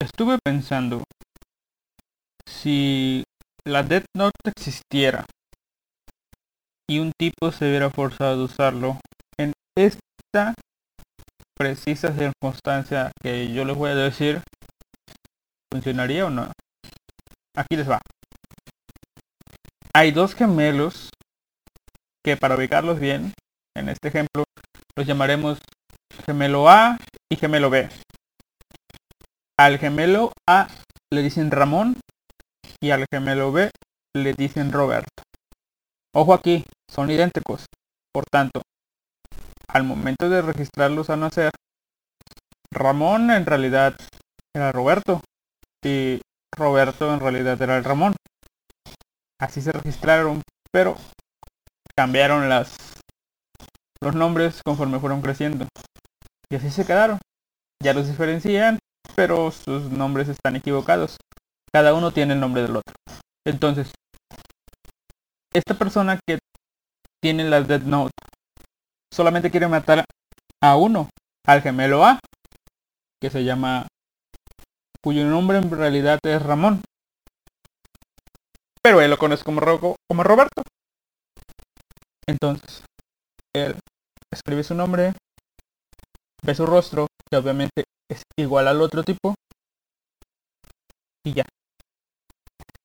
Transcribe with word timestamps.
estuve 0.00 0.38
pensando 0.42 1.04
si 2.46 3.22
la 3.64 3.82
Death 3.82 4.06
Note 4.16 4.50
existiera 4.56 5.24
y 6.88 6.98
un 6.98 7.12
tipo 7.18 7.52
se 7.52 7.68
hubiera 7.68 7.90
forzado 7.90 8.40
a 8.40 8.44
usarlo 8.44 8.98
en 9.38 9.52
esta 9.76 10.54
precisa 11.56 12.12
circunstancia 12.12 13.12
que 13.22 13.52
yo 13.52 13.64
les 13.64 13.76
voy 13.76 13.90
a 13.90 13.94
decir, 13.94 14.42
¿funcionaría 15.72 16.26
o 16.26 16.30
no? 16.30 16.50
Aquí 17.54 17.76
les 17.76 17.88
va. 17.88 18.00
Hay 19.94 20.10
dos 20.12 20.34
gemelos 20.34 21.10
que 22.24 22.36
para 22.36 22.56
ubicarlos 22.56 22.98
bien, 22.98 23.34
en 23.76 23.88
este 23.88 24.08
ejemplo, 24.08 24.44
los 24.96 25.06
llamaremos 25.06 25.58
gemelo 26.26 26.68
A 26.68 26.96
y 27.30 27.36
gemelo 27.36 27.70
B. 27.70 27.88
Al 29.60 29.76
gemelo 29.78 30.32
A 30.48 30.68
le 31.12 31.20
dicen 31.20 31.50
Ramón 31.50 32.00
y 32.80 32.92
al 32.92 33.04
gemelo 33.12 33.52
B 33.52 33.70
le 34.16 34.32
dicen 34.32 34.72
Roberto. 34.72 35.22
Ojo 36.14 36.32
aquí, 36.32 36.64
son 36.90 37.10
idénticos. 37.10 37.66
Por 38.10 38.24
tanto, 38.24 38.62
al 39.68 39.84
momento 39.84 40.30
de 40.30 40.40
registrarlos 40.40 41.10
a 41.10 41.16
nacer, 41.16 41.50
Ramón 42.72 43.30
en 43.30 43.44
realidad 43.44 43.96
era 44.56 44.72
Roberto 44.72 45.20
y 45.84 46.22
Roberto 46.56 47.12
en 47.12 47.20
realidad 47.20 47.60
era 47.60 47.76
el 47.76 47.84
Ramón. 47.84 48.14
Así 49.38 49.60
se 49.60 49.72
registraron, 49.72 50.40
pero 50.72 50.96
cambiaron 51.94 52.48
las 52.48 52.74
los 54.00 54.14
nombres 54.14 54.62
conforme 54.64 55.00
fueron 55.00 55.20
creciendo. 55.20 55.68
Y 56.48 56.56
así 56.56 56.70
se 56.70 56.86
quedaron. 56.86 57.18
Ya 57.82 57.92
los 57.92 58.08
diferencian, 58.08 58.78
pero 59.20 59.50
sus 59.50 59.82
nombres 59.90 60.28
están 60.28 60.56
equivocados. 60.56 61.18
Cada 61.70 61.92
uno 61.92 62.10
tiene 62.10 62.32
el 62.32 62.40
nombre 62.40 62.62
del 62.62 62.76
otro. 62.76 62.94
Entonces, 63.46 63.92
esta 65.52 65.74
persona 65.74 66.18
que 66.26 66.38
tiene 67.22 67.44
la 67.44 67.60
Dead 67.60 67.82
Note 67.82 68.14
solamente 69.12 69.50
quiere 69.50 69.68
matar 69.68 70.06
a 70.62 70.76
uno, 70.78 71.10
al 71.46 71.60
gemelo 71.60 72.02
A, 72.02 72.18
que 73.20 73.28
se 73.28 73.44
llama, 73.44 73.88
cuyo 75.04 75.26
nombre 75.26 75.58
en 75.58 75.70
realidad 75.70 76.18
es 76.22 76.42
Ramón. 76.42 76.80
Pero 78.82 79.02
él 79.02 79.10
lo 79.10 79.18
conoce 79.18 79.44
como, 79.44 79.60
como 80.08 80.22
Roberto. 80.22 80.62
Entonces, 82.26 82.82
él 83.54 83.76
escribe 84.32 84.64
su 84.64 84.74
nombre, 84.74 85.12
ve 86.42 86.54
su 86.54 86.64
rostro, 86.64 87.06
que 87.30 87.36
obviamente 87.36 87.84
es 88.10 88.22
igual 88.36 88.68
al 88.68 88.82
otro 88.82 89.02
tipo, 89.02 89.34
y 91.24 91.34
ya. 91.34 91.44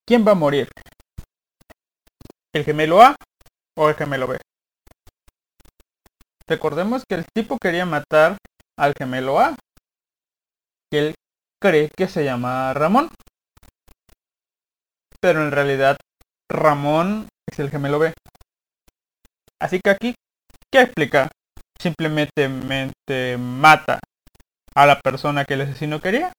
¿Quién 0.07 0.25
va 0.25 0.33
a 0.33 0.35
morir? 0.35 0.69
¿El 2.53 2.63
gemelo 2.63 3.01
A 3.01 3.15
o 3.77 3.89
el 3.89 3.95
gemelo 3.95 4.27
B? 4.27 4.37
Recordemos 6.47 7.03
que 7.09 7.15
el 7.15 7.25
tipo 7.35 7.57
quería 7.57 7.85
matar 7.85 8.37
al 8.77 8.93
gemelo 8.97 9.39
A, 9.39 9.55
que 10.91 10.99
él 10.99 11.15
cree 11.59 11.89
que 11.97 12.07
se 12.07 12.23
llama 12.23 12.73
Ramón. 12.73 13.09
Pero 15.19 15.41
en 15.41 15.51
realidad 15.51 15.97
Ramón 16.51 17.27
es 17.51 17.57
el 17.57 17.71
gemelo 17.71 17.97
B. 17.97 18.13
Así 19.59 19.79
que 19.83 19.89
aquí, 19.89 20.13
¿qué 20.71 20.81
explica? 20.81 21.29
Simplemente 21.81 22.47
mata 23.39 23.99
a 24.75 24.85
la 24.85 24.99
persona 24.99 25.45
que 25.45 25.53
el 25.55 25.61
asesino 25.61 26.01
quería. 26.01 26.33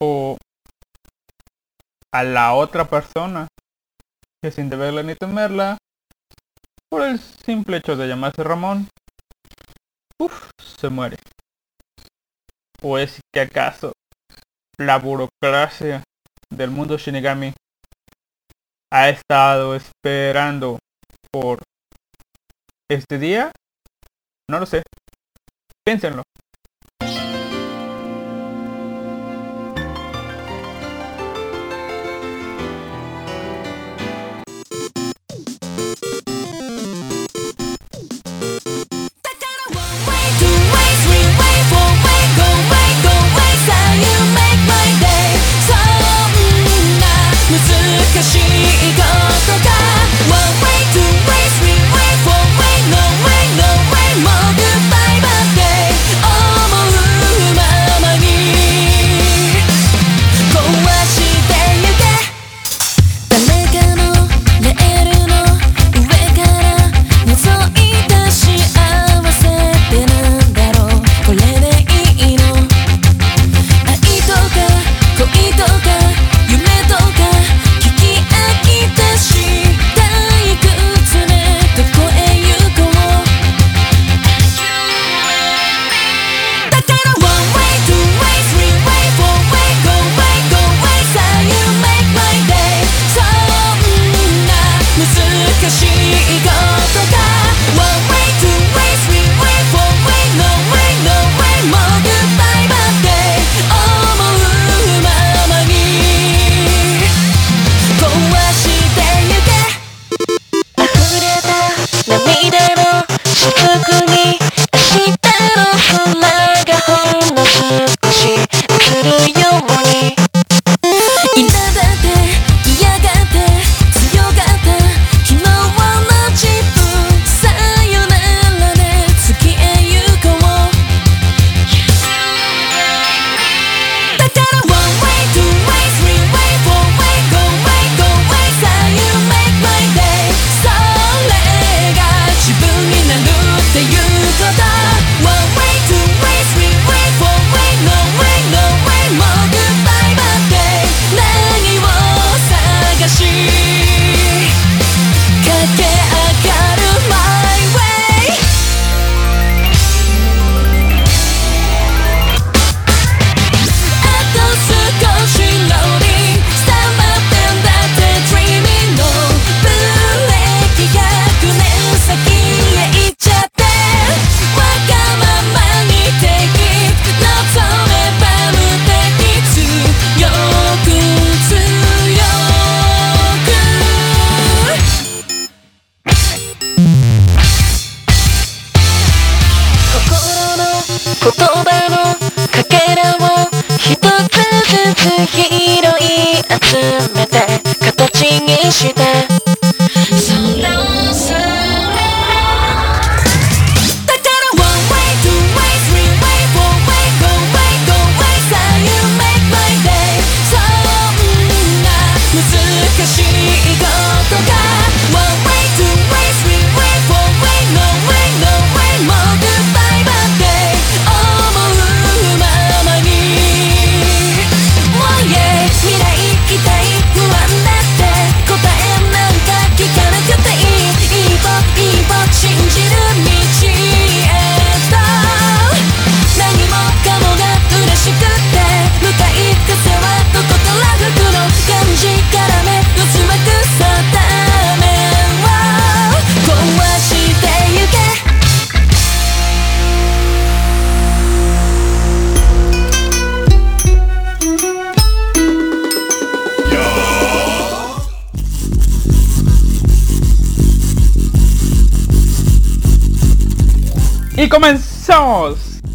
O 0.00 0.36
a 2.12 2.22
la 2.22 2.54
otra 2.54 2.84
persona 2.84 3.48
que 4.42 4.50
sin 4.50 4.70
deberla 4.70 5.02
ni 5.02 5.14
temerla 5.14 5.78
por 6.90 7.02
el 7.02 7.18
simple 7.18 7.78
hecho 7.78 7.96
de 7.96 8.06
llamarse 8.06 8.44
Ramón, 8.44 8.88
uff, 10.20 10.50
se 10.58 10.88
muere. 10.88 11.16
¿O 12.82 12.98
es 12.98 13.20
que 13.32 13.40
acaso 13.40 13.92
la 14.78 14.98
burocracia 14.98 16.04
del 16.50 16.70
mundo 16.70 16.98
Shinigami 16.98 17.52
ha 18.92 19.08
estado 19.08 19.74
esperando 19.74 20.78
por 21.32 21.62
este 22.88 23.18
día? 23.18 23.50
No 24.48 24.60
lo 24.60 24.66
sé. 24.66 24.82
Piénsenlo. 25.84 26.22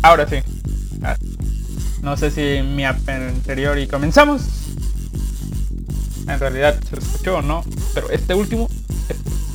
Ahora 0.09 0.27
sí. 0.27 0.37
Ah, 1.03 1.15
no 2.01 2.17
sé 2.17 2.31
si 2.31 2.63
mi 2.63 2.83
anterior 2.83 3.77
y 3.77 3.85
comenzamos. 3.85 4.41
En 6.27 6.39
realidad 6.39 6.79
se 6.89 6.97
escuchó 6.97 7.37
o 7.37 7.41
no. 7.43 7.63
Pero 7.93 8.09
este 8.09 8.33
último, 8.33 8.67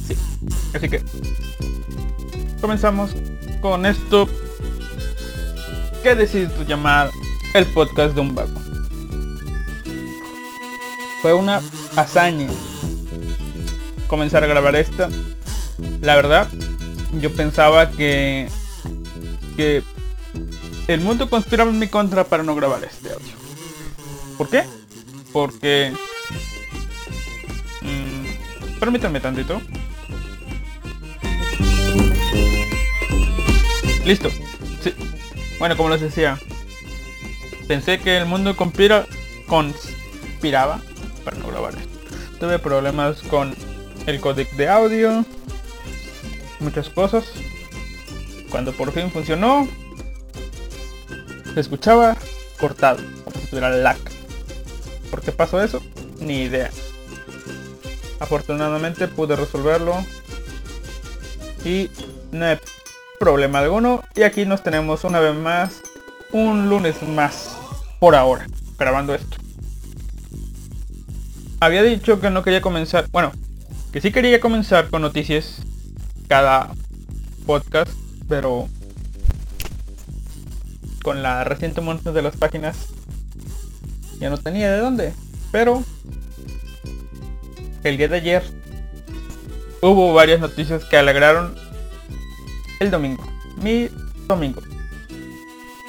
sí. 0.06 0.16
Así 0.72 0.88
que 0.88 1.02
comenzamos 2.60 3.10
con 3.60 3.84
esto 3.84 4.28
que 6.04 6.14
decidí 6.14 6.46
llamar 6.68 7.10
el 7.52 7.66
podcast 7.66 8.14
de 8.14 8.20
un 8.20 8.36
vago. 8.36 8.54
Fue 11.20 11.34
una 11.34 11.60
hazaña 11.96 12.46
comenzar 14.06 14.44
a 14.44 14.46
grabar 14.46 14.76
esta. 14.76 15.08
La 16.00 16.14
verdad, 16.14 16.46
yo 17.20 17.34
pensaba 17.34 17.90
que 17.90 18.48
que 19.56 19.82
el 20.88 21.00
mundo 21.00 21.31
conspiraba 21.31 21.70
en 21.70 21.78
mi 21.78 21.88
contra 21.88 22.25
para 22.25 22.42
no 22.42 22.54
grabar 22.54 22.84
este 22.84 23.10
audio. 23.10 23.32
¿Por 24.36 24.48
qué? 24.48 24.64
Porque... 25.32 25.92
Mmm, 27.82 28.78
permítanme 28.78 29.20
tantito. 29.20 29.60
Listo. 34.04 34.31
Sí. 34.82 34.92
Bueno, 35.58 35.76
como 35.76 35.88
les 35.88 36.00
decía, 36.00 36.38
pensé 37.66 37.98
que 37.98 38.19
el 38.19 38.26
mundo 38.26 38.54
conspira, 38.56 39.06
conspiraba 39.46 40.80
para 41.25 41.38
no 41.38 41.48
grabar 41.48 41.75
esto. 41.75 41.98
Tuve 42.38 42.58
problemas 42.58 43.22
con 43.22 43.54
el 44.06 44.20
codec 44.20 44.50
de 44.56 44.69
audio, 44.69 45.25
muchas 46.60 46.90
cosas. 46.90 47.25
Cuando 48.50 48.72
por 48.72 48.92
fin 48.92 49.10
funcionó, 49.10 49.66
se 51.54 51.60
escuchaba 51.60 52.16
cortado, 52.60 53.00
como 53.24 53.40
si 53.40 53.46
tuviera 53.46 53.70
lag. 53.70 53.96
¿Por 55.10 55.22
qué 55.22 55.32
pasó 55.32 55.62
eso? 55.62 55.80
Ni 56.18 56.42
idea. 56.42 56.70
Afortunadamente 58.20 59.08
pude 59.08 59.36
resolverlo 59.36 60.04
y 61.64 61.90
no 62.32 62.46
hay 62.46 62.58
problema 63.18 63.60
alguno. 63.60 64.02
Y 64.14 64.22
aquí 64.22 64.44
nos 64.44 64.62
tenemos 64.62 65.04
una 65.04 65.20
vez 65.20 65.34
más, 65.34 65.80
un 66.32 66.68
lunes 66.68 67.02
más, 67.02 67.56
por 68.00 68.14
ahora, 68.14 68.46
grabando 68.78 69.14
esto. 69.14 69.36
Había 71.60 71.82
dicho 71.82 72.20
que 72.20 72.30
no 72.30 72.42
quería 72.42 72.60
comenzar, 72.60 73.06
bueno, 73.10 73.32
que 73.92 74.00
sí 74.00 74.10
quería 74.10 74.40
comenzar 74.40 74.90
con 74.90 75.02
noticias 75.02 75.62
cada 76.28 76.70
podcast 77.46 77.90
pero 78.28 78.68
con 81.04 81.22
la 81.22 81.44
reciente 81.44 81.82
muerte 81.82 82.12
de 82.12 82.22
las 82.22 82.34
páginas 82.34 82.88
ya 84.18 84.30
no 84.30 84.38
tenía 84.38 84.72
de 84.72 84.78
dónde. 84.78 85.12
Pero 85.52 85.84
el 87.84 87.98
día 87.98 88.08
de 88.08 88.16
ayer 88.16 88.42
hubo 89.82 90.14
varias 90.14 90.40
noticias 90.40 90.84
que 90.86 90.96
alegraron 90.96 91.54
el 92.80 92.90
domingo, 92.90 93.22
mi 93.58 93.88
domingo. 94.26 94.62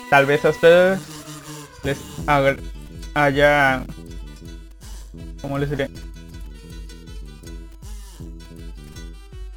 Tal 0.09 0.25
vez 0.25 0.43
a 0.43 0.49
ustedes 0.49 0.99
les 1.83 1.97
haya, 3.15 3.85
¿cómo 5.41 5.57
les 5.57 5.69
diré? 5.69 5.89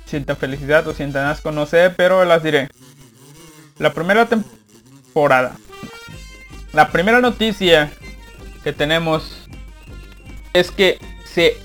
sientan 0.07 0.39
felicidad 0.39 0.89
o 0.89 0.95
sientan 0.95 1.27
asco, 1.27 1.53
no 1.53 1.67
sé, 1.67 1.93
pero 1.95 2.25
las 2.25 2.43
diré. 2.43 2.69
La 3.79 3.93
primera 3.93 4.25
temporada. 4.25 4.58
La 6.73 6.91
primera 6.93 7.21
noticia 7.21 7.91
que 8.63 8.73
tenemos 8.73 9.49
es 10.53 10.71
que 10.71 11.01
se 11.25 11.57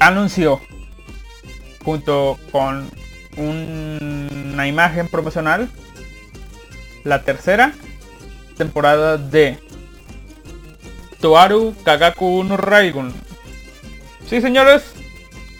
anunció 0.00 0.60
junto 1.82 2.38
con 2.52 2.90
una 3.38 4.68
imagen 4.68 5.08
promocional 5.08 5.70
la 7.04 7.22
tercera 7.22 7.72
temporada 8.58 9.16
de 9.16 9.58
Toaru 11.22 11.74
Kagaku 11.82 12.44
no 12.44 12.58
Raigun. 12.58 13.14
Sí, 14.28 14.42
señores, 14.42 14.82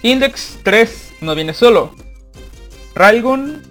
Index 0.03 0.59
3 0.63 1.13
no 1.23 1.35
viene 1.35 1.55
solo. 1.55 1.95
Railgun. 2.95 3.63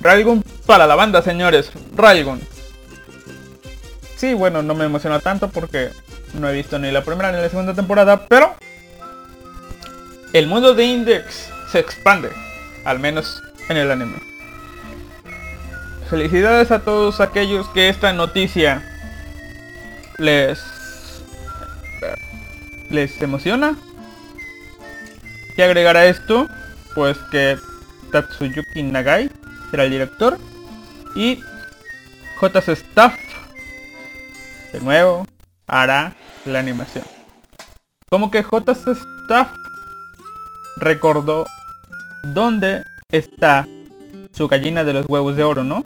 Railgun 0.00 0.42
para 0.70 0.86
la 0.86 0.94
banda, 0.94 1.20
señores. 1.20 1.72
Railgun. 1.96 2.40
Sí, 4.14 4.34
bueno, 4.34 4.62
no 4.62 4.76
me 4.76 4.84
emociona 4.84 5.18
tanto 5.18 5.48
porque 5.48 5.90
no 6.34 6.48
he 6.48 6.52
visto 6.52 6.78
ni 6.78 6.92
la 6.92 7.02
primera 7.02 7.32
ni 7.32 7.38
la 7.38 7.48
segunda 7.48 7.74
temporada, 7.74 8.28
pero 8.28 8.54
el 10.32 10.46
mundo 10.46 10.74
de 10.74 10.84
Index 10.84 11.50
se 11.72 11.80
expande, 11.80 12.30
al 12.84 13.00
menos 13.00 13.42
en 13.68 13.78
el 13.78 13.90
anime. 13.90 14.20
Felicidades 16.08 16.70
a 16.70 16.78
todos 16.78 17.20
aquellos 17.20 17.68
que 17.70 17.88
esta 17.88 18.12
noticia 18.12 18.80
les 20.18 20.62
les 22.90 23.20
emociona. 23.20 23.74
Y 25.56 25.62
agregar 25.62 25.96
a 25.96 26.06
esto 26.06 26.46
pues 26.94 27.18
que 27.32 27.58
Tatsuyuki 28.12 28.84
Nagai 28.84 29.32
será 29.72 29.82
el 29.82 29.90
director 29.90 30.38
y 31.14 31.42
JS 32.40 32.68
Staff 32.68 33.14
de 34.72 34.80
nuevo 34.80 35.26
hará 35.66 36.14
la 36.44 36.58
animación. 36.58 37.04
Como 38.08 38.30
que 38.30 38.42
JS 38.42 38.86
Staff 38.86 39.52
recordó 40.76 41.46
dónde 42.34 42.82
está 43.10 43.66
su 44.32 44.48
gallina 44.48 44.84
de 44.84 44.92
los 44.92 45.06
huevos 45.08 45.36
de 45.36 45.44
oro, 45.44 45.64
¿no? 45.64 45.84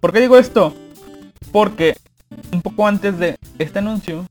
¿Por 0.00 0.12
qué 0.12 0.20
digo 0.20 0.38
esto? 0.38 0.74
Porque 1.52 1.96
un 2.52 2.62
poco 2.62 2.86
antes 2.86 3.18
de 3.18 3.36
este 3.58 3.78
anuncio 3.78 4.26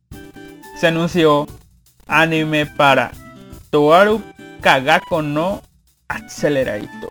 se 0.80 0.88
anunció 0.88 1.48
anime 2.08 2.66
para 2.66 3.12
Toaru 3.70 4.22
Kagako 4.62 5.22
no 5.22 5.62
Accelerator 6.08 7.10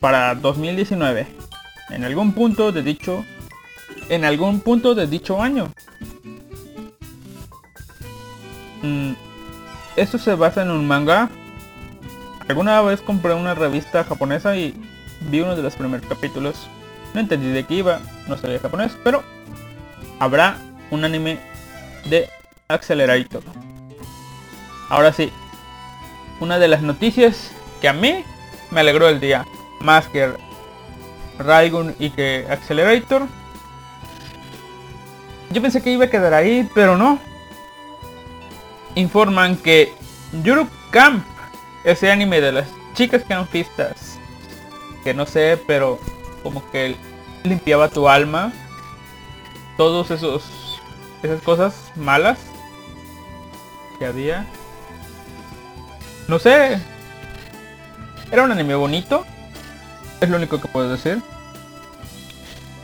para 0.00 0.34
2019 0.34 1.26
en 1.90 2.04
algún 2.04 2.32
punto 2.32 2.72
de 2.72 2.82
dicho 2.82 3.24
en 4.08 4.24
algún 4.24 4.60
punto 4.60 4.94
de 4.94 5.06
dicho 5.06 5.42
año. 5.42 5.72
Mm, 8.82 9.12
esto 9.96 10.18
se 10.18 10.34
basa 10.34 10.62
en 10.62 10.70
un 10.70 10.86
manga. 10.86 11.30
Alguna 12.48 12.82
vez 12.82 13.00
compré 13.00 13.32
una 13.32 13.54
revista 13.54 14.04
japonesa 14.04 14.56
y 14.56 14.74
vi 15.30 15.40
uno 15.40 15.56
de 15.56 15.62
los 15.62 15.74
primeros 15.74 16.06
capítulos. 16.06 16.68
No 17.14 17.20
entendí 17.20 17.48
de 17.48 17.64
qué 17.64 17.74
iba 17.74 18.00
no 18.28 18.36
sabía 18.36 18.58
japonés 18.58 18.96
pero 19.04 19.22
habrá 20.18 20.56
un 20.90 21.04
anime 21.04 21.38
de 22.08 22.28
Accelerator 22.68 23.42
ahora 24.88 25.12
sí 25.12 25.30
una 26.40 26.58
de 26.58 26.68
las 26.68 26.82
noticias 26.82 27.50
que 27.80 27.88
a 27.88 27.92
mí 27.92 28.24
me 28.70 28.80
alegró 28.80 29.08
el 29.08 29.20
día. 29.20 29.46
Más 29.80 30.08
que 30.08 30.32
Raigun 31.38 31.94
y 31.98 32.10
que 32.10 32.46
Accelerator. 32.48 33.26
Yo 35.50 35.62
pensé 35.62 35.82
que 35.82 35.90
iba 35.90 36.06
a 36.06 36.10
quedar 36.10 36.34
ahí, 36.34 36.68
pero 36.74 36.96
no. 36.96 37.18
Informan 38.94 39.56
que 39.56 39.92
Yuru 40.42 40.68
Camp, 40.90 41.24
ese 41.84 42.10
anime 42.10 42.40
de 42.40 42.52
las 42.52 42.68
chicas 42.94 43.22
campistas, 43.28 44.18
que 45.02 45.14
no 45.14 45.26
sé, 45.26 45.60
pero 45.66 45.98
como 46.42 46.68
que 46.70 46.96
limpiaba 47.42 47.88
tu 47.88 48.08
alma. 48.08 48.52
Todos 49.76 50.10
esos 50.10 50.80
esas 51.22 51.40
cosas 51.42 51.90
malas 51.96 52.38
que 53.98 54.06
había 54.06 54.46
no 56.28 56.38
sé. 56.38 56.78
Era 58.30 58.44
un 58.44 58.52
anime 58.52 58.74
bonito. 58.74 59.26
Es 60.24 60.30
lo 60.30 60.38
único 60.38 60.58
que 60.58 60.68
puedo 60.68 60.88
decir. 60.88 61.20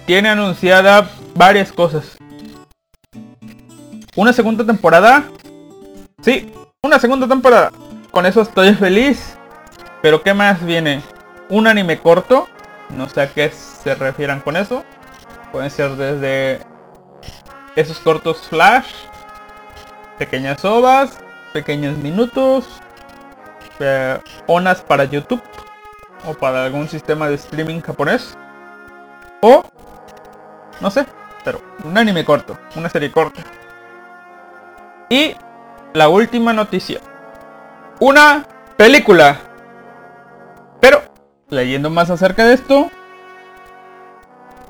Tiene 0.05 0.29
anunciada 0.29 1.09
varias 1.35 1.73
cosas. 1.73 2.19
Una 4.15 4.35
segunda 4.35 4.67
temporada. 4.67 5.25
Sí, 6.21 6.53
una 6.83 6.99
segunda 6.99 7.27
temporada. 7.27 7.73
Con 8.11 8.27
eso 8.27 8.43
estoy 8.43 8.75
feliz. 8.75 9.39
Pero 10.03 10.23
¿qué 10.23 10.35
más 10.35 10.63
viene? 10.63 11.01
Un 11.49 11.67
anime 11.67 11.99
corto. 11.99 12.47
No 12.91 13.09
sé 13.09 13.23
a 13.23 13.33
qué 13.33 13.51
se 13.51 13.95
refieran 13.95 14.41
con 14.41 14.59
eso. 14.59 14.85
Pueden 15.51 15.71
ser 15.71 15.93
desde 15.93 16.61
esos 17.75 18.01
cortos 18.01 18.43
flash. 18.51 18.93
Pequeñas 20.19 20.63
ovas. 20.63 21.19
Pequeños 21.55 21.97
minutos 21.97 22.67
onas 24.47 24.83
para 24.83 25.05
YouTube 25.05 25.41
o 26.27 26.35
para 26.35 26.65
algún 26.65 26.89
sistema 26.89 27.29
de 27.29 27.37
streaming 27.37 27.81
japonés. 27.81 28.37
O, 29.41 29.65
no 30.81 30.91
sé, 30.91 31.07
pero 31.45 31.61
un 31.85 31.97
anime 31.97 32.25
corto, 32.25 32.59
una 32.77 32.89
serie 32.89 33.11
corta. 33.11 33.43
Y 35.09 35.35
la 35.93 36.09
última 36.09 36.53
noticia. 36.53 37.01
Una 37.99 38.47
película. 38.77 39.39
Pero, 40.81 41.03
leyendo 41.49 41.91
más 41.91 42.11
acerca 42.11 42.45
de 42.45 42.55
esto, 42.55 42.91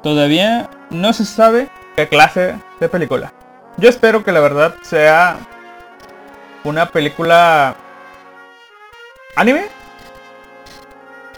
todavía 0.03 0.71
no 0.91 1.13
se 1.13 1.25
sabe 1.25 1.69
qué 1.97 2.09
clase 2.09 2.57
de 2.81 2.89
película. 2.89 3.33
Yo 3.77 3.89
espero 3.89 4.25
que 4.25 4.33
la 4.33 4.41
verdad 4.41 4.75
sea 4.83 5.37
una 6.65 6.87
película 6.87 7.77
anime. 9.37 9.69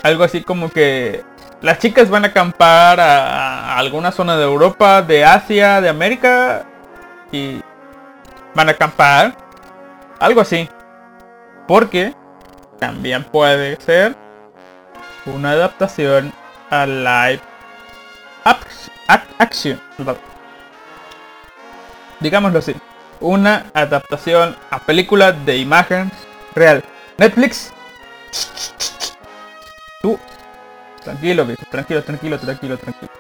Algo 0.03 0.25
así 0.25 0.43
como 0.43 0.69
que 0.69 1.23
las 1.61 1.79
chicas 1.79 2.11
van 2.11 2.25
a 2.25 2.29
acampar 2.29 2.99
a, 3.01 3.79
alguna 3.79 4.11
zona 4.11 4.37
de 4.37 4.45
Europa, 4.45 5.01
de 5.03 5.25
Asia, 5.25 5.81
de 5.81 5.89
América 5.89 6.65
y 7.31 7.61
van 8.55 8.69
a 8.69 8.73
acampar. 8.73 9.37
Algo 10.19 10.41
así. 10.41 10.69
Porque 11.69 12.15
también 12.81 13.23
puede 13.25 13.81
ser 13.81 14.17
una 15.25 15.53
adaptación 15.53 16.33
a 16.69 16.85
live 16.87 17.41
action. 19.39 19.81
Digámoslo 22.19 22.59
así. 22.59 22.75
Una 23.21 23.67
adaptación 23.73 24.57
a 24.71 24.81
película 24.81 25.31
de 25.31 25.59
imagen 25.59 26.11
real. 26.55 26.83
Netflix. 27.19 27.73
Tú. 30.03 30.19
Tranquilo, 31.03 31.47
Tranquilo, 31.71 32.03
tranquilo, 32.03 32.39
tranquilo, 32.39 32.77
tranquilo. 32.77 33.13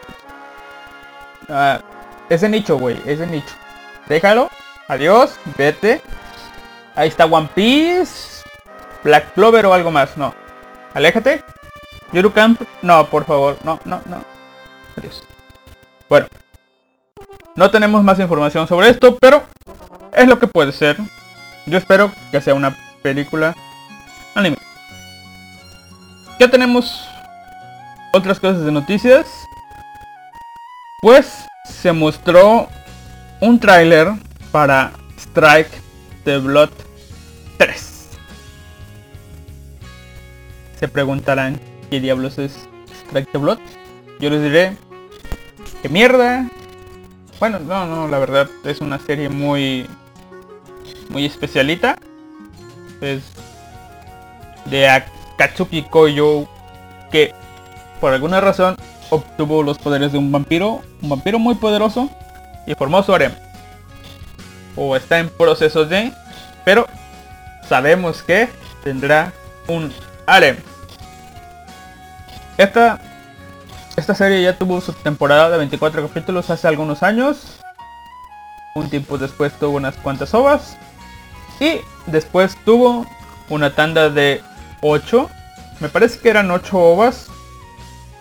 Ah, 1.48 1.80
ese 2.28 2.48
nicho, 2.48 2.78
güey. 2.78 3.00
Ese 3.06 3.26
nicho. 3.26 3.54
Déjalo. 4.08 4.50
Adiós. 4.88 5.38
Vete. 5.56 6.02
Ahí 6.94 7.08
está 7.08 7.24
One 7.24 7.48
Piece. 7.54 8.42
Black 9.02 9.32
Clover 9.34 9.66
o 9.66 9.74
algo 9.74 9.90
más. 9.90 10.16
No. 10.16 10.34
Aléjate. 10.94 11.42
Camp. 12.34 12.60
No, 12.82 13.06
por 13.06 13.24
favor. 13.24 13.56
No, 13.64 13.80
no, 13.84 14.00
no. 14.06 14.22
Adiós. 14.96 15.22
Bueno. 16.08 16.26
No 17.54 17.70
tenemos 17.70 18.02
más 18.02 18.18
información 18.18 18.66
sobre 18.66 18.88
esto, 18.88 19.16
pero 19.20 19.42
es 20.12 20.26
lo 20.26 20.38
que 20.38 20.46
puede 20.46 20.72
ser. 20.72 20.96
Yo 21.66 21.78
espero 21.78 22.10
que 22.30 22.40
sea 22.40 22.54
una 22.54 22.76
película. 23.02 23.54
Ya 26.42 26.50
tenemos 26.50 27.08
otras 28.12 28.40
cosas 28.40 28.64
de 28.64 28.72
noticias. 28.72 29.28
Pues 31.00 31.32
se 31.64 31.92
mostró 31.92 32.68
un 33.40 33.60
tráiler 33.60 34.08
para 34.50 34.90
Strike 35.16 35.70
the 36.24 36.38
Blood 36.38 36.70
3. 37.58 38.08
Se 40.80 40.88
preguntarán 40.88 41.60
qué 41.90 42.00
diablos 42.00 42.36
es 42.38 42.68
Strike 43.06 43.30
the 43.30 43.38
Blood. 43.38 43.58
Yo 44.18 44.28
les 44.28 44.42
diré 44.42 44.76
que 45.80 45.88
mierda. 45.88 46.48
Bueno, 47.38 47.60
no, 47.60 47.86
no, 47.86 48.08
la 48.08 48.18
verdad 48.18 48.50
es 48.64 48.80
una 48.80 48.98
serie 48.98 49.28
muy 49.28 49.86
muy 51.08 51.24
especialita. 51.24 52.00
Es 53.00 53.22
de 54.64 54.88
Akatsuki 55.34 55.82
Koyo 55.82 56.48
que 57.10 57.34
por 58.00 58.12
alguna 58.12 58.40
razón 58.40 58.76
obtuvo 59.10 59.62
los 59.62 59.78
poderes 59.78 60.12
de 60.12 60.18
un 60.18 60.32
vampiro, 60.32 60.80
un 61.02 61.10
vampiro 61.10 61.38
muy 61.38 61.54
poderoso 61.54 62.10
y 62.66 62.74
formó 62.74 63.02
su 63.02 63.14
harem. 63.14 63.32
O 64.74 64.96
está 64.96 65.18
en 65.18 65.28
proceso 65.28 65.84
de, 65.84 66.12
pero 66.64 66.86
sabemos 67.68 68.22
que 68.22 68.48
tendrá 68.82 69.32
un 69.68 69.92
harem. 70.26 70.56
Esta, 72.56 72.98
esta 73.96 74.14
serie 74.14 74.42
ya 74.42 74.56
tuvo 74.56 74.80
su 74.80 74.92
temporada 74.94 75.50
de 75.50 75.58
24 75.58 76.08
capítulos 76.08 76.48
hace 76.50 76.66
algunos 76.68 77.02
años. 77.02 77.60
Un 78.74 78.88
tiempo 78.88 79.18
después 79.18 79.52
tuvo 79.58 79.76
unas 79.76 79.96
cuantas 79.96 80.32
ovas. 80.32 80.76
Y 81.60 81.80
después 82.06 82.56
tuvo 82.64 83.06
una 83.48 83.74
tanda 83.74 84.08
de 84.08 84.42
8. 84.82 85.30
Me 85.80 85.88
parece 85.88 86.18
que 86.18 86.28
eran 86.28 86.50
8 86.50 86.78
ovas. 86.78 87.28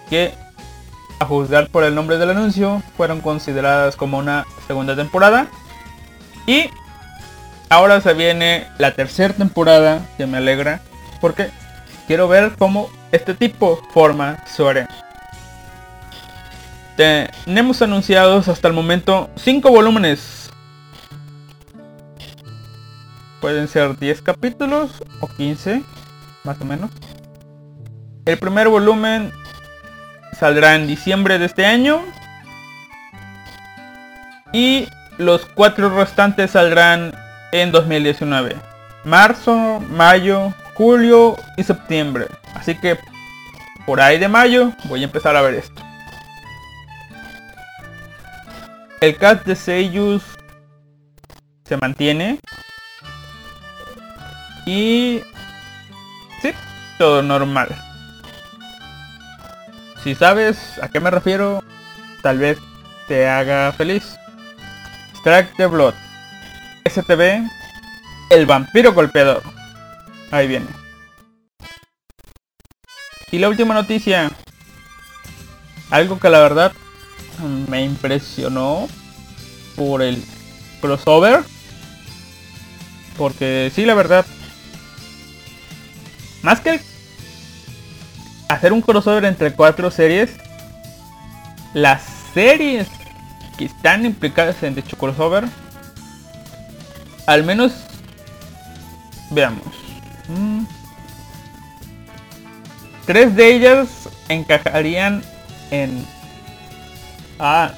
Que 0.09 0.33
a 1.19 1.25
juzgar 1.25 1.67
por 1.69 1.83
el 1.83 1.93
nombre 1.93 2.17
del 2.17 2.31
anuncio 2.31 2.81
fueron 2.97 3.21
consideradas 3.21 3.95
como 3.95 4.17
una 4.17 4.45
segunda 4.67 4.95
temporada. 4.95 5.47
Y 6.47 6.69
ahora 7.69 8.01
se 8.01 8.13
viene 8.13 8.67
la 8.77 8.93
tercera 8.93 9.33
temporada 9.33 10.07
que 10.17 10.25
me 10.25 10.37
alegra. 10.37 10.81
Porque 11.19 11.49
quiero 12.07 12.27
ver 12.27 12.53
cómo 12.57 12.89
este 13.11 13.33
tipo 13.33 13.81
forma 13.93 14.43
su 14.47 14.67
arena. 14.67 14.89
Tenemos 16.95 17.81
anunciados 17.81 18.47
hasta 18.47 18.67
el 18.67 18.73
momento 18.73 19.29
5 19.35 19.69
volúmenes 19.71 20.41
Pueden 23.41 23.67
ser 23.67 23.97
10 23.97 24.21
capítulos 24.21 24.91
o 25.19 25.27
15, 25.27 25.81
más 26.43 26.59
o 26.61 26.65
menos. 26.65 26.91
El 28.25 28.37
primer 28.37 28.67
volumen 28.69 29.31
saldrá 30.39 30.75
en 30.75 30.87
diciembre 30.87 31.39
de 31.39 31.45
este 31.45 31.65
año. 31.65 32.01
Y 34.53 34.87
los 35.17 35.45
cuatro 35.45 35.89
restantes 35.89 36.51
saldrán 36.51 37.13
en 37.51 37.71
2019. 37.71 38.55
Marzo, 39.03 39.79
mayo, 39.89 40.53
julio 40.73 41.37
y 41.57 41.63
septiembre. 41.63 42.27
Así 42.55 42.75
que 42.75 42.97
por 43.85 44.01
ahí 44.01 44.19
de 44.19 44.27
mayo 44.27 44.73
voy 44.85 45.01
a 45.01 45.05
empezar 45.05 45.35
a 45.35 45.41
ver 45.41 45.55
esto. 45.55 45.81
El 48.99 49.17
cast 49.17 49.45
de 49.45 49.55
Seiyus 49.55 50.23
se 51.65 51.77
mantiene. 51.77 52.39
Y... 54.65 55.23
Normal. 57.01 57.67
Si 60.03 60.13
sabes 60.13 60.77
a 60.83 60.87
qué 60.87 60.99
me 60.99 61.09
refiero, 61.09 61.63
tal 62.21 62.37
vez 62.37 62.59
te 63.07 63.27
haga 63.27 63.71
feliz. 63.71 64.19
Strike 65.17 65.55
the 65.57 65.65
Blood. 65.65 65.95
STV. 66.87 67.49
El 68.29 68.45
vampiro 68.45 68.93
golpeador. 68.93 69.41
Ahí 70.29 70.47
viene. 70.47 70.67
Y 73.31 73.39
la 73.39 73.49
última 73.49 73.73
noticia. 73.73 74.29
Algo 75.89 76.19
que 76.19 76.29
la 76.29 76.39
verdad 76.39 76.71
me 77.67 77.83
impresionó 77.83 78.87
por 79.75 80.03
el 80.03 80.23
crossover. 80.81 81.43
Porque 83.17 83.71
sí, 83.73 83.85
la 83.85 83.95
verdad, 83.95 84.23
más 86.43 86.59
que 86.59 86.90
hacer 88.53 88.73
un 88.73 88.81
crossover 88.81 89.25
entre 89.25 89.53
cuatro 89.53 89.91
series, 89.91 90.31
las 91.73 92.01
series 92.33 92.87
que 93.57 93.65
están 93.65 94.05
implicadas 94.05 94.61
en 94.63 94.75
dicho 94.75 94.97
crossover, 94.97 95.45
al 97.27 97.43
menos 97.43 97.73
veamos. 99.29 99.67
Mm, 100.27 100.63
tres 103.05 103.35
de 103.35 103.55
ellas 103.55 103.87
encajarían 104.29 105.23
en... 105.71 106.05
Ah, 107.39 107.71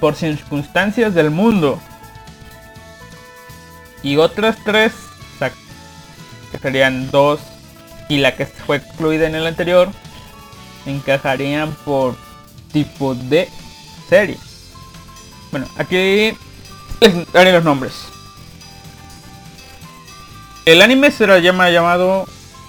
por 0.00 0.14
circunstancias 0.14 1.14
del 1.14 1.30
mundo. 1.30 1.80
Y 4.02 4.16
otras 4.16 4.56
tres 4.64 4.92
que 6.50 6.58
serían 6.58 7.10
dos, 7.10 7.40
y 8.08 8.18
la 8.18 8.34
que 8.36 8.46
fue 8.46 8.82
incluida 8.92 9.26
en 9.26 9.34
el 9.34 9.46
anterior, 9.46 9.90
encajarían 10.86 11.72
por 11.84 12.16
tipo 12.72 13.14
de 13.14 13.48
serie. 14.08 14.38
Bueno, 15.50 15.66
aquí 15.76 16.36
les 17.00 17.32
daré 17.32 17.52
los 17.52 17.64
nombres. 17.64 17.94
El 20.64 20.82
anime 20.82 21.10
será 21.10 21.38
llama, 21.38 21.70
llamado 21.70 22.26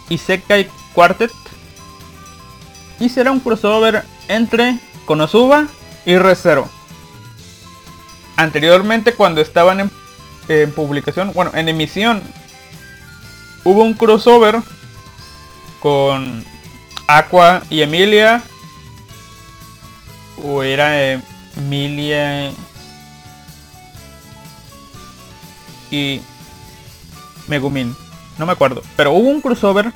Isekai 0.10 0.70
Quartet 0.94 1.32
y 3.00 3.10
será 3.10 3.32
un 3.32 3.40
crossover 3.40 4.04
entre 4.28 4.80
Konosuba 5.06 5.68
y 6.06 6.18
ReZero. 6.18 6.70
Anteriormente 8.38 9.14
cuando 9.14 9.42
estaban 9.42 9.82
en, 9.82 9.92
en 10.48 10.72
publicación, 10.72 11.34
bueno, 11.34 11.52
en 11.54 11.68
emisión 11.68 12.22
hubo 13.66 13.84
un 13.84 13.94
crossover 13.94 14.62
con 15.80 16.46
Aqua 17.08 17.64
y 17.70 17.82
Emilia. 17.82 18.42
O 20.44 20.64
era 20.64 21.20
Emilia 21.58 22.52
y 25.92 26.22
Megumin. 27.48 27.96
No 28.38 28.46
me 28.46 28.54
acuerdo. 28.54 28.82
Pero 28.96 29.12
hubo 29.12 29.30
un 29.30 29.42
crossover 29.42 29.92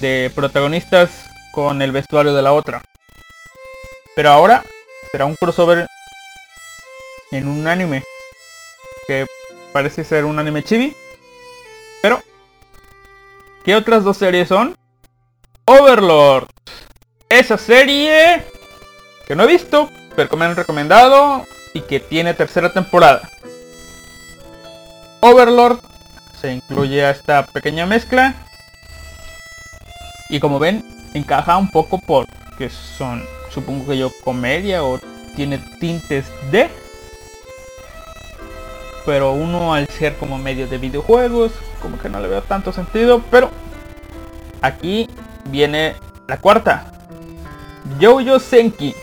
de 0.00 0.30
protagonistas 0.34 1.10
con 1.52 1.82
el 1.82 1.92
vestuario 1.92 2.34
de 2.34 2.42
la 2.42 2.52
otra. 2.52 2.82
Pero 4.16 4.30
ahora 4.30 4.64
será 5.10 5.26
un 5.26 5.36
crossover 5.36 5.86
en 7.30 7.48
un 7.48 7.66
anime. 7.66 8.02
Que 9.06 9.26
parece 9.72 10.04
ser 10.04 10.24
un 10.24 10.38
anime 10.38 10.62
chibi. 10.62 10.94
Pero, 12.00 12.22
¿qué 13.64 13.74
otras 13.74 14.04
dos 14.04 14.16
series 14.16 14.48
son? 14.48 14.74
Overlord. 15.64 16.48
Esa 17.28 17.56
serie 17.56 18.42
que 19.26 19.36
no 19.36 19.44
he 19.44 19.46
visto, 19.46 19.88
pero 20.16 20.28
que 20.28 20.36
me 20.36 20.44
han 20.44 20.56
recomendado 20.56 21.44
y 21.72 21.80
que 21.82 22.00
tiene 22.00 22.34
tercera 22.34 22.72
temporada. 22.72 23.28
Overlord 25.20 25.78
se 26.40 26.52
incluye 26.52 27.04
a 27.04 27.10
esta 27.10 27.46
pequeña 27.46 27.86
mezcla. 27.86 28.34
Y 30.28 30.40
como 30.40 30.58
ven, 30.58 30.84
encaja 31.14 31.56
un 31.56 31.70
poco 31.70 31.98
porque 31.98 32.68
son, 32.68 33.24
supongo 33.50 33.86
que 33.86 33.98
yo, 33.98 34.10
comedia 34.24 34.82
o 34.82 34.98
tiene 35.36 35.58
tintes 35.78 36.26
de. 36.50 36.68
Pero 39.06 39.32
uno 39.32 39.74
al 39.74 39.86
ser 39.88 40.16
como 40.16 40.38
medio 40.38 40.66
de 40.66 40.78
videojuegos, 40.78 41.52
como 41.80 41.98
que 41.98 42.08
no 42.08 42.18
le 42.20 42.28
veo 42.28 42.42
tanto 42.42 42.72
sentido. 42.72 43.22
Pero 43.30 43.50
aquí 44.60 45.08
viene 45.46 45.96
la 46.26 46.38
cuarta. 46.38 46.92
Jojo 48.00 48.38
Senki 48.38 48.94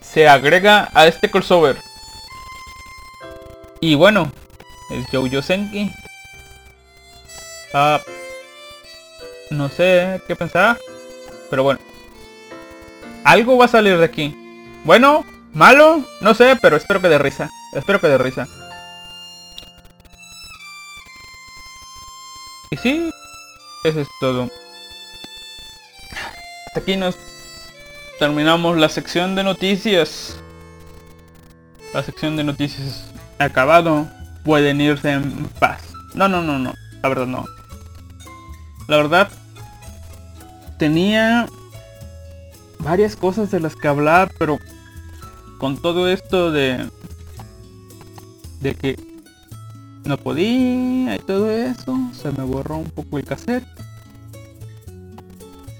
se 0.00 0.28
agrega 0.28 0.88
a 0.94 1.06
este 1.06 1.30
crossover. 1.30 1.76
Y 3.80 3.94
bueno, 3.94 4.30
es 4.90 5.06
Jojo 5.10 5.42
Senki. 5.42 5.92
Ah, 7.72 8.00
no 9.50 9.68
sé 9.68 10.20
qué 10.26 10.36
pensar. 10.36 10.78
Pero 11.50 11.64
bueno. 11.64 11.80
Algo 13.24 13.58
va 13.58 13.66
a 13.66 13.68
salir 13.68 13.98
de 13.98 14.04
aquí. 14.04 14.36
Bueno, 14.84 15.24
malo, 15.52 16.04
no 16.20 16.34
sé, 16.34 16.56
pero 16.60 16.76
espero 16.76 17.00
que 17.00 17.08
de 17.08 17.18
risa. 17.18 17.50
Espero 17.74 18.00
que 18.00 18.08
de 18.08 18.18
risa. 18.18 18.48
Y 22.70 22.76
sí, 22.76 23.10
eso 23.84 24.00
es 24.00 24.08
todo. 24.20 24.48
Aquí 26.76 26.96
nos 26.96 27.16
terminamos 28.18 28.76
la 28.78 28.88
sección 28.88 29.34
de 29.34 29.42
noticias. 29.42 30.36
La 31.92 32.02
sección 32.02 32.36
de 32.36 32.44
noticias 32.44 33.10
acabado. 33.38 34.08
Pueden 34.44 34.80
irse 34.80 35.10
en 35.10 35.46
paz. 35.58 35.82
No, 36.14 36.28
no, 36.28 36.42
no, 36.42 36.58
no. 36.58 36.74
La 37.02 37.08
verdad 37.08 37.26
no. 37.26 37.44
La 38.88 38.96
verdad 38.96 39.28
tenía 40.78 41.46
varias 42.78 43.16
cosas 43.16 43.50
de 43.50 43.60
las 43.60 43.76
que 43.76 43.88
hablar, 43.88 44.30
pero 44.38 44.58
con 45.58 45.76
todo 45.76 46.08
esto 46.08 46.50
de 46.52 46.88
de 48.60 48.74
que 48.74 48.96
no 50.04 50.16
podía 50.16 51.16
y 51.16 51.18
todo 51.18 51.50
eso, 51.50 51.98
se 52.12 52.30
me 52.32 52.44
borró 52.44 52.76
un 52.76 52.90
poco 52.90 53.18
el 53.18 53.24
cassette. 53.24 53.66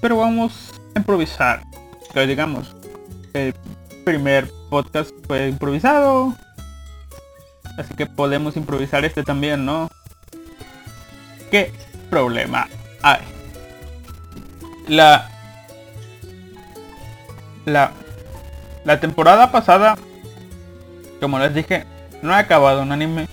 Pero 0.01 0.17
vamos 0.17 0.80
improvisar. 0.95 1.63
Que 2.13 2.27
digamos, 2.27 2.75
el 3.33 3.53
primer 4.03 4.51
podcast 4.69 5.11
fue 5.27 5.47
improvisado. 5.47 6.33
Así 7.77 7.93
que 7.93 8.05
podemos 8.05 8.57
improvisar 8.57 9.05
este 9.05 9.23
también, 9.23 9.65
¿no? 9.65 9.89
¿Qué 11.49 11.71
problema 12.09 12.67
hay? 13.01 13.21
La... 14.87 15.29
La... 17.65 17.91
La 18.83 18.99
temporada 18.99 19.51
pasada, 19.51 19.95
como 21.19 21.37
les 21.37 21.53
dije, 21.53 21.85
no 22.23 22.33
he 22.33 22.39
acabado 22.39 22.81
un 22.81 22.91
anime. 22.91 23.27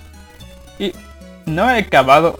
Y 0.77 0.93
no 1.45 1.69
he 1.69 1.79
acabado... 1.79 2.39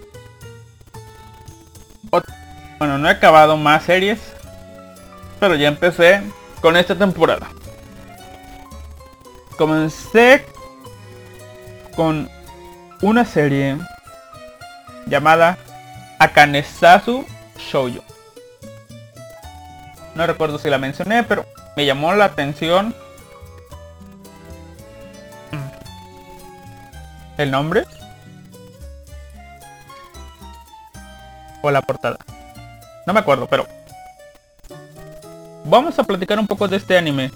Bueno, 2.77 2.97
no 2.97 3.07
he 3.09 3.11
acabado 3.11 3.57
más 3.57 3.83
series. 3.83 4.19
Pero 5.39 5.55
ya 5.55 5.67
empecé 5.67 6.21
con 6.61 6.75
esta 6.75 6.95
temporada. 6.95 7.47
Comencé 9.57 10.45
con 11.95 12.29
una 13.01 13.25
serie 13.25 13.77
llamada 15.05 15.57
Akanesasu 16.19 17.25
Shoujo. 17.57 18.03
No 20.15 20.27
recuerdo 20.27 20.59
si 20.59 20.69
la 20.69 20.77
mencioné, 20.77 21.23
pero 21.23 21.45
me 21.75 21.85
llamó 21.85 22.13
la 22.13 22.25
atención 22.25 22.93
el 27.37 27.51
nombre 27.51 27.85
o 31.61 31.71
la 31.71 31.81
portada. 31.81 32.17
No 33.05 33.13
me 33.13 33.21
acuerdo, 33.21 33.47
pero 33.47 33.65
vamos 35.65 35.97
a 35.99 36.03
platicar 36.03 36.39
un 36.39 36.47
poco 36.47 36.67
de 36.67 36.77
este 36.77 36.97
anime. 36.97 37.31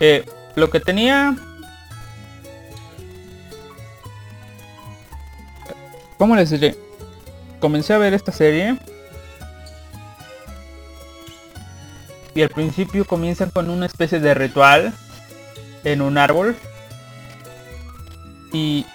Eh, 0.00 0.24
lo 0.54 0.70
que 0.70 0.80
tenía... 0.80 1.36
¿Cómo 6.18 6.36
les 6.36 6.50
diré? 6.50 6.76
Comencé 7.60 7.92
a 7.92 7.98
ver 7.98 8.14
esta 8.14 8.32
serie. 8.32 8.78
Y 12.34 12.42
al 12.42 12.48
principio 12.48 13.04
comienzan 13.04 13.50
con 13.50 13.70
una 13.70 13.86
especie 13.86 14.20
de 14.20 14.34
ritual 14.34 14.92
en 15.84 16.02
un 16.02 16.18
árbol. 16.18 16.56
Y 18.52 18.86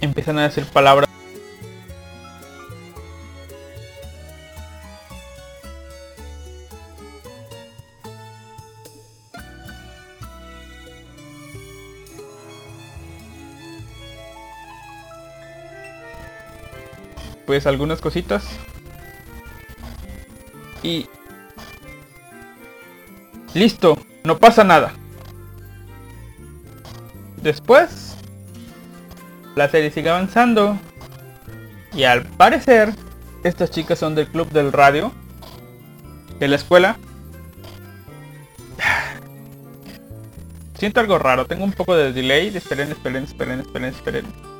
empiezan 0.00 0.38
a 0.38 0.42
decir 0.42 0.64
palabras 0.66 1.08
pues 17.52 17.66
algunas 17.66 18.00
cositas. 18.00 18.46
Y... 20.82 21.06
Listo, 23.52 23.98
no 24.24 24.38
pasa 24.38 24.64
nada. 24.64 24.94
Después, 27.42 28.16
la 29.54 29.68
serie 29.68 29.90
sigue 29.90 30.08
avanzando. 30.08 30.78
Y 31.92 32.04
al 32.04 32.22
parecer, 32.22 32.94
estas 33.44 33.70
chicas 33.70 33.98
son 33.98 34.14
del 34.14 34.28
club 34.28 34.48
del 34.48 34.72
radio. 34.72 35.12
De 36.38 36.48
la 36.48 36.56
escuela. 36.56 36.96
Siento 40.78 41.00
algo 41.00 41.18
raro, 41.18 41.44
tengo 41.44 41.64
un 41.64 41.72
poco 41.72 41.94
de 41.96 42.14
delay. 42.14 42.56
Esperen, 42.56 42.90
esperen, 42.90 43.24
esperen, 43.24 43.60
esperen, 43.60 43.90
esperen. 43.90 44.51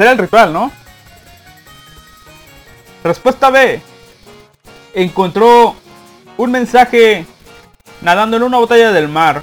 Hacer 0.00 0.12
el 0.12 0.18
ritual, 0.18 0.50
¿no? 0.50 0.72
Respuesta 3.04 3.50
B. 3.50 3.82
Encontró 4.94 5.76
un 6.38 6.50
mensaje 6.50 7.26
nadando 8.00 8.38
en 8.38 8.44
una 8.44 8.56
botella 8.56 8.92
del 8.92 9.08
mar 9.08 9.42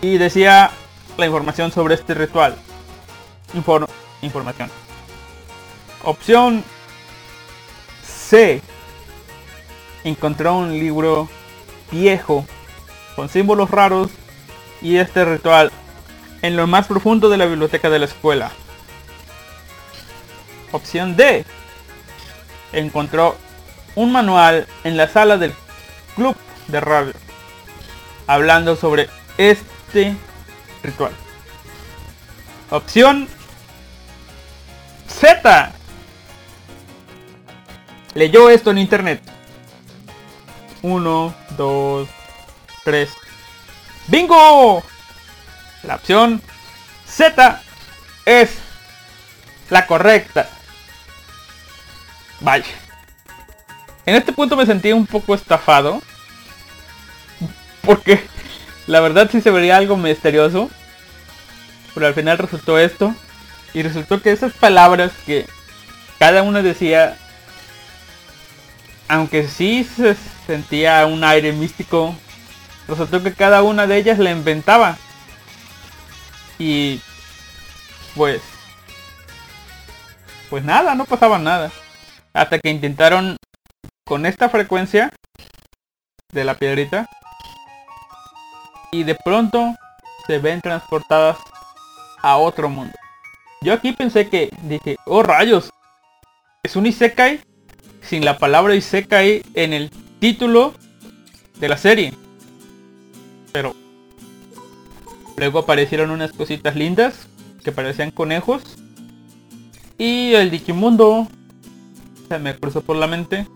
y 0.00 0.18
decía 0.18 0.72
la 1.16 1.26
información 1.26 1.70
sobre 1.70 1.94
este 1.94 2.14
ritual. 2.14 2.56
información. 4.22 4.70
Opción 6.02 6.64
C. 8.04 8.60
Encontró 10.02 10.56
un 10.56 10.72
libro 10.72 11.28
viejo 11.92 12.44
con 13.14 13.28
símbolos 13.28 13.70
raros 13.70 14.10
y 14.80 14.96
este 14.96 15.24
ritual 15.24 15.70
en 16.40 16.56
lo 16.56 16.66
más 16.66 16.88
profundo 16.88 17.28
de 17.28 17.36
la 17.36 17.46
biblioteca 17.46 17.88
de 17.88 18.00
la 18.00 18.06
escuela. 18.06 18.50
Opción 20.72 21.16
D. 21.16 21.44
Encontró 22.72 23.36
un 23.94 24.10
manual 24.10 24.66
en 24.84 24.96
la 24.96 25.08
sala 25.08 25.36
del 25.36 25.54
club 26.16 26.36
de 26.68 26.80
radio 26.80 27.12
hablando 28.26 28.76
sobre 28.76 29.10
este 29.36 30.16
ritual. 30.82 31.12
Opción 32.70 33.28
Z. 35.08 35.72
Leyó 38.14 38.50
esto 38.50 38.70
en 38.70 38.78
internet. 38.78 39.22
1, 40.82 41.34
2, 41.56 42.08
3. 42.84 43.10
¡Bingo! 44.08 44.82
La 45.82 45.96
opción 45.96 46.42
Z 47.06 47.60
es 48.24 48.50
la 49.70 49.86
correcta. 49.86 50.48
Vaya. 52.42 52.66
En 54.04 54.16
este 54.16 54.32
punto 54.32 54.56
me 54.56 54.66
sentí 54.66 54.92
un 54.92 55.06
poco 55.06 55.34
estafado. 55.34 56.02
Porque 57.82 58.20
la 58.86 59.00
verdad 59.00 59.28
sí 59.30 59.40
se 59.40 59.50
vería 59.50 59.76
algo 59.76 59.96
misterioso. 59.96 60.68
Pero 61.94 62.06
al 62.06 62.14
final 62.14 62.38
resultó 62.38 62.78
esto. 62.78 63.14
Y 63.74 63.82
resultó 63.82 64.20
que 64.20 64.32
esas 64.32 64.52
palabras 64.52 65.12
que 65.24 65.46
cada 66.18 66.42
una 66.42 66.62
decía, 66.62 67.16
aunque 69.08 69.48
sí 69.48 69.84
se 69.84 70.16
sentía 70.46 71.06
un 71.06 71.24
aire 71.24 71.52
místico, 71.52 72.14
resultó 72.86 73.22
que 73.22 73.32
cada 73.32 73.62
una 73.62 73.86
de 73.86 73.96
ellas 73.96 74.18
la 74.18 74.30
inventaba. 74.30 74.98
Y 76.58 77.00
pues, 78.14 78.42
pues 80.50 80.64
nada, 80.64 80.94
no 80.94 81.06
pasaba 81.06 81.38
nada. 81.38 81.70
Hasta 82.32 82.58
que 82.58 82.70
intentaron 82.70 83.36
con 84.04 84.26
esta 84.26 84.48
frecuencia 84.48 85.10
de 86.32 86.44
la 86.44 86.54
piedrita. 86.54 87.06
Y 88.90 89.04
de 89.04 89.14
pronto 89.14 89.74
se 90.26 90.38
ven 90.38 90.60
transportadas 90.60 91.38
a 92.22 92.36
otro 92.36 92.68
mundo. 92.68 92.94
Yo 93.62 93.72
aquí 93.72 93.92
pensé 93.92 94.28
que 94.28 94.50
dije, 94.62 94.96
oh 95.06 95.22
rayos, 95.22 95.70
es 96.62 96.76
un 96.76 96.86
Isekai 96.86 97.40
sin 98.00 98.24
la 98.24 98.38
palabra 98.38 98.74
Isekai 98.74 99.42
en 99.54 99.72
el 99.72 99.90
título 100.18 100.74
de 101.58 101.68
la 101.68 101.76
serie. 101.76 102.12
Pero 103.52 103.74
luego 105.36 105.60
aparecieron 105.60 106.10
unas 106.10 106.32
cositas 106.32 106.76
lindas 106.76 107.28
que 107.64 107.72
parecían 107.72 108.10
conejos. 108.10 108.62
Y 109.98 110.34
el 110.34 110.50
Digimundo 110.50 111.28
me 112.38 112.58
cruzó 112.58 112.82
por 112.82 112.96
la 112.96 113.06
mente. 113.06 113.46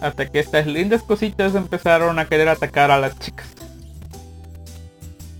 Hasta 0.00 0.28
que 0.30 0.40
estas 0.40 0.66
lindas 0.66 1.02
cositas 1.02 1.54
empezaron 1.54 2.18
a 2.18 2.26
querer 2.26 2.48
atacar 2.48 2.90
a 2.90 2.98
las 2.98 3.18
chicas. 3.18 3.46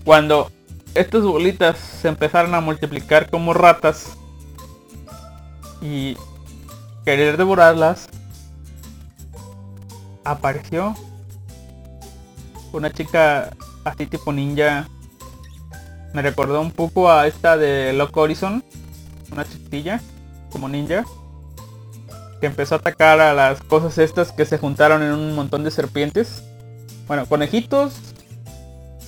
Cuando 0.05 0.51
estas 0.95 1.23
bolitas 1.23 1.77
se 1.77 2.07
empezaron 2.07 2.53
a 2.55 2.61
multiplicar 2.61 3.29
como 3.29 3.53
ratas 3.53 4.17
y 5.81 6.15
querer 7.03 7.35
devorarlas, 7.35 8.07
apareció 10.23 10.95
una 12.71 12.91
chica 12.91 13.51
así 13.83 14.05
tipo 14.05 14.31
ninja. 14.31 14.87
Me 16.13 16.21
recordó 16.21 16.61
un 16.61 16.71
poco 16.71 17.11
a 17.11 17.27
esta 17.27 17.57
de 17.57 17.91
Lock 17.93 18.15
Horizon, 18.15 18.63
una 19.31 19.43
chiquilla 19.45 19.99
como 20.51 20.69
ninja 20.69 21.03
que 22.43 22.47
empezó 22.47 22.75
a 22.75 22.79
atacar 22.79 23.21
a 23.21 23.33
las 23.33 23.61
cosas 23.61 23.97
estas 23.97 24.33
que 24.33 24.43
se 24.43 24.57
juntaron 24.57 25.01
en 25.01 25.13
un 25.13 25.33
montón 25.33 25.63
de 25.63 25.71
serpientes. 25.71 26.43
Bueno, 27.07 27.25
conejitos 27.25 27.93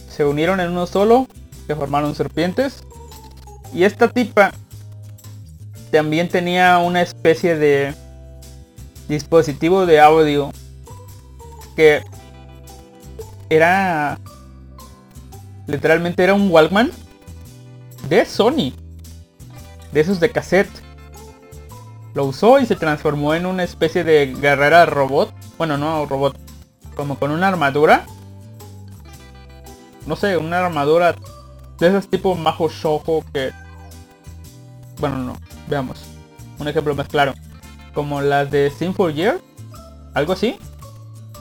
se 0.08 0.24
unieron 0.24 0.62
en 0.62 0.72
uno 0.72 0.88
solo 0.88 1.28
que 1.68 1.76
formaron 1.76 2.16
serpientes. 2.16 2.86
Y 3.74 3.84
esta 3.84 4.08
tipa 4.08 4.54
también 5.92 6.30
tenía 6.30 6.78
una 6.78 7.02
especie 7.02 7.58
de 7.58 7.94
dispositivo 9.10 9.86
de 9.86 10.00
audio 10.00 10.54
que 11.76 12.04
era 13.50 14.18
literalmente 15.68 16.24
era 16.24 16.36
un 16.36 16.50
Walkman 16.50 16.90
de 18.08 18.26
Sony. 18.26 18.72
De 19.92 20.00
esos 20.00 20.22
de 20.22 20.32
cassette. 20.32 20.85
Lo 22.16 22.24
usó 22.24 22.60
y 22.60 22.66
se 22.66 22.78
transformó 22.78 23.36
en 23.36 23.46
una 23.46 23.64
especie 23.64 24.06
de 24.06 24.34
guerrera 24.40 24.86
robot. 24.86 25.34
Bueno, 25.58 25.78
no 25.78 26.06
robot. 26.06 26.38
Como 26.96 27.20
con 27.20 27.30
una 27.30 27.50
armadura. 27.50 28.06
No 30.08 30.16
sé, 30.16 30.38
una 30.38 30.66
armadura 30.66 31.14
de 31.78 31.88
esos 31.88 32.08
tipo 32.08 32.34
Majo 32.34 32.70
Shoujo 32.70 33.26
que... 33.34 33.52
Bueno, 35.00 35.18
no, 35.18 35.38
veamos. 35.68 36.06
Un 36.58 36.70
ejemplo 36.70 36.96
más 36.96 37.10
claro. 37.10 37.34
Como 37.94 38.22
las 38.22 38.50
de 38.50 38.72
Sin 38.72 38.94
for 38.94 39.14
Year. 39.14 39.42
Algo 40.14 40.32
así. 40.32 40.58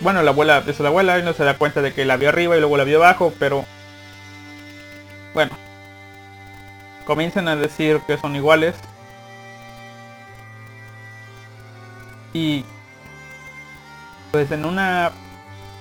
Bueno, 0.00 0.22
la 0.22 0.30
abuela 0.30 0.64
es 0.66 0.80
la 0.80 0.88
abuela 0.88 1.18
y 1.18 1.22
no 1.22 1.32
se 1.32 1.44
da 1.44 1.58
cuenta 1.58 1.82
de 1.82 1.92
que 1.92 2.04
la 2.04 2.16
vio 2.16 2.28
arriba 2.28 2.56
y 2.56 2.60
luego 2.60 2.76
la 2.76 2.84
vio 2.84 2.98
abajo, 3.04 3.32
pero... 3.38 3.64
Bueno. 5.34 5.56
Comienzan 7.04 7.48
a 7.48 7.56
decir 7.56 8.00
que 8.06 8.16
son 8.18 8.34
iguales. 8.34 8.74
Y... 12.32 12.64
Pues 14.32 14.50
en 14.50 14.64
una 14.64 15.12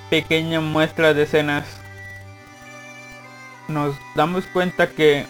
pequeña 0.09 0.59
muestra 0.59 1.13
de 1.13 1.23
escenas 1.23 1.63
nos 3.69 3.95
damos 4.13 4.45
cuenta 4.47 4.89
que 4.89 5.25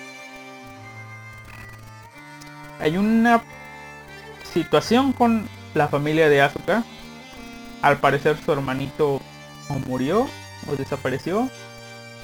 hay 2.79 2.97
una 2.97 3.43
situación 4.51 5.13
con 5.13 5.47
la 5.75 5.87
familia 5.87 6.29
de 6.29 6.41
Asuka. 6.41 6.83
Al 7.83 7.99
parecer 7.99 8.37
su 8.43 8.51
hermanito 8.51 9.21
o 9.69 9.73
murió 9.85 10.27
o 10.67 10.75
desapareció 10.75 11.47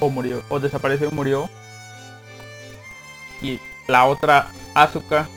o 0.00 0.10
murió 0.10 0.42
o 0.48 0.58
desapareció 0.58 1.12
murió. 1.12 1.48
Y 3.40 3.60
la 3.86 4.04
otra 4.06 4.48
Asuka 4.74 5.28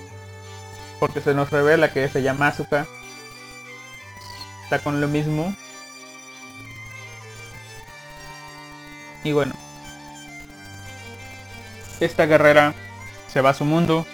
porque 1.00 1.21
se 1.21 1.36
nos 1.36 1.52
revela 1.52 1.93
que 1.93 2.10
se 2.10 2.24
llama 2.24 2.47
Asuka 2.47 2.88
está 4.72 4.82
con 4.82 5.02
lo 5.02 5.08
mismo. 5.10 5.54
Y 9.26 9.34
bueno, 9.34 9.54
esta 12.00 12.26
guerrera 12.26 12.74
se 13.28 13.42
va 13.42 13.50
a 13.50 13.54
su 13.54 13.66
mundo, 13.66 14.06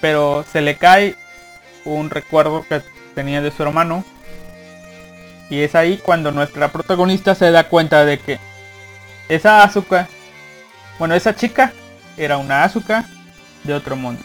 pero 0.00 0.42
se 0.50 0.62
le 0.62 0.76
cae 0.76 1.16
un 1.84 2.08
recuerdo 2.08 2.64
que 2.66 2.80
tenía 3.14 3.42
de 3.42 3.50
su 3.50 3.62
hermano. 3.62 4.04
Y 5.50 5.60
es 5.60 5.74
ahí 5.74 5.98
cuando 5.98 6.32
nuestra 6.32 6.72
protagonista 6.72 7.34
se 7.34 7.50
da 7.50 7.68
cuenta 7.68 8.06
de 8.06 8.18
que 8.18 8.38
esa 9.28 9.62
Azuka, 9.62 10.08
bueno, 10.98 11.14
esa 11.14 11.36
chica 11.36 11.74
era 12.16 12.38
una 12.38 12.64
Azuka 12.64 13.04
de 13.64 13.74
otro 13.74 13.96
mundo. 13.96 14.22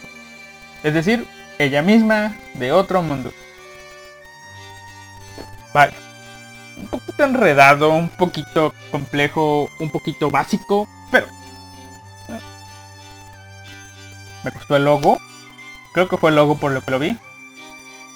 Es 0.83 0.93
decir, 0.93 1.27
ella 1.59 1.81
misma 1.81 2.37
de 2.53 2.71
otro 2.71 3.01
mundo. 3.01 3.33
Vale. 5.73 5.93
Un 6.77 6.87
poquito 6.87 7.23
enredado, 7.23 7.89
un 7.91 8.09
poquito 8.09 8.73
complejo, 8.91 9.69
un 9.79 9.89
poquito 9.89 10.29
básico, 10.31 10.87
pero... 11.11 11.27
Me 14.43 14.51
gustó 14.51 14.75
el 14.75 14.85
logo. 14.85 15.19
Creo 15.93 16.07
que 16.07 16.17
fue 16.17 16.29
el 16.29 16.37
logo 16.37 16.57
por 16.57 16.71
lo 16.71 16.81
que 16.81 16.91
lo 16.91 16.99
vi 16.99 17.17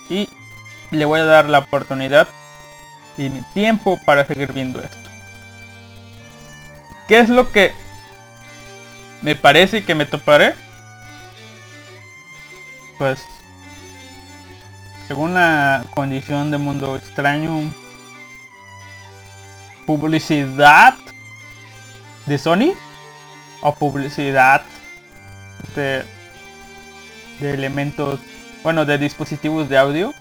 y 0.09 0.29
le 0.91 1.05
voy 1.05 1.19
a 1.19 1.25
dar 1.25 1.49
la 1.49 1.59
oportunidad 1.59 2.27
y 3.17 3.29
mi 3.29 3.41
tiempo 3.53 3.99
para 4.05 4.25
seguir 4.25 4.51
viendo 4.53 4.81
esto. 4.81 4.97
¿Qué 7.07 7.19
es 7.19 7.29
lo 7.29 7.51
que 7.51 7.73
me 9.21 9.35
parece 9.35 9.83
que 9.83 9.95
me 9.95 10.05
toparé? 10.05 10.55
Pues, 12.97 13.23
según 15.07 15.33
la 15.33 15.83
condición 15.93 16.51
de 16.51 16.57
mundo 16.57 16.95
extraño, 16.95 17.71
publicidad 19.85 20.95
de 22.25 22.37
Sony 22.37 22.73
o 23.61 23.73
publicidad 23.75 24.63
de, 25.75 26.03
de 27.39 27.53
elementos 27.53 28.19
bueno, 28.63 28.85
de 28.85 28.97
dispositivos 28.97 29.69
de 29.69 29.77
audio, 29.77 30.13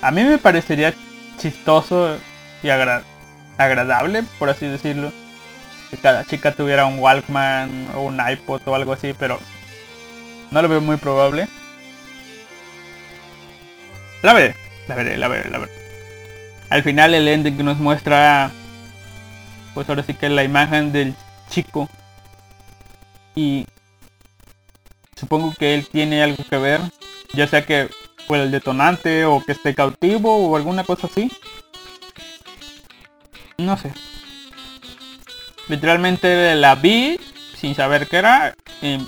a 0.00 0.10
mí 0.10 0.22
me 0.22 0.38
parecería 0.38 0.94
chistoso 1.38 2.16
y 2.62 2.70
agradable, 2.70 4.22
por 4.38 4.48
así 4.48 4.66
decirlo, 4.66 5.12
que 5.90 5.98
cada 5.98 6.24
chica 6.24 6.52
tuviera 6.52 6.86
un 6.86 6.98
Walkman 6.98 7.88
o 7.94 8.02
un 8.02 8.18
iPod 8.18 8.62
o 8.66 8.74
algo 8.74 8.94
así, 8.94 9.14
pero 9.18 9.38
no 10.50 10.62
lo 10.62 10.68
veo 10.68 10.80
muy 10.80 10.96
probable. 10.96 11.48
La 14.24 14.32
veré, 14.32 14.56
la 14.88 14.94
veré, 14.96 15.16
la 15.16 15.28
veré, 15.28 15.50
la 15.50 15.58
veré. 15.58 15.72
Al 16.70 16.82
final 16.82 17.14
el 17.14 17.28
ending 17.28 17.64
nos 17.64 17.78
muestra, 17.78 18.50
pues 19.74 19.88
ahora 19.88 20.02
sí 20.02 20.14
que 20.14 20.28
la 20.28 20.42
imagen 20.42 20.90
del 20.90 21.14
chico 21.48 21.88
y 23.36 23.66
Supongo 25.16 25.54
que 25.54 25.74
él 25.74 25.86
tiene 25.86 26.22
algo 26.22 26.44
que 26.48 26.58
ver, 26.58 26.80
ya 27.32 27.46
sea 27.46 27.64
que 27.64 27.88
fue 28.26 28.42
el 28.42 28.50
detonante 28.50 29.24
o 29.24 29.42
que 29.42 29.52
esté 29.52 29.74
cautivo 29.74 30.36
o 30.36 30.56
alguna 30.56 30.84
cosa 30.84 31.06
así. 31.06 31.30
No 33.58 33.76
sé. 33.76 33.92
Literalmente 35.68 36.54
la 36.56 36.74
vi 36.74 37.18
sin 37.56 37.74
saber 37.74 38.08
qué 38.08 38.16
era 38.18 38.54
y 38.82 38.98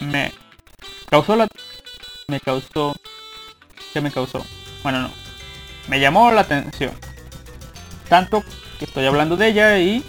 me 0.00 0.32
causó 1.08 1.36
la... 1.36 1.46
Me 2.28 2.40
causó... 2.40 2.94
¿Qué 3.92 4.00
me 4.00 4.10
causó? 4.10 4.44
Bueno, 4.82 5.02
no. 5.02 5.10
Me 5.88 6.00
llamó 6.00 6.30
la 6.30 6.42
atención. 6.42 6.92
Tanto 8.08 8.44
que 8.78 8.84
estoy 8.84 9.06
hablando 9.06 9.36
de 9.36 9.48
ella 9.48 9.78
y 9.78 10.04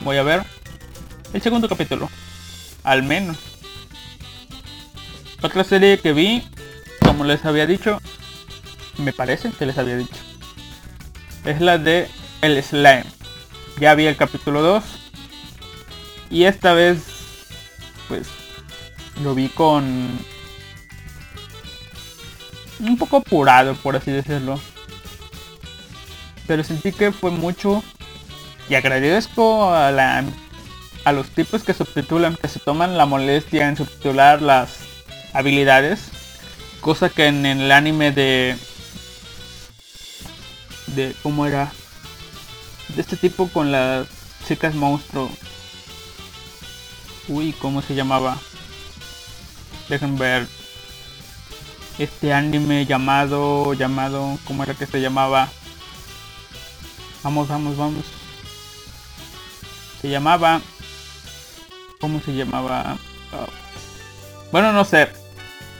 voy 0.00 0.16
a 0.16 0.22
ver 0.22 0.44
el 1.32 1.42
segundo 1.42 1.68
capítulo. 1.68 2.08
Al 2.84 3.02
menos. 3.02 3.38
Otra 5.42 5.64
serie 5.64 5.98
que 5.98 6.12
vi, 6.12 6.46
como 7.00 7.24
les 7.24 7.44
había 7.44 7.66
dicho, 7.66 8.00
me 8.98 9.12
parece 9.12 9.50
que 9.50 9.66
les 9.66 9.78
había 9.78 9.96
dicho, 9.96 10.20
es 11.44 11.60
la 11.60 11.78
de 11.78 12.08
El 12.40 12.62
Slime. 12.62 13.04
Ya 13.80 13.94
vi 13.94 14.06
el 14.06 14.16
capítulo 14.16 14.62
2 14.62 14.84
y 16.30 16.44
esta 16.44 16.72
vez 16.74 17.02
pues 18.06 18.28
lo 19.22 19.34
vi 19.34 19.48
con 19.48 20.18
un 22.90 22.98
poco 22.98 23.18
apurado 23.18 23.74
por 23.76 23.96
así 23.96 24.10
decirlo. 24.10 24.60
Pero 26.46 26.64
sentí 26.64 26.92
que 26.92 27.12
fue 27.12 27.30
mucho 27.30 27.82
y 28.68 28.74
agradezco 28.74 29.72
a 29.72 29.90
la 29.90 30.24
a 31.04 31.12
los 31.12 31.28
tipos 31.30 31.62
que 31.62 31.74
subtitulan, 31.74 32.36
que 32.36 32.48
se 32.48 32.60
toman 32.60 32.96
la 32.96 33.06
molestia 33.06 33.68
en 33.68 33.76
subtitular 33.76 34.40
las 34.40 34.78
habilidades. 35.32 36.10
Cosa 36.80 37.08
que 37.08 37.26
en 37.26 37.46
el 37.46 37.70
anime 37.72 38.12
de... 38.12 38.56
De 40.88 41.14
cómo 41.22 41.46
era. 41.46 41.72
De 42.94 43.00
este 43.00 43.16
tipo 43.16 43.48
con 43.48 43.72
las 43.72 44.06
chicas 44.46 44.74
monstruo. 44.74 45.30
Uy, 47.28 47.52
¿cómo 47.52 47.82
se 47.82 47.94
llamaba? 47.94 48.38
Dejen 49.88 50.18
ver. 50.18 50.46
Este 52.02 52.32
anime 52.32 52.84
llamado, 52.84 53.74
llamado, 53.74 54.38
¿cómo 54.44 54.64
era 54.64 54.74
que 54.74 54.86
se 54.86 55.00
llamaba? 55.00 55.48
Vamos, 57.22 57.46
vamos, 57.48 57.76
vamos. 57.76 58.04
Se 60.00 60.08
llamaba... 60.08 60.60
¿Cómo 62.00 62.20
se 62.20 62.34
llamaba? 62.34 62.96
Bueno, 64.50 64.72
no 64.72 64.84
sé 64.84 65.22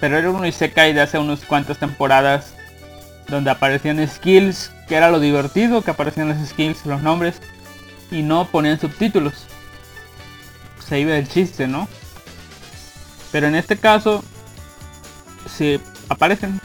pero 0.03 0.19
era 0.19 0.31
un 0.31 0.45
Isekai 0.45 0.93
de 0.93 1.01
hace 1.01 1.17
unas 1.17 1.45
cuantas 1.45 1.79
temporadas 1.79 2.55
donde 3.29 3.53
aparecían 3.53 4.05
skills, 4.09 4.73
que 4.89 4.97
era 4.97 5.13
lo 5.13 5.21
divertido, 5.21 5.83
que 5.83 5.93
aparecían 5.93 6.29
las 6.29 6.49
skills, 6.49 6.85
los 6.87 7.03
nombres, 7.03 7.37
y 8.11 8.23
no 8.23 8.49
ponían 8.49 8.81
subtítulos. 8.81 9.47
Se 10.85 10.99
iba 10.99 11.13
del 11.13 11.29
chiste, 11.29 11.69
¿no? 11.69 11.87
Pero 13.31 13.47
en 13.47 13.55
este 13.55 13.77
caso, 13.77 14.25
se 15.47 15.79
aparecen. 16.09 16.61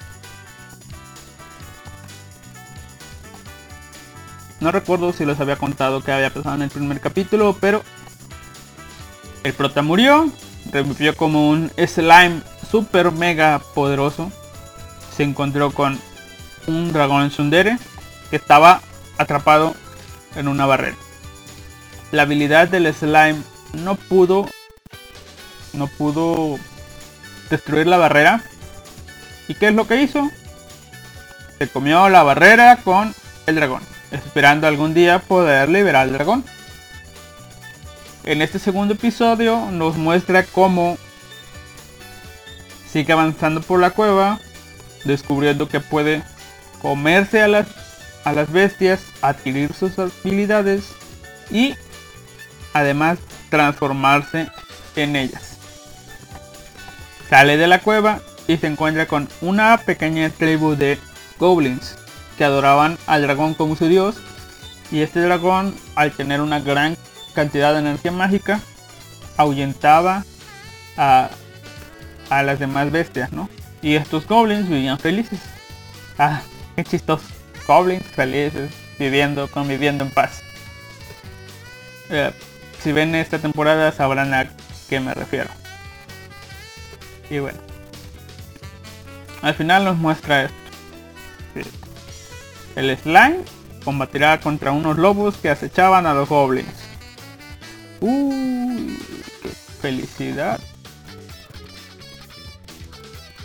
No 4.60 4.72
recuerdo 4.72 5.14
si 5.14 5.26
les 5.26 5.40
había 5.40 5.56
contado 5.56 6.02
que 6.02 6.12
había 6.12 6.34
pasado 6.34 6.56
en 6.56 6.64
el 6.64 6.70
primer 6.70 7.00
capítulo, 7.00 7.56
pero 7.60 7.84
el 9.44 9.54
prota 9.54 9.82
murió, 9.82 10.30
revivió 10.72 11.16
como 11.16 11.50
un 11.50 11.72
slime 11.78 12.42
super 12.70 13.12
mega 13.12 13.60
poderoso. 13.74 14.32
Se 15.16 15.24
encontró 15.24 15.72
con 15.72 16.00
un 16.66 16.92
dragón 16.92 17.32
Sundere 17.32 17.78
que 18.30 18.36
estaba 18.36 18.82
atrapado 19.18 19.76
en 20.36 20.48
una 20.48 20.66
barrera. 20.66 20.98
La 22.12 22.24
habilidad 22.24 22.68
del 22.68 22.94
slime 22.94 23.42
no 23.74 23.96
pudo 23.96 24.48
no 25.74 25.88
pudo 25.88 26.58
destruir 27.50 27.88
la 27.88 27.98
barrera. 27.98 28.44
¿Y 29.48 29.56
qué 29.56 29.70
es 29.70 29.74
lo 29.74 29.88
que 29.88 30.02
hizo? 30.02 30.30
Se 31.58 31.68
comió 31.68 32.10
la 32.10 32.24
barrera 32.24 32.78
con 32.78 33.16
el 33.46 33.56
dragón, 33.56 33.82
esperando 34.12 34.68
algún 34.68 34.94
día 34.94 35.20
poder 35.20 35.70
liberar 35.70 36.04
al 36.04 36.14
dragón. 36.14 36.44
En 38.24 38.42
este 38.42 38.60
segundo 38.60 38.94
episodio 38.94 39.72
nos 39.72 39.96
muestra 39.96 40.44
cómo 40.44 40.98
sigue 42.92 43.14
avanzando 43.14 43.62
por 43.62 43.80
la 43.80 43.92
cueva, 43.92 44.40
descubriendo 45.06 45.70
que 45.70 45.80
puede 45.80 46.24
comerse 46.82 47.42
a 47.42 47.48
las, 47.48 47.68
a 48.26 48.34
las 48.34 48.52
bestias, 48.52 49.02
adquirir 49.22 49.74
sus 49.74 49.98
habilidades 49.98 50.84
y 51.50 51.76
además 52.74 53.18
transformarse 53.50 54.50
en 54.96 55.16
ellas. 55.16 55.58
Sale 57.30 57.58
de 57.58 57.68
la 57.68 57.80
cueva 57.80 58.22
y 58.48 58.58
se 58.58 58.68
encuentra 58.68 59.08
con 59.08 59.28
una 59.42 59.78
pequeña 59.78 60.30
tribu 60.30 60.76
de 60.76 60.98
goblins 61.40 61.96
que 62.38 62.46
adoraban 62.46 62.98
al 63.08 63.24
dragón 63.24 63.54
como 63.54 63.76
su 63.76 63.88
dios 63.88 64.18
y 64.92 65.02
este 65.02 65.20
dragón 65.22 65.76
al 65.96 66.12
tener 66.12 66.42
una 66.42 66.60
gran 66.60 66.98
cantidad 67.34 67.74
de 67.74 67.80
energía 67.80 68.12
mágica 68.12 68.62
ahuyentaba 69.36 70.24
a, 70.96 71.30
a 72.30 72.44
las 72.44 72.60
demás 72.60 72.92
bestias, 72.92 73.32
¿no? 73.32 73.50
Y 73.82 73.96
estos 73.96 74.26
goblins 74.28 74.68
vivían 74.68 74.98
felices. 74.98 75.40
Ah, 76.18 76.42
qué 76.76 76.84
chistoso. 76.84 77.26
Goblins 77.68 78.06
felices, 78.06 78.72
viviendo, 78.98 79.50
conviviendo 79.52 80.04
en 80.06 80.12
paz. 80.12 80.42
Eh, 82.10 82.32
si 82.82 82.92
ven 82.92 83.14
esta 83.16 83.40
temporada 83.40 83.92
sabrán 83.92 84.34
a 84.34 84.50
qué 84.90 85.00
me 85.00 85.14
refiero. 85.14 85.50
Y 87.30 87.40
bueno. 87.40 87.67
Al 89.42 89.54
final 89.54 89.86
nos 89.86 89.98
muestra 89.98 90.44
esto. 90.44 90.56
El 92.76 92.96
slime 92.98 93.40
combatirá 93.84 94.40
contra 94.40 94.72
unos 94.72 94.98
lobos 94.98 95.38
que 95.38 95.50
acechaban 95.50 96.06
a 96.06 96.14
los 96.14 96.30
goblins. 96.30 96.68
Uh, 98.02 98.88
qué 99.42 99.50
felicidad. 99.82 100.60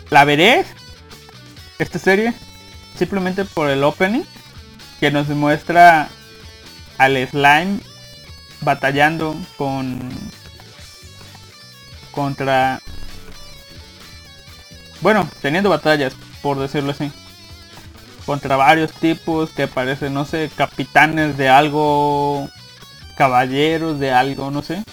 La 0.09 0.25
veré 0.25 0.65
esta 1.79 1.97
serie 1.97 2.33
simplemente 2.95 3.45
por 3.45 3.69
el 3.69 3.83
opening 3.83 4.23
que 4.99 5.09
nos 5.11 5.27
muestra 5.29 6.09
al 6.97 7.27
slime 7.27 7.79
batallando 8.61 9.35
con 9.57 10.11
contra 12.11 12.79
bueno 15.03 15.29
teniendo 15.41 15.69
batallas 15.69 16.15
por 16.41 16.57
decirlo 16.57 16.91
así 16.91 17.11
contra 18.25 18.55
varios 18.55 18.91
tipos 18.93 19.51
que 19.51 19.67
parecen 19.67 20.15
no 20.15 20.25
sé 20.25 20.49
capitanes 20.55 21.37
de 21.37 21.49
algo 21.49 22.49
caballeros 23.15 23.99
de 23.99 24.11
algo, 24.11 24.51
no 24.51 24.61
sé. 24.61 24.83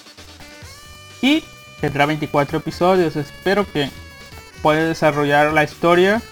Y 1.23 1.45
tendrá 1.81 2.07
24 2.07 2.59
episodios. 2.59 3.17
Espero 3.17 3.71
que 3.71 3.91
pueda 4.63 4.85
desarrollar 4.85 5.53
la 5.53 5.65
historia 5.65 6.23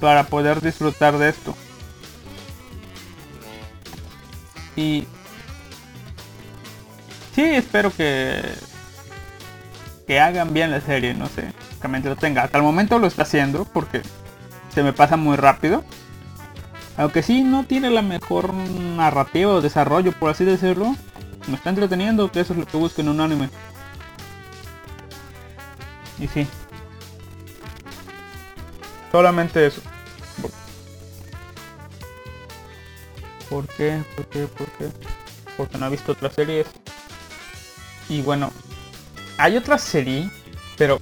para 0.00 0.24
poder 0.24 0.60
disfrutar 0.60 1.18
de 1.18 1.28
esto. 1.28 1.56
Y 4.74 5.06
sí, 7.34 7.42
espero 7.42 7.92
que 7.94 8.40
que 10.06 10.18
hagan 10.18 10.52
bien 10.52 10.72
la 10.72 10.80
serie, 10.80 11.14
no 11.14 11.28
sé, 11.28 11.52
me 11.88 11.98
entretenga. 11.98 12.42
Hasta 12.42 12.58
el 12.58 12.64
momento 12.64 12.98
lo 12.98 13.06
está 13.06 13.22
haciendo 13.22 13.64
porque 13.64 14.02
se 14.74 14.82
me 14.82 14.92
pasa 14.92 15.16
muy 15.16 15.36
rápido. 15.36 15.84
Aunque 16.96 17.22
sí 17.22 17.42
no 17.42 17.64
tiene 17.64 17.90
la 17.90 18.02
mejor 18.02 18.52
narrativa 18.52 19.52
o 19.52 19.60
desarrollo, 19.60 20.12
por 20.12 20.30
así 20.30 20.44
decirlo. 20.44 20.94
Me 21.48 21.56
está 21.56 21.70
entreteniendo, 21.70 22.30
que 22.30 22.40
eso 22.40 22.52
es 22.52 22.58
lo 22.58 22.66
que 22.66 22.76
busco 22.76 23.00
en 23.00 23.08
un 23.08 23.20
anime. 23.20 23.48
Y 26.18 26.28
sí. 26.28 26.46
Solamente 29.10 29.66
eso. 29.66 29.80
¿Por 33.48 33.66
qué? 33.68 34.02
¿Por 34.16 34.26
qué? 34.26 34.46
¿Por 34.46 34.66
qué? 34.78 34.88
Porque 35.56 35.78
no 35.78 35.86
he 35.86 35.90
visto 35.90 36.12
otras 36.12 36.34
series. 36.34 36.66
Y 38.08 38.22
bueno, 38.22 38.50
hay 39.36 39.56
otra 39.56 39.76
serie, 39.78 40.30
pero 40.78 41.00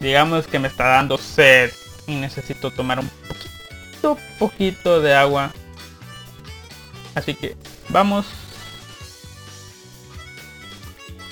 digamos 0.00 0.46
que 0.46 0.58
me 0.58 0.68
está 0.68 0.86
dando 0.88 1.18
sed 1.18 1.70
y 2.06 2.14
necesito 2.16 2.70
tomar 2.70 2.98
un 2.98 3.10
poquito 4.38 5.00
de 5.00 5.14
agua. 5.14 5.52
Así 7.14 7.34
que 7.34 7.56
vamos. 7.88 8.26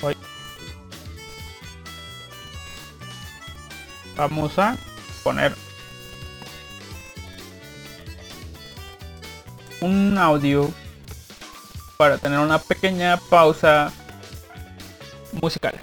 Hoy. 0.01 0.15
Vamos 4.15 4.57
a 4.59 4.77
poner 5.23 5.55
un 9.81 10.17
audio 10.17 10.71
para 11.97 12.17
tener 12.17 12.39
una 12.39 12.59
pequeña 12.59 13.17
pausa 13.17 13.91
musical. 15.41 15.79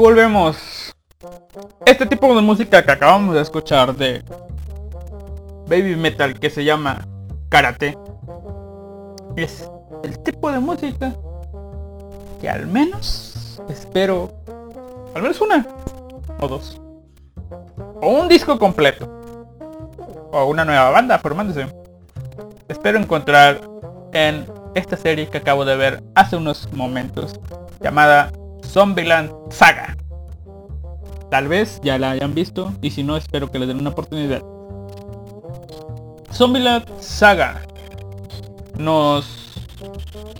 Volvemos. 0.00 0.96
Este 1.84 2.06
tipo 2.06 2.34
de 2.34 2.40
música 2.40 2.82
que 2.82 2.90
acabamos 2.90 3.34
de 3.34 3.42
escuchar 3.42 3.94
de 3.94 4.24
Baby 5.68 5.94
Metal 5.94 6.40
que 6.40 6.48
se 6.48 6.64
llama 6.64 7.06
Karate 7.50 7.98
es 9.36 9.70
el 10.02 10.18
tipo 10.20 10.50
de 10.50 10.58
música 10.58 11.14
que 12.40 12.48
al 12.48 12.66
menos 12.66 13.60
espero 13.68 14.32
al 15.14 15.22
menos 15.22 15.40
una 15.42 15.66
o 16.40 16.48
dos 16.48 16.80
o 18.00 18.08
un 18.08 18.28
disco 18.28 18.58
completo 18.58 19.06
o 20.32 20.44
una 20.46 20.64
nueva 20.64 20.90
banda 20.90 21.18
formándose 21.18 21.66
espero 22.68 22.98
encontrar 22.98 23.60
en 24.12 24.46
esta 24.74 24.96
serie 24.96 25.28
que 25.28 25.38
acabo 25.38 25.66
de 25.66 25.76
ver 25.76 26.02
hace 26.14 26.36
unos 26.36 26.72
momentos 26.72 27.38
llamada 27.80 28.32
Zombieland 28.64 29.30
Saga 29.50 29.96
tal 31.30 31.48
vez 31.48 31.80
ya 31.82 31.98
la 31.98 32.12
hayan 32.12 32.34
visto 32.34 32.72
y 32.82 32.90
si 32.90 33.02
no 33.02 33.16
espero 33.16 33.50
que 33.50 33.58
le 33.58 33.66
den 33.66 33.78
una 33.78 33.90
oportunidad 33.90 34.42
Zombieland 36.32 36.84
Saga 37.00 37.62
nos 38.78 39.40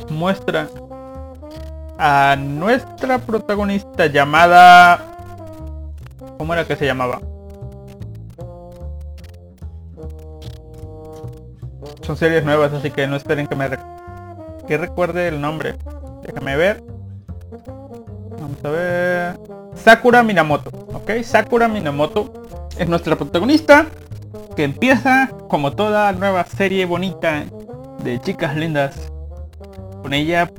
muestra 0.09 0.69
a 1.99 2.35
nuestra 2.37 3.19
protagonista 3.19 4.07
llamada... 4.07 5.07
¿Cómo 6.39 6.55
era 6.55 6.67
que 6.67 6.75
se 6.75 6.87
llamaba? 6.87 7.21
Son 12.01 12.17
series 12.17 12.43
nuevas, 12.43 12.73
así 12.73 12.91
que 12.91 13.07
no 13.07 13.17
esperen 13.17 13.47
que 13.47 13.55
me 13.55 13.69
que 14.67 14.79
recuerde 14.79 15.29
el 15.29 15.41
nombre. 15.41 15.77
Déjame 16.23 16.57
ver. 16.57 16.83
Vamos 18.51 18.65
a 18.65 18.71
ver. 18.71 19.41
Sakura 19.77 20.23
Minamoto. 20.25 20.71
Ok, 20.93 21.23
Sakura 21.23 21.69
Minamoto 21.69 22.33
es 22.77 22.89
nuestra 22.89 23.17
protagonista 23.17 23.87
que 24.57 24.65
empieza 24.65 25.31
como 25.49 25.73
toda 25.73 26.11
nueva 26.13 26.45
serie 26.45 26.85
bonita 26.85 27.45
de 28.03 28.21
chicas 28.21 28.57
lindas. 28.57 29.13
Con 30.03 30.15
ella 30.15 30.51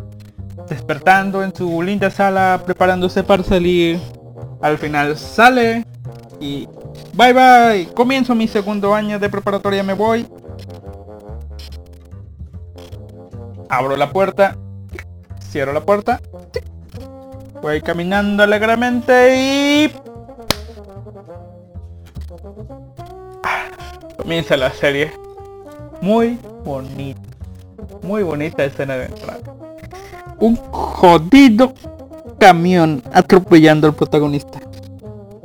despertando 0.70 1.44
en 1.44 1.54
su 1.54 1.82
linda 1.82 2.10
sala, 2.10 2.62
preparándose 2.66 3.24
para 3.24 3.44
salir. 3.44 4.00
Al 4.62 4.78
final 4.78 5.18
sale 5.18 5.86
y 6.40 6.70
bye 7.14 7.34
bye. 7.34 7.94
Comienzo 7.94 8.36
mi 8.36 8.48
segundo 8.48 8.96
año 8.96 9.20
de 9.20 9.30
preparatoria, 9.30 9.84
me 9.84 9.94
voy. 9.94 10.26
Abro 13.68 13.98
la 13.98 14.12
puerta, 14.12 14.56
cierro 15.42 15.74
la 15.74 15.82
puerta. 15.82 16.22
Voy 17.62 17.82
caminando 17.82 18.44
alegremente 18.44 19.36
y... 19.38 19.92
Comienza 24.18 24.58
la 24.58 24.72
serie. 24.72 25.12
Muy 26.02 26.40
bonita. 26.64 27.22
Muy 28.04 28.24
bonita 28.24 28.64
escena 28.64 28.96
de 28.98 29.06
entrada 29.06 29.62
un 30.42 30.56
jodido 30.56 31.72
camión 32.38 33.02
atropellando 33.14 33.88
al 33.88 33.94
protagonista. 33.94 34.60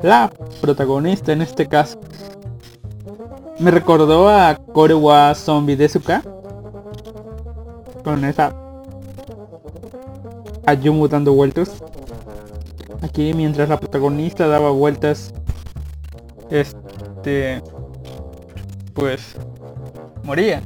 La 0.03 0.33
protagonista 0.61 1.33
en 1.33 1.43
este 1.43 1.67
caso. 1.67 2.01
Me 3.59 3.71
recordó 3.71 4.29
a 4.29 4.57
Korewa 4.73 5.35
Zombie 5.35 5.77
de 5.77 5.89
Suka. 5.89 6.23
Con 8.03 8.25
esa 8.25 8.55
Ayumu 10.65 11.07
dando 11.09 11.33
vueltas. 11.33 11.83
Aquí 13.03 13.33
mientras 13.35 13.69
la 13.69 13.79
protagonista 13.79 14.47
daba 14.47 14.71
vueltas. 14.71 15.33
Este. 16.51 17.63
Pues. 18.95 19.37
Moría. 20.23 20.63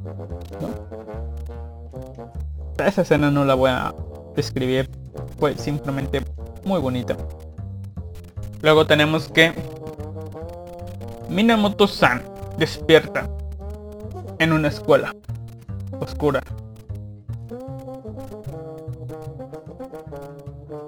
Esa 2.84 3.02
escena 3.02 3.30
no 3.30 3.44
la 3.44 3.54
voy 3.54 3.70
a 3.70 3.94
escribir 4.36 4.88
fue 5.40 5.56
simplemente 5.56 6.22
muy 6.64 6.78
bonita. 6.80 7.16
Luego 8.60 8.86
tenemos 8.86 9.28
que 9.28 9.54
Minamoto-san 11.30 12.22
despierta 12.58 13.28
en 14.38 14.52
una 14.52 14.68
escuela 14.68 15.14
oscura. 15.98 16.42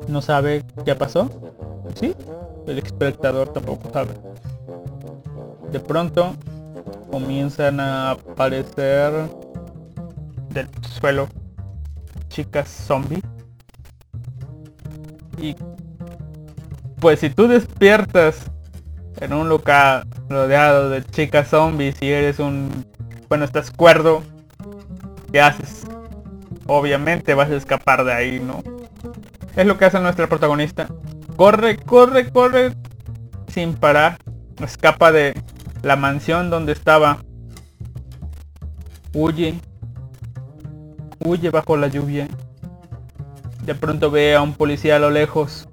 No 0.09 0.23
sabe 0.23 0.65
qué 0.85 0.95
pasó. 0.95 1.31
¿Sí? 1.95 2.15
El 2.67 2.79
espectador 2.79 3.49
tampoco 3.53 3.91
sabe. 3.93 4.11
De 5.71 5.81
pronto 5.81 6.35
comienzan 7.11 7.81
a 7.81 8.13
aparecer 8.13 9.13
del 10.51 10.69
suelo 10.83 11.29
chicas 12.29 12.69
zombie 12.69 13.23
y 15.39 15.57
pues 17.01 17.21
si 17.21 17.31
tú 17.31 17.49
despiertas 17.49 18.51
en 19.21 19.33
un 19.33 19.49
lugar 19.49 20.07
rodeado 20.29 20.89
de 20.89 21.05
chicas 21.05 21.49
zombies 21.49 22.01
y 22.01 22.11
eres 22.11 22.39
un... 22.39 22.87
Bueno, 23.29 23.45
estás 23.45 23.71
cuerdo, 23.71 24.23
¿qué 25.33 25.41
haces? 25.41 25.85
Obviamente 26.67 27.35
vas 27.35 27.51
a 27.51 27.57
escapar 27.57 28.05
de 28.05 28.13
ahí, 28.13 28.41
¿no? 28.41 28.63
Es 29.57 29.67
lo 29.67 29.79
que 29.79 29.85
hace 29.85 30.01
nuestra 30.01 30.29
protagonista. 30.29 30.89
Corre, 31.37 31.77
corre, 31.77 32.31
corre 32.31 32.73
sin 33.49 33.75
parar. 33.75 34.19
Escapa 34.63 35.13
de 35.13 35.35
la 35.83 35.97
mansión 35.97 36.51
donde 36.51 36.73
estaba. 36.73 37.19
Huye. 39.15 39.61
Huye 41.25 41.51
bajo 41.51 41.77
la 41.77 41.89
lluvia 41.89 42.29
de 43.65 43.75
pronto 43.75 44.11
ve 44.11 44.35
a 44.35 44.43
un 44.43 44.55
policía 44.55 44.97
a 44.97 44.99
lo 44.99 45.11
lejos. 45.11 45.69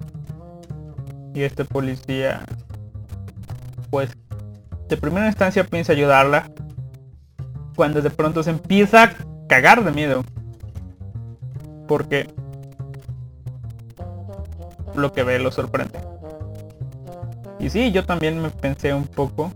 Y 1.34 1.42
este 1.42 1.64
policía, 1.64 2.42
pues, 3.90 4.10
de 4.88 4.96
primera 4.96 5.26
instancia 5.26 5.64
piensa 5.64 5.92
ayudarla. 5.92 6.50
Cuando 7.76 8.02
de 8.02 8.10
pronto 8.10 8.42
se 8.42 8.50
empieza 8.50 9.04
a 9.04 9.12
cagar 9.48 9.84
de 9.84 9.92
miedo. 9.92 10.24
Porque 11.86 12.28
lo 14.94 15.12
que 15.12 15.22
ve 15.22 15.38
lo 15.38 15.50
sorprende. 15.50 15.98
Y 17.58 17.68
sí, 17.68 17.92
yo 17.92 18.04
también 18.04 18.40
me 18.40 18.50
pensé 18.50 18.94
un 18.94 19.06
poco 19.06 19.52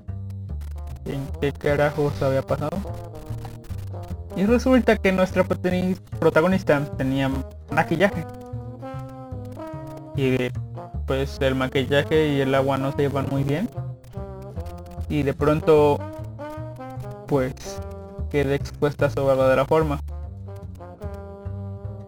en 1.06 1.26
qué 1.40 1.52
carajos 1.52 2.20
había 2.22 2.42
pasado. 2.42 2.76
Y 4.36 4.44
resulta 4.46 4.96
que 4.96 5.12
nuestra 5.12 5.44
protagonista 5.44 6.84
tenía 6.96 7.30
maquillaje. 7.70 8.26
Y 10.16 10.50
pues 11.06 11.38
el 11.40 11.54
maquillaje 11.54 12.28
y 12.28 12.40
el 12.40 12.54
agua 12.54 12.76
no 12.78 12.92
se 12.92 12.98
llevan 12.98 13.26
muy 13.30 13.42
bien. 13.42 13.68
Y 15.08 15.22
de 15.22 15.32
pronto 15.32 15.98
pues 17.26 17.54
queda 18.30 18.54
expuesta 18.54 19.06
a 19.06 19.10
su 19.10 19.24
verdadera 19.24 19.64
forma. 19.64 20.00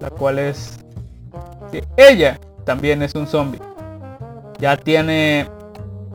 La 0.01 0.11
cual 0.11 0.39
es 0.39 0.79
ella 1.97 2.39
también 2.67 3.03
es 3.03 3.15
un 3.15 3.27
zombie. 3.27 3.63
Ya 4.59 4.77
tiene 4.77 5.49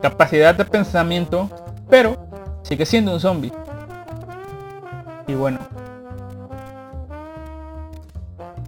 capacidad 0.00 0.54
de 0.54 0.64
pensamiento, 0.64 1.50
pero 1.90 2.16
sigue 2.62 2.86
siendo 2.86 3.12
un 3.12 3.18
zombie. 3.18 3.52
Y 5.26 5.34
bueno, 5.34 5.58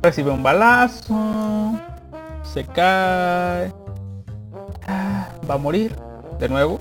Recibe 0.04 0.30
un 0.30 0.42
balazo. 0.42 1.14
Se 2.42 2.62
cae. 2.62 3.72
Va 5.48 5.54
a 5.54 5.56
morir. 5.56 5.96
De 6.38 6.46
nuevo. 6.46 6.78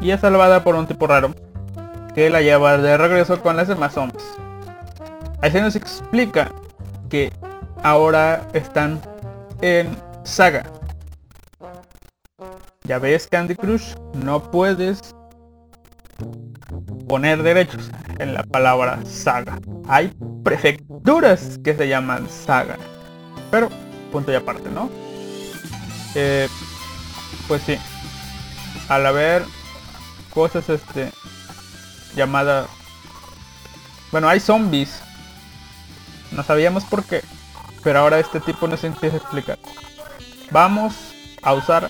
Y 0.00 0.12
es 0.12 0.20
salvada 0.20 0.62
por 0.62 0.76
un 0.76 0.86
tipo 0.86 1.08
raro. 1.08 1.34
Que 2.14 2.30
la 2.30 2.42
lleva 2.42 2.78
de 2.78 2.96
regreso 2.96 3.42
con 3.42 3.56
las 3.56 3.66
demás 3.66 3.94
zombies. 3.94 4.22
Ahí 5.42 5.50
se 5.50 5.60
nos 5.60 5.74
explica 5.74 6.52
que 7.10 7.32
ahora 7.86 8.48
están 8.52 9.00
en 9.60 9.96
saga. 10.24 10.64
Ya 12.82 12.98
ves 12.98 13.28
Candy 13.28 13.54
Crush, 13.54 13.94
no 14.14 14.50
puedes 14.50 15.14
poner 17.08 17.44
derechos 17.44 17.88
en 18.18 18.34
la 18.34 18.42
palabra 18.42 18.98
saga. 19.04 19.60
Hay 19.86 20.12
prefecturas 20.42 21.60
que 21.62 21.76
se 21.76 21.86
llaman 21.86 22.28
saga. 22.28 22.76
Pero, 23.52 23.68
punto 24.10 24.32
y 24.32 24.34
aparte, 24.34 24.68
¿no? 24.68 24.90
Eh, 26.16 26.48
pues 27.46 27.62
sí. 27.62 27.78
Al 28.88 29.06
haber 29.06 29.44
cosas 30.34 30.68
este 30.68 31.12
llamadas 32.16 32.68
bueno 34.10 34.28
hay 34.28 34.38
zombies 34.38 35.00
no 36.30 36.42
sabíamos 36.42 36.84
por 36.84 37.04
qué 37.04 37.22
pero 37.86 38.00
ahora 38.00 38.18
este 38.18 38.40
tipo 38.40 38.66
nos 38.66 38.82
empieza 38.82 39.14
a 39.14 39.18
explicar. 39.20 39.60
Vamos 40.50 40.92
a 41.40 41.54
usar 41.54 41.88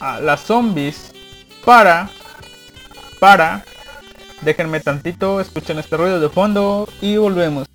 a 0.00 0.20
las 0.20 0.40
zombies 0.40 1.12
para 1.66 2.08
para 3.18 3.62
déjenme 4.40 4.80
tantito 4.80 5.38
escuchen 5.38 5.78
este 5.78 5.98
ruido 5.98 6.18
de 6.18 6.30
fondo 6.30 6.88
y 7.02 7.18
volvemos 7.18 7.66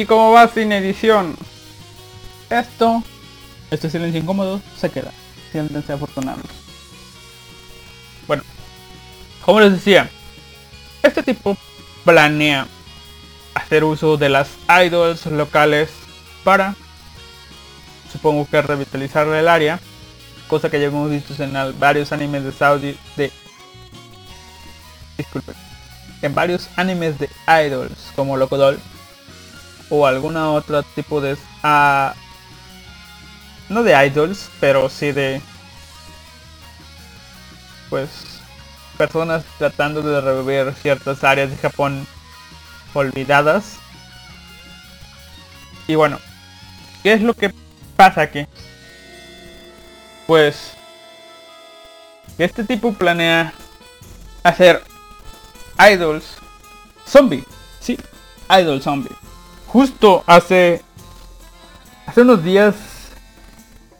Y 0.00 0.06
como 0.06 0.32
va 0.32 0.48
sin 0.48 0.72
edición, 0.72 1.36
esto, 2.48 3.02
este 3.70 3.90
silencio 3.90 4.22
incómodo, 4.22 4.62
se 4.78 4.88
queda. 4.88 5.12
Siéntense 5.52 5.92
afortunados. 5.92 6.46
Bueno, 8.26 8.42
como 9.44 9.60
les 9.60 9.72
decía, 9.72 10.08
este 11.02 11.22
tipo 11.22 11.54
planea 12.02 12.66
hacer 13.52 13.84
uso 13.84 14.16
de 14.16 14.30
las 14.30 14.48
idols 14.86 15.26
locales 15.26 15.90
para, 16.44 16.74
supongo 18.10 18.48
que 18.48 18.62
revitalizar 18.62 19.26
el 19.26 19.48
área, 19.48 19.80
cosa 20.48 20.70
que 20.70 20.80
ya 20.80 20.86
hemos 20.86 21.10
visto 21.10 21.34
en 21.44 21.52
varios 21.78 22.10
animes 22.12 22.42
de 22.42 22.52
Saudi, 22.52 22.98
de, 23.18 23.30
disculpen, 25.18 25.56
en 26.22 26.34
varios 26.34 26.70
animes 26.76 27.18
de 27.18 27.28
idols 27.66 28.12
como 28.16 28.38
Locodol 28.38 28.80
o 29.90 30.06
alguna 30.06 30.52
otra 30.52 30.82
tipo 30.82 31.20
de 31.20 31.34
uh, 31.34 32.14
no 33.68 33.82
de 33.82 34.06
idols 34.06 34.48
pero 34.60 34.88
sí 34.88 35.12
de 35.12 35.42
pues 37.90 38.08
personas 38.96 39.44
tratando 39.58 40.00
de 40.00 40.20
revivir 40.20 40.72
ciertas 40.74 41.24
áreas 41.24 41.50
de 41.50 41.56
Japón 41.56 42.06
olvidadas. 42.94 43.78
Y 45.86 45.96
bueno 45.96 46.18
qué 47.02 47.14
es 47.14 47.22
lo 47.22 47.34
que 47.34 47.52
pasa 47.96 48.22
aquí 48.22 48.46
pues 50.26 50.72
este 52.38 52.62
tipo 52.62 52.92
planea 52.92 53.52
hacer 54.44 54.82
idols 55.92 56.36
zombie 57.06 57.44
sí 57.80 57.98
idol 58.48 58.80
zombie 58.80 59.10
justo 59.72 60.24
hace 60.26 60.82
hace 62.06 62.22
unos 62.22 62.42
días 62.42 62.74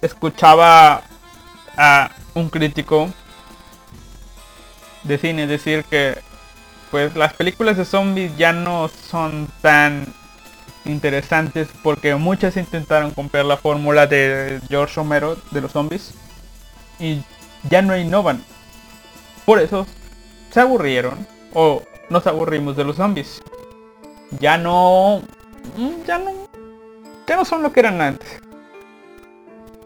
escuchaba 0.02 1.02
a 1.76 2.10
un 2.34 2.48
crítico 2.48 3.08
de 5.04 5.16
cine 5.16 5.46
decir 5.46 5.84
que 5.84 6.18
pues 6.90 7.14
las 7.14 7.34
películas 7.34 7.76
de 7.76 7.84
zombies 7.84 8.36
ya 8.36 8.52
no 8.52 8.88
son 8.88 9.46
tan 9.62 10.12
interesantes 10.84 11.68
porque 11.84 12.16
muchas 12.16 12.56
intentaron 12.56 13.12
comprar 13.12 13.44
la 13.44 13.56
fórmula 13.56 14.08
de 14.08 14.60
George 14.68 14.94
Romero 14.96 15.36
de 15.52 15.60
los 15.60 15.70
zombies 15.70 16.14
y 16.98 17.22
ya 17.68 17.80
no 17.80 17.96
innovan. 17.96 18.42
Por 19.44 19.60
eso 19.60 19.86
se 20.50 20.60
aburrieron 20.60 21.28
o 21.54 21.84
nos 22.08 22.26
aburrimos 22.26 22.76
de 22.76 22.84
los 22.84 22.96
zombies. 22.96 23.40
Ya 24.40 24.58
no 24.58 25.22
ya 26.06 26.18
no, 26.18 26.32
ya 27.26 27.36
no 27.36 27.44
son 27.44 27.62
lo 27.62 27.72
que 27.72 27.80
eran 27.80 28.00
antes. 28.00 28.40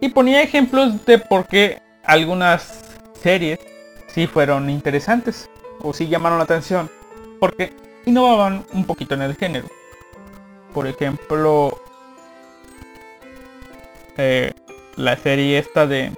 Y 0.00 0.08
ponía 0.08 0.42
ejemplos 0.42 1.04
de 1.06 1.18
por 1.18 1.46
qué 1.46 1.80
algunas 2.04 2.84
series 3.22 3.58
sí 4.06 4.26
fueron 4.26 4.68
interesantes 4.70 5.48
o 5.80 5.92
sí 5.92 6.08
llamaron 6.08 6.38
la 6.38 6.44
atención. 6.44 6.90
Porque 7.40 7.72
innovaban 8.06 8.64
un 8.72 8.84
poquito 8.84 9.14
en 9.14 9.22
el 9.22 9.36
género. 9.36 9.66
Por 10.72 10.86
ejemplo, 10.86 11.80
eh, 14.16 14.52
la 14.96 15.16
serie 15.16 15.58
esta 15.58 15.86
de... 15.86 16.12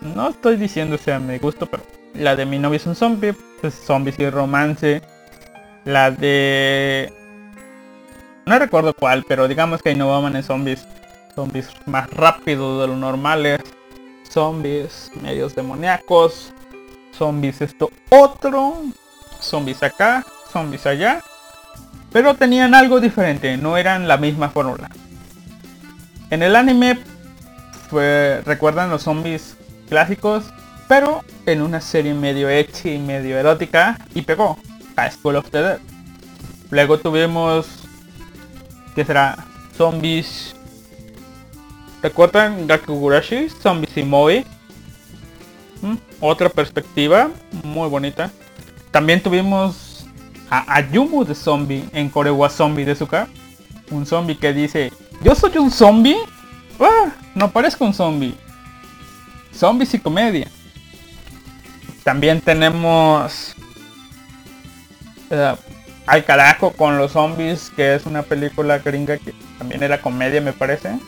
No 0.00 0.28
estoy 0.28 0.56
diciendo 0.56 0.98
sea 0.98 1.18
me 1.18 1.38
gusto, 1.38 1.66
pero 1.66 1.82
la 2.14 2.36
de 2.36 2.44
mi 2.44 2.58
novia 2.58 2.76
es 2.76 2.86
un 2.86 2.94
zombie, 2.94 3.34
pues 3.60 3.74
zombies 3.74 4.18
y 4.18 4.28
romance. 4.28 5.02
La 5.84 6.10
de 6.10 7.12
no 8.46 8.58
recuerdo 8.58 8.94
cuál, 8.94 9.24
pero 9.26 9.48
digamos 9.48 9.82
que 9.82 9.92
innovaban 9.92 10.36
en 10.36 10.42
zombies. 10.42 10.86
Zombies 11.34 11.68
más 11.86 12.08
rápidos 12.10 12.80
de 12.80 12.88
lo 12.88 12.96
normales. 12.96 13.60
Zombies 14.30 15.10
medios 15.20 15.54
demoníacos. 15.54 16.52
Zombies 17.16 17.60
esto 17.60 17.90
otro. 18.10 18.82
Zombies 19.40 19.82
acá. 19.82 20.24
Zombies 20.52 20.86
allá. 20.86 21.22
Pero 22.12 22.34
tenían 22.34 22.74
algo 22.74 23.00
diferente. 23.00 23.56
No 23.56 23.76
eran 23.76 24.06
la 24.06 24.16
misma 24.16 24.50
fórmula. 24.50 24.90
En 26.30 26.42
el 26.42 26.54
anime 26.54 26.98
recuerdan 28.44 28.90
los 28.90 29.02
zombies 29.02 29.56
clásicos. 29.88 30.44
Pero 30.86 31.24
en 31.46 31.62
una 31.62 31.80
serie 31.80 32.14
medio 32.14 32.48
hecha 32.48 32.90
y 32.90 32.98
medio 32.98 33.38
erótica. 33.38 33.98
Y 34.14 34.22
pegó. 34.22 34.58
A 34.96 35.10
School 35.10 35.36
of 35.36 35.50
the 35.50 35.60
Dead. 35.60 35.78
Luego 36.70 36.98
tuvimos 36.98 37.83
que 38.94 39.04
será 39.04 39.36
Zombies. 39.76 40.54
¿Recuerdan 42.02 42.66
Gakugurashi? 42.66 43.48
Zombies 43.48 43.96
y 43.96 44.02
Moe. 44.02 44.44
¿Mm? 45.82 45.94
Otra 46.20 46.48
perspectiva 46.48 47.30
muy 47.62 47.88
bonita. 47.88 48.30
También 48.90 49.22
tuvimos 49.22 50.06
a 50.50 50.76
Ayumu 50.76 51.24
de 51.24 51.34
zombie 51.34 51.84
en 51.92 52.08
Korewa 52.08 52.48
Zombie 52.48 52.84
de 52.84 52.94
Suka. 52.94 53.28
Un 53.90 54.06
zombie 54.06 54.36
que 54.36 54.52
dice, 54.52 54.92
yo 55.22 55.34
soy 55.34 55.56
un 55.58 55.70
zombie. 55.70 56.16
Ah, 56.80 57.12
no 57.34 57.50
parezco 57.50 57.84
un 57.84 57.94
zombie. 57.94 58.34
Zombies 59.52 59.94
y 59.94 59.98
comedia. 59.98 60.48
También 62.02 62.40
tenemos 62.40 63.54
eh, 65.30 65.54
al 66.06 66.24
carajo 66.24 66.72
con 66.72 66.98
los 66.98 67.12
zombies, 67.12 67.70
que 67.74 67.94
es 67.94 68.06
una 68.06 68.22
película 68.22 68.78
gringa 68.78 69.16
que 69.18 69.34
también 69.58 69.82
era 69.82 70.00
comedia, 70.00 70.40
me 70.40 70.52
parece. 70.52 70.98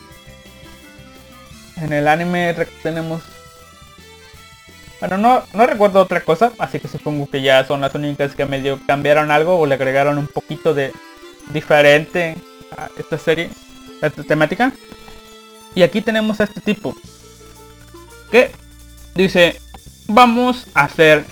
En 1.77 1.93
el 1.93 2.07
anime 2.07 2.55
tenemos... 2.81 3.21
Bueno, 4.99 5.17
no, 5.17 5.43
no 5.53 5.67
recuerdo 5.67 6.01
otra 6.01 6.21
cosa, 6.21 6.51
así 6.57 6.79
que 6.79 6.87
supongo 6.87 7.29
que 7.29 7.43
ya 7.43 7.63
son 7.65 7.81
las 7.81 7.93
únicas 7.93 8.33
que 8.33 8.45
medio 8.45 8.79
cambiaron 8.87 9.29
algo 9.29 9.59
o 9.59 9.65
le 9.67 9.75
agregaron 9.75 10.17
un 10.17 10.27
poquito 10.27 10.73
de 10.73 10.91
diferente 11.49 12.35
a 12.75 12.89
esta 12.97 13.19
serie, 13.19 13.49
a 14.01 14.07
esta 14.07 14.23
temática. 14.23 14.71
Y 15.75 15.83
aquí 15.83 16.01
tenemos 16.01 16.39
a 16.39 16.45
este 16.45 16.61
tipo 16.61 16.95
que 18.31 18.51
dice, 19.13 19.61
vamos 20.07 20.65
a 20.73 20.85
hacer 20.85 21.23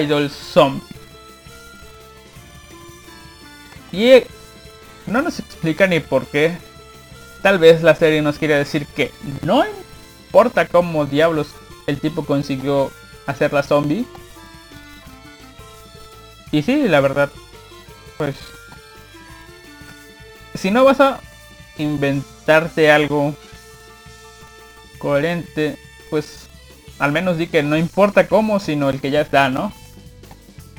Idol 0.00 0.28
Zombie. 0.28 0.91
Y 3.92 4.24
no 5.06 5.22
nos 5.22 5.38
explica 5.38 5.86
ni 5.86 6.00
por 6.00 6.26
qué. 6.26 6.56
Tal 7.42 7.58
vez 7.58 7.82
la 7.82 7.94
serie 7.94 8.22
nos 8.22 8.38
quiere 8.38 8.56
decir 8.56 8.86
que 8.86 9.12
no 9.42 9.64
importa 10.26 10.66
cómo 10.66 11.06
diablos 11.06 11.48
el 11.86 12.00
tipo 12.00 12.24
consiguió 12.24 12.90
hacer 13.26 13.52
la 13.52 13.62
zombie. 13.62 14.06
Y 16.50 16.62
sí, 16.62 16.88
la 16.88 17.00
verdad, 17.00 17.30
pues... 18.18 18.36
Si 20.54 20.70
no 20.70 20.84
vas 20.84 21.00
a 21.00 21.20
inventarte 21.78 22.90
algo 22.90 23.34
coherente, 24.98 25.78
pues 26.10 26.46
al 26.98 27.10
menos 27.10 27.38
di 27.38 27.46
que 27.48 27.62
no 27.62 27.76
importa 27.76 28.28
cómo, 28.28 28.60
sino 28.60 28.90
el 28.90 29.00
que 29.00 29.10
ya 29.10 29.22
está, 29.22 29.48
¿no? 29.48 29.72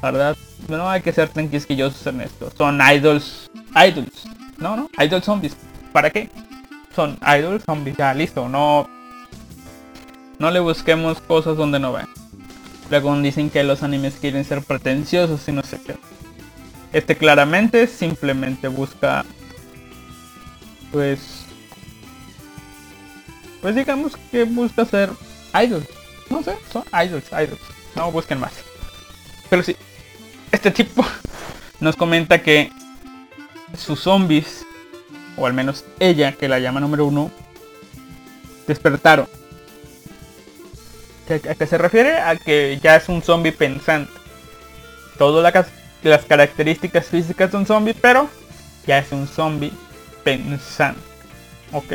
¿Verdad? 0.02 0.38
No 0.68 0.90
hay 0.90 1.02
que 1.02 1.12
ser 1.12 1.30
tan 1.30 1.50
quisquillosos 1.50 2.06
en 2.08 2.22
esto. 2.22 2.52
Son 2.58 2.80
idols. 2.82 3.50
Idols. 3.76 4.26
No, 4.58 4.76
no. 4.76 4.90
Idols 4.98 5.26
zombies. 5.26 5.56
¿Para 5.92 6.10
qué? 6.10 6.30
Son 6.96 7.18
idols 7.22 7.64
zombies. 7.64 7.98
Ya, 7.98 8.14
listo. 8.14 8.48
No. 8.48 8.90
No 10.40 10.52
le 10.52 10.60
busquemos 10.60 11.20
cosas 11.22 11.58
donde 11.58 11.80
no 11.80 11.94
ven. 11.94 12.08
Luego 12.90 13.16
dicen 13.22 13.50
que 13.50 13.64
los 13.64 13.84
animes 13.84 14.16
quieren 14.20 14.46
ser 14.46 14.62
pretenciosos 14.62 15.48
y 15.48 15.52
no 15.52 15.64
sé 15.64 15.80
qué. 15.86 15.96
Este 16.92 17.18
claramente 17.18 17.88
simplemente 17.88 18.68
busca 18.68 19.26
pues 20.92 21.46
pues 23.62 23.76
digamos 23.76 24.16
que 24.32 24.44
busca 24.44 24.86
ser 24.86 25.10
idol. 25.54 25.86
No 26.30 26.44
sé, 26.44 26.56
son 26.72 26.84
idols, 26.92 27.26
idols. 27.32 27.62
No 27.96 28.12
busquen 28.12 28.40
más. 28.40 28.54
Pero 29.50 29.64
sí, 29.64 29.76
este 30.54 30.72
tipo 30.72 31.04
nos 31.80 31.96
comenta 31.98 32.42
que 32.42 32.72
sus 33.78 34.00
zombies, 34.00 34.66
o 35.36 35.46
al 35.46 35.54
menos 35.54 35.84
ella, 36.00 36.32
que 36.32 36.48
la 36.48 36.60
llama 36.60 36.80
número 36.80 37.06
uno, 37.06 37.32
despertaron. 38.68 39.28
¿A 41.50 41.56
qué 41.56 41.68
se 41.68 41.78
refiere? 41.78 42.18
A 42.20 42.36
que 42.36 42.80
ya 42.82 42.96
es 42.96 43.10
un 43.10 43.22
zombie 43.22 43.52
pensante. 43.52 44.12
Todas 45.18 45.68
las 46.04 46.26
características 46.26 47.08
físicas 47.08 47.52
de 47.52 47.58
un 47.58 47.66
zombie, 47.66 47.96
pero 47.96 48.30
ya 48.86 49.00
es 49.00 49.12
un 49.12 49.28
zombie 49.28 49.74
pensante. 50.24 51.02
¿Ok? 51.72 51.94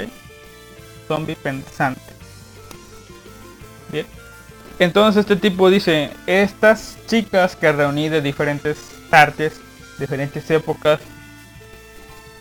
Zombie 1.06 1.36
pensante. 1.36 2.07
Entonces 4.79 5.20
este 5.20 5.37
tipo 5.37 5.70
dice, 5.70 6.11
estas 6.26 6.97
chicas 7.07 7.57
que 7.57 7.72
reuní 7.72 8.09
de 8.09 8.22
diferentes 8.22 8.79
partes, 9.11 9.61
diferentes 9.99 10.49
épocas, 10.51 11.01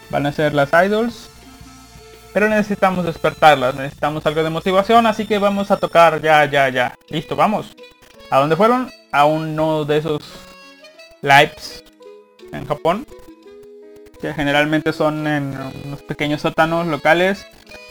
van 0.10 0.26
a 0.26 0.32
ser 0.32 0.54
las 0.54 0.70
idols. 0.86 1.30
Pero 2.34 2.50
necesitamos 2.50 3.06
despertarlas, 3.06 3.74
necesitamos 3.74 4.24
algo 4.28 4.44
de 4.44 4.52
motivación, 4.52 5.08
así 5.08 5.26
que 5.26 5.40
vamos 5.40 5.72
a 5.72 5.78
tocar 5.78 6.22
ya, 6.22 6.46
ya, 6.46 6.70
ya. 6.70 6.96
Listo, 7.10 7.36
vamos. 7.36 7.74
¿A 8.30 8.38
dónde 8.38 8.56
fueron? 8.56 8.92
A 9.12 9.26
uno 9.26 9.86
de 9.86 9.98
esos 9.98 10.22
lives 11.22 11.84
en 12.52 12.68
Japón. 12.68 13.08
Que 14.22 14.34
generalmente 14.34 14.94
son 14.94 15.26
en 15.26 15.58
unos 15.86 16.04
pequeños 16.04 16.42
sótanos 16.42 16.86
locales 16.86 17.46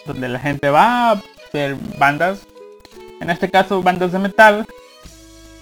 donde 0.04 0.28
la 0.28 0.38
gente 0.38 0.70
va 0.70 1.10
a 1.10 1.22
ver 1.52 1.76
bandas 1.98 2.46
en 3.20 3.30
este 3.30 3.50
caso 3.50 3.82
bandas 3.82 4.12
de 4.12 4.18
metal, 4.18 4.66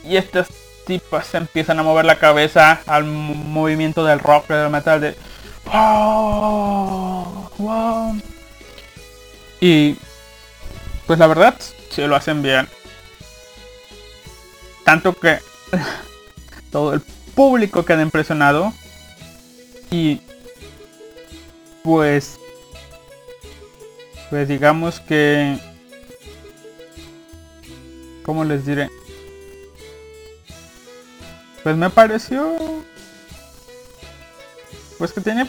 y 0.05 0.17
estas 0.17 0.49
tipas 0.87 1.35
empiezan 1.35 1.79
a 1.79 1.83
mover 1.83 2.05
la 2.05 2.19
cabeza 2.19 2.81
al 2.87 3.05
movimiento 3.05 4.05
del 4.05 4.19
rock, 4.21 4.49
del 4.49 4.71
metal, 4.71 5.01
de... 5.01 5.17
Y 9.61 9.97
pues 11.07 11.19
la 11.19 11.27
verdad, 11.27 11.55
se 11.91 12.07
lo 12.07 12.17
hacen 12.17 12.43
bien. 12.43 12.69
Tanto 14.85 15.15
que 15.15 15.39
todo 16.71 16.93
el 16.93 17.01
público 17.35 17.85
queda 17.85 18.03
impresionado. 18.03 18.73
Y 19.91 20.21
pues 21.83 22.39
pues 24.31 24.49
digamos 24.49 25.01
que 25.01 25.59
¿Cómo 28.25 28.45
les 28.45 28.65
diré? 28.65 28.91
Pues 31.63 31.77
me 31.77 31.91
pareció... 31.91 32.57
Pues 34.99 35.13
que 35.13 35.21
tiene 35.21 35.49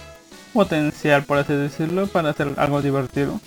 potencial, 0.53 1.23
por 1.23 1.37
así 1.37 1.53
decirlo, 1.53 2.07
para 2.07 2.31
hacer 2.31 2.53
algo 2.57 2.81
divertido. 2.81 3.39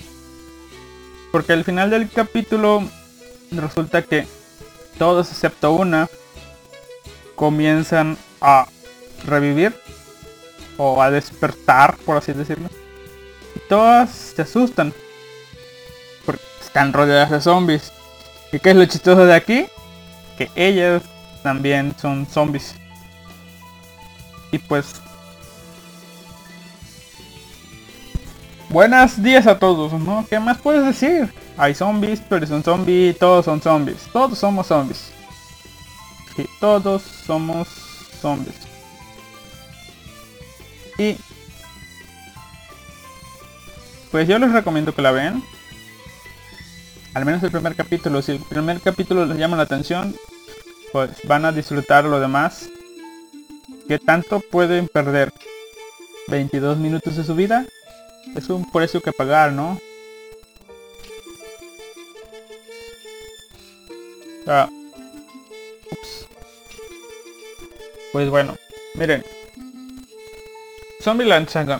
Porque 1.32 1.52
al 1.52 1.64
final 1.64 1.90
del 1.90 2.08
capítulo 2.08 2.82
resulta 3.50 4.02
que 4.02 4.26
todos 4.98 5.30
excepto 5.30 5.72
una 5.72 6.08
comienzan 7.34 8.16
a 8.40 8.66
revivir 9.24 9.74
o 10.76 11.02
a 11.02 11.10
despertar, 11.10 11.96
por 12.04 12.16
así 12.16 12.32
decirlo. 12.32 12.68
Y 13.54 13.60
todas 13.68 14.10
se 14.10 14.42
asustan 14.42 14.92
porque 16.24 16.42
están 16.60 16.92
rodeadas 16.92 17.30
de 17.30 17.40
zombies. 17.40 17.92
¿Y 18.52 18.58
qué 18.58 18.70
es 18.70 18.76
lo 18.76 18.84
chistoso 18.86 19.26
de 19.26 19.34
aquí? 19.34 19.66
Que 20.36 20.50
ellas 20.54 21.02
también 21.42 21.94
son 22.00 22.26
zombies. 22.26 22.74
Y 24.50 24.58
pues... 24.58 24.94
Buenos 28.70 29.22
días 29.22 29.46
a 29.46 29.58
todos, 29.58 29.92
¿no? 29.94 30.26
¿Qué 30.28 30.38
más 30.38 30.58
puedes 30.58 30.84
decir? 30.84 31.32
Hay 31.56 31.74
zombies, 31.74 32.22
pero 32.28 32.46
son 32.46 32.62
zombies, 32.62 33.18
todos 33.18 33.44
son 33.44 33.60
zombies. 33.60 33.98
Todos 34.12 34.38
somos 34.38 34.66
zombies. 34.66 35.10
Sí, 36.36 36.46
todos 36.60 37.02
somos 37.02 37.68
zombies. 38.20 38.56
Y... 40.98 41.16
Pues 44.10 44.26
yo 44.26 44.38
les 44.38 44.52
recomiendo 44.52 44.94
que 44.94 45.02
la 45.02 45.10
vean 45.10 45.42
al 47.14 47.24
menos 47.24 47.42
el 47.42 47.50
primer 47.50 47.74
capítulo. 47.74 48.22
Si 48.22 48.32
el 48.32 48.40
primer 48.40 48.80
capítulo 48.80 49.26
les 49.26 49.38
llama 49.38 49.56
la 49.56 49.64
atención, 49.64 50.14
pues 50.92 51.10
van 51.24 51.44
a 51.44 51.52
disfrutar 51.52 52.04
lo 52.04 52.20
demás. 52.20 52.68
¿Qué 53.86 53.98
tanto 53.98 54.40
pueden 54.40 54.88
perder? 54.88 55.32
22 56.28 56.78
minutos 56.78 57.16
de 57.16 57.24
su 57.24 57.34
vida. 57.34 57.66
Es 58.36 58.48
un 58.50 58.70
precio 58.70 59.00
que 59.00 59.12
pagar, 59.12 59.52
¿no? 59.52 59.78
Ah. 64.46 64.68
Pues 68.12 68.30
bueno, 68.30 68.56
miren. 68.94 69.24
Zombieland 71.02 71.48
Saga. 71.48 71.78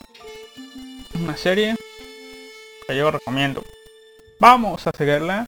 Una 1.15 1.37
serie 1.37 1.77
que 2.87 2.97
yo 2.97 3.11
recomiendo. 3.11 3.65
Vamos 4.41 4.87
a 4.87 4.93
seguirla. 4.97 5.47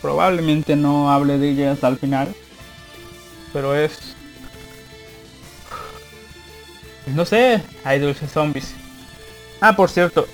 Probablemente 0.00 0.76
no 0.76 1.10
hable 1.10 1.38
de 1.38 1.50
ella 1.50 1.72
hasta 1.72 1.88
el 1.88 1.98
final. 1.98 2.34
Pero 3.52 3.74
es... 3.74 4.14
No 7.06 7.24
sé, 7.24 7.62
hay 7.82 7.98
dulces 7.98 8.30
zombies. 8.30 8.74
Ah, 9.60 9.74
por 9.74 9.90
cierto. 9.90 10.28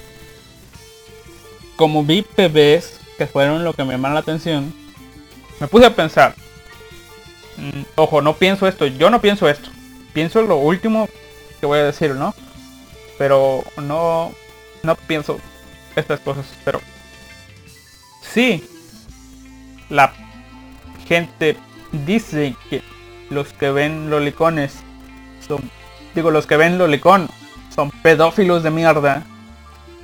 Como 1.76 2.04
vi 2.04 2.22
PBs, 2.22 3.00
que 3.16 3.26
fueron 3.26 3.64
lo 3.64 3.72
que 3.72 3.84
me 3.84 3.92
llamaron 3.92 4.14
la 4.14 4.20
atención, 4.20 4.74
me 5.58 5.66
puse 5.68 5.86
a 5.86 5.94
pensar. 5.94 6.34
Mm, 7.56 7.82
ojo, 7.94 8.20
no 8.20 8.36
pienso 8.36 8.66
esto, 8.66 8.86
yo 8.86 9.08
no 9.08 9.20
pienso 9.20 9.48
esto. 9.48 9.70
Pienso 10.12 10.42
lo 10.42 10.56
último 10.56 11.08
que 11.60 11.66
voy 11.66 11.78
a 11.78 11.84
decir, 11.84 12.14
¿no? 12.14 12.34
Pero 13.16 13.64
no, 13.82 14.32
no 14.82 14.96
pienso 14.96 15.38
estas 15.94 16.20
cosas. 16.20 16.46
Pero 16.64 16.80
Sí, 18.36 18.62
la 19.88 20.12
gente 21.08 21.56
dice 22.04 22.54
que 22.68 22.82
los 23.30 23.54
que 23.54 23.70
ven 23.70 24.10
lolicones 24.10 24.74
son, 25.48 25.70
digo, 26.14 26.30
los 26.30 26.46
que 26.46 26.58
ven 26.58 26.76
lolicón 26.76 27.30
son 27.74 27.90
pedófilos 28.02 28.62
de 28.62 28.70
mierda. 28.70 29.24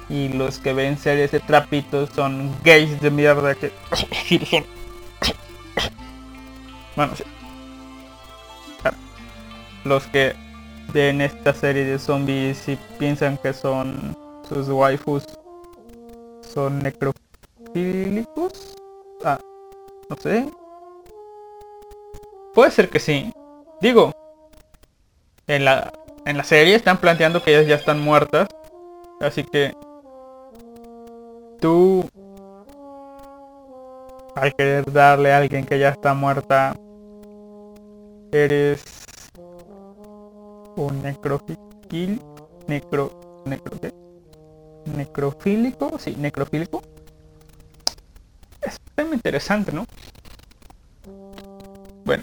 Y 0.09 0.31
los 0.31 0.61
que 0.61 0.73
ven 0.73 0.97
series 0.97 1.31
de 1.31 1.41
trapitos 1.41 2.09
son 2.15 2.57
gays 2.65 3.03
de 3.03 3.11
mierda 3.11 3.55
que 3.55 3.71
Bueno, 6.97 7.15
sí. 7.15 7.25
Los 9.85 10.05
que 10.05 10.35
ven 10.95 11.21
esta 11.21 11.53
serie 11.53 11.85
de 11.85 11.99
zombies 11.99 12.67
y 12.67 12.79
piensan 12.99 13.37
que 13.37 13.53
son 13.53 14.17
sus 14.49 14.71
waifus 14.71 15.23
son 16.55 16.79
necro 16.79 17.13
Ah, 19.25 19.39
no 20.09 20.17
sé. 20.17 20.51
Puede 22.55 22.71
ser 22.71 22.89
que 22.91 22.99
sí. 22.99 23.33
Digo, 23.81 24.13
en 25.47 25.65
la, 25.65 25.93
en 26.27 26.37
la 26.37 26.45
serie 26.45 26.75
están 26.75 26.99
planteando 26.99 27.43
que 27.43 27.55
ellas 27.57 27.67
ya 27.67 27.77
están 27.77 28.01
muertas. 28.01 28.49
Así 29.21 29.45
que 29.45 29.75
tú 31.61 32.05
al 34.35 34.55
querer 34.55 34.91
darle 34.91 35.33
a 35.33 35.39
alguien 35.39 35.65
que 35.65 35.79
ya 35.79 35.91
está 35.91 36.15
muerta 36.15 36.75
eres 38.33 38.83
un 40.77 41.03
necrofil 41.03 42.21
necro 42.67 43.43
necro 43.45 43.79
¿qué? 43.79 43.93
necrofílico 44.97 45.99
sí 45.99 46.17
necrofílico 46.19 46.83
tema 48.95 49.15
interesante, 49.15 49.73
¿no? 49.73 49.87
Bueno. 52.05 52.23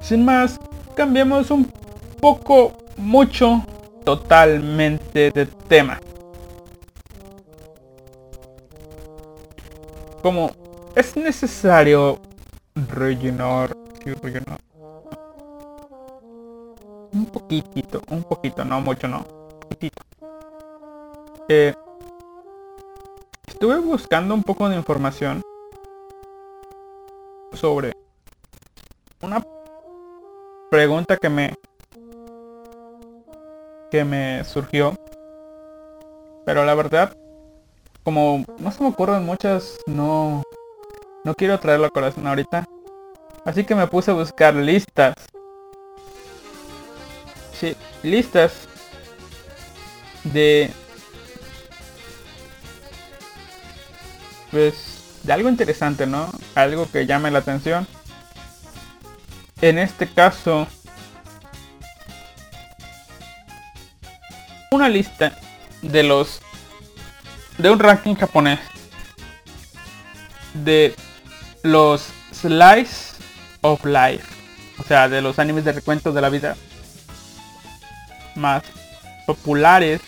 Sin 0.00 0.24
más, 0.24 0.58
cambiamos 0.94 1.50
un 1.50 1.64
poco, 2.20 2.72
mucho, 2.96 3.64
totalmente 4.04 5.30
de 5.30 5.46
tema. 5.46 6.00
Como 10.22 10.50
es 10.94 11.16
necesario 11.16 12.20
rellenar, 12.74 13.74
rellenar 14.22 14.60
un 17.12 17.26
poquitito, 17.26 18.02
un 18.10 18.22
poquito, 18.22 18.64
no 18.64 18.80
mucho, 18.80 19.08
no, 19.08 19.24
poquitito. 19.60 20.02
Eh, 21.48 21.74
estuve 23.60 23.78
buscando 23.78 24.32
un 24.32 24.42
poco 24.42 24.70
de 24.70 24.76
información 24.76 25.42
sobre 27.52 27.92
una 29.20 29.44
pregunta 30.70 31.18
que 31.18 31.28
me 31.28 31.54
que 33.90 34.02
me 34.02 34.44
surgió 34.44 34.94
pero 36.46 36.64
la 36.64 36.74
verdad 36.74 37.14
como 38.02 38.44
no 38.58 38.72
se 38.72 38.82
me 38.82 38.88
ocurren 38.88 39.26
muchas 39.26 39.76
no 39.86 40.42
no 41.22 41.34
quiero 41.34 41.60
traerlo 41.60 41.86
a 41.86 41.90
corazón 41.90 42.26
ahorita. 42.26 42.66
Así 43.44 43.64
que 43.64 43.74
me 43.74 43.86
puse 43.86 44.10
a 44.10 44.14
buscar 44.14 44.54
listas. 44.54 45.14
Sí, 47.52 47.76
listas 48.02 48.68
de 50.24 50.70
pues 54.50 55.20
de 55.22 55.32
algo 55.32 55.48
interesante, 55.48 56.06
¿no? 56.06 56.30
Algo 56.54 56.90
que 56.90 57.06
llame 57.06 57.30
la 57.30 57.40
atención. 57.40 57.86
En 59.60 59.78
este 59.78 60.08
caso, 60.08 60.66
una 64.70 64.88
lista 64.88 65.36
de 65.82 66.02
los 66.02 66.40
de 67.58 67.70
un 67.70 67.78
ranking 67.78 68.14
japonés 68.14 68.58
de 70.54 70.94
los 71.62 72.08
slice 72.32 73.16
of 73.60 73.84
life, 73.84 74.24
o 74.78 74.84
sea, 74.84 75.08
de 75.08 75.20
los 75.20 75.38
animes 75.38 75.64
de 75.64 75.72
recuentos 75.72 76.14
de 76.14 76.20
la 76.20 76.30
vida 76.30 76.56
más 78.34 78.62
populares 79.26 80.00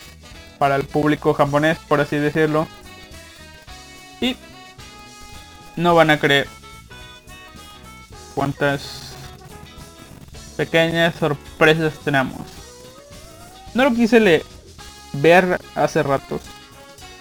para 0.58 0.76
el 0.76 0.84
público 0.84 1.34
japonés, 1.34 1.78
por 1.88 2.00
así 2.00 2.16
decirlo. 2.16 2.66
No 5.76 5.94
van 5.94 6.10
a 6.10 6.18
creer 6.18 6.48
cuántas 8.34 9.14
pequeñas 10.56 11.14
sorpresas 11.14 11.94
tenemos. 12.04 12.42
No 13.74 13.84
lo 13.84 13.94
quise 13.94 14.20
leer, 14.20 14.44
ver 15.14 15.60
hace 15.74 16.02
ratos, 16.02 16.42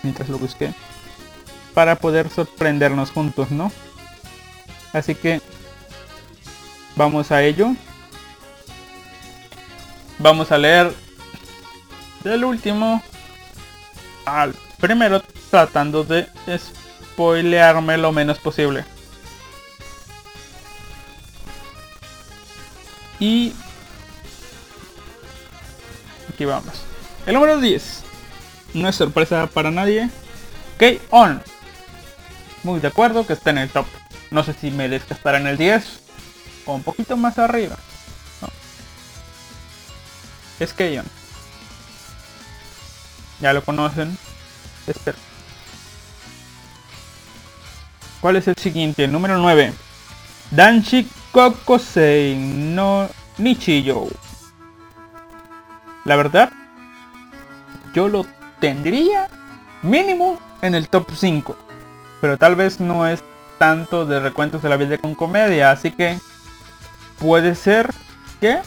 mientras 0.03 0.27
lo 0.29 0.37
busqué, 0.37 0.73
para 1.73 1.95
poder 1.95 2.29
sorprendernos 2.29 3.11
juntos, 3.11 3.51
¿no? 3.51 3.71
Así 4.93 5.15
que 5.15 5.41
vamos 6.95 7.31
a 7.31 7.43
ello. 7.43 7.73
Vamos 10.19 10.51
a 10.51 10.57
leer 10.57 10.93
del 12.23 12.43
último 12.43 13.01
al 14.25 14.53
primero 14.79 15.21
tratando 15.49 16.03
de 16.03 16.27
spoilearme 17.11 17.97
lo 17.97 18.11
menos 18.11 18.39
posible. 18.39 18.85
Y 23.19 23.53
aquí 26.33 26.45
vamos. 26.45 26.73
El 27.25 27.35
número 27.35 27.59
10. 27.59 28.03
No 28.73 28.89
es 28.89 28.95
sorpresa 28.95 29.47
para 29.47 29.69
nadie. 29.69 30.09
K-On. 30.79 31.43
Muy 32.63 32.79
de 32.79 32.87
acuerdo 32.87 33.27
que 33.27 33.33
está 33.33 33.51
en 33.51 33.59
el 33.59 33.69
top. 33.69 33.85
No 34.31 34.43
sé 34.43 34.53
si 34.53 34.71
merezca 34.71 35.13
estar 35.13 35.35
en 35.35 35.45
el 35.47 35.57
10 35.57 35.83
o 36.65 36.73
un 36.73 36.83
poquito 36.83 37.17
más 37.17 37.37
arriba. 37.37 37.77
Es 40.59 40.73
K-On. 40.73 41.05
Ya 43.39 43.53
lo 43.53 43.63
conocen. 43.63 44.17
Espero. 44.87 45.17
¿Cuál 48.21 48.35
es 48.35 48.47
el 48.47 48.55
siguiente? 48.55 49.07
Número 49.07 49.37
9. 49.37 49.73
Danshi 50.51 51.09
Kokosei 51.31 52.35
no 52.37 53.09
Nichiyo. 53.39 54.07
La 56.05 56.15
verdad, 56.15 56.51
yo 57.95 58.07
lo 58.07 58.25
tendría 58.59 59.27
mínimo 59.81 60.39
en 60.61 60.75
el 60.75 60.87
top 60.87 61.09
5. 61.15 61.57
Pero 62.21 62.37
tal 62.37 62.55
vez 62.55 62.79
no 62.79 63.07
es 63.07 63.23
tanto 63.57 64.05
de 64.05 64.19
recuentos 64.19 64.61
de 64.61 64.69
la 64.69 64.77
vida 64.77 64.99
con 64.99 65.15
comedia. 65.15 65.71
Así 65.71 65.89
que 65.89 66.19
puede 67.17 67.55
ser 67.55 67.89
que 68.39 68.59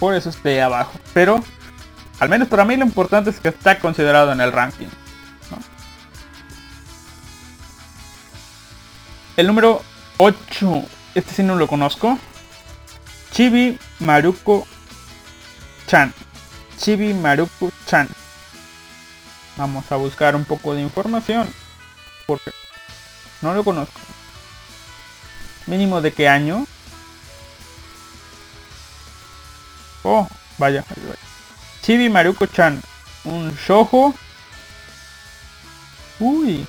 por 0.00 0.14
eso 0.14 0.30
esté 0.30 0.60
abajo. 0.60 0.98
Pero 1.14 1.40
al 2.18 2.28
menos 2.28 2.48
para 2.48 2.64
mí 2.64 2.76
lo 2.76 2.84
importante 2.84 3.30
es 3.30 3.38
que 3.38 3.50
está 3.50 3.78
considerado 3.78 4.32
en 4.32 4.40
el 4.40 4.50
ranking. 4.50 4.88
El 9.36 9.46
número 9.46 9.82
8. 10.18 10.84
Este 11.14 11.34
sí 11.34 11.42
no 11.42 11.56
lo 11.56 11.66
conozco. 11.66 12.18
Chibi 13.32 13.78
Maruko 14.00 14.66
Chan. 15.86 16.12
Chibi 16.78 17.14
Maruko 17.14 17.72
Chan. 17.86 18.08
Vamos 19.56 19.90
a 19.90 19.96
buscar 19.96 20.36
un 20.36 20.44
poco 20.44 20.74
de 20.74 20.82
información. 20.82 21.48
Porque 22.26 22.50
no 23.40 23.54
lo 23.54 23.64
conozco. 23.64 24.00
Mínimo 25.66 26.02
de 26.02 26.12
qué 26.12 26.28
año. 26.28 26.66
Oh, 30.02 30.28
vaya, 30.58 30.84
vaya. 30.88 31.18
Chibi 31.80 32.10
Maruko 32.10 32.46
Chan. 32.46 32.82
Un 33.24 33.56
shojo. 33.56 34.14
Uy, 36.20 36.66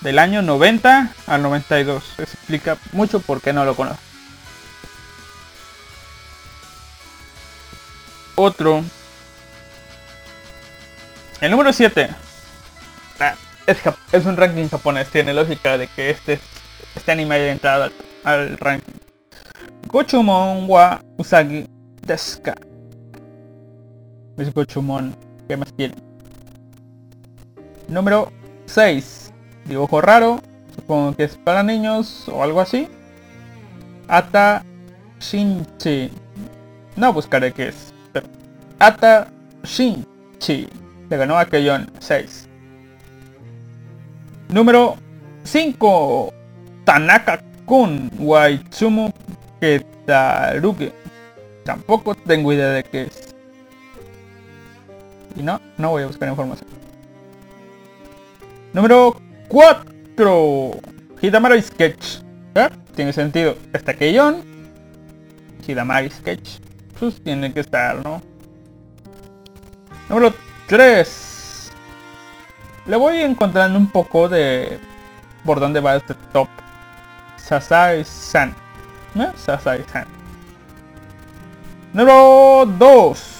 del 0.00 0.18
año 0.18 0.42
90 0.42 1.12
al 1.26 1.42
92. 1.42 2.04
Eso 2.18 2.22
explica 2.22 2.78
mucho 2.92 3.20
por 3.20 3.40
qué 3.40 3.52
no 3.52 3.64
lo 3.64 3.74
conozco. 3.74 4.02
Otro. 8.36 8.84
El 11.40 11.50
número 11.50 11.72
7. 11.72 12.08
Ah, 13.20 13.34
es, 13.66 14.24
un 14.24 14.36
ranking 14.36 14.68
japonés. 14.68 15.08
Tiene 15.08 15.34
lógica 15.34 15.76
de 15.76 15.88
que 15.88 16.10
este, 16.10 16.38
este 16.94 17.12
anime 17.12 17.34
haya 17.34 17.52
entrado 17.52 17.90
al, 18.24 18.56
ranking. 18.58 18.92
Gochumon 19.88 20.66
wa 20.68 21.00
Usagi 21.16 21.66
Deska. 22.02 22.54
Es 24.36 24.52
Gochumon. 24.52 25.16
¿Qué 25.48 25.56
más 25.56 25.72
quiere? 25.72 25.94
Número 27.88 28.30
6 28.66 29.27
dibujo 29.68 30.00
raro, 30.00 30.40
supongo 30.74 31.14
que 31.14 31.24
es 31.24 31.36
para 31.36 31.62
niños 31.62 32.28
o 32.28 32.42
algo 32.42 32.60
así. 32.60 32.88
Ata 34.08 34.64
Shinchi. 35.20 36.10
No 36.96 37.12
buscaré 37.12 37.52
qué 37.52 37.68
es. 37.68 37.92
Ata 38.78 39.28
Shinchi. 39.62 40.68
Le 41.10 41.16
ganó 41.16 41.38
a 41.38 41.44
Keyon 41.44 41.90
6. 41.98 42.48
Número 44.48 44.96
5. 45.44 46.32
Tanaka 46.84 47.42
Kun 47.66 48.10
Waitsumu 48.18 49.10
Ketaruge. 49.60 50.92
Tampoco 51.64 52.14
tengo 52.14 52.52
idea 52.52 52.70
de 52.70 52.84
qué 52.84 53.02
es. 53.02 53.34
Y 55.36 55.42
no, 55.42 55.60
no 55.76 55.90
voy 55.90 56.02
a 56.02 56.06
buscar 56.06 56.28
información. 56.28 56.68
Número 58.72 59.16
4. 59.48 60.70
Hidamari 61.20 61.62
Sketch. 61.62 62.20
¿Eh? 62.54 62.68
Tiene 62.94 63.12
sentido. 63.12 63.56
Está 63.72 63.94
Keion. 63.94 64.42
Hidamari 65.66 66.10
Sketch. 66.10 66.60
Pues 66.98 67.22
tiene 67.22 67.52
que 67.52 67.60
estar, 67.60 68.04
¿no? 68.04 68.20
Número 70.08 70.34
3. 70.66 71.72
Le 72.86 72.96
voy 72.96 73.18
encontrando 73.18 73.78
un 73.78 73.88
poco 73.88 74.28
de 74.28 74.78
por 75.44 75.60
dónde 75.60 75.80
va 75.80 75.96
este 75.96 76.14
top. 76.32 76.48
Sasai-san. 77.36 78.54
¿Eh? 79.14 79.28
Sasai-san. 79.36 80.06
Número 81.92 82.66
2. 82.78 83.38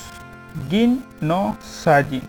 Gin 0.70 1.04
no 1.20 1.56
Sajin. 1.60 2.22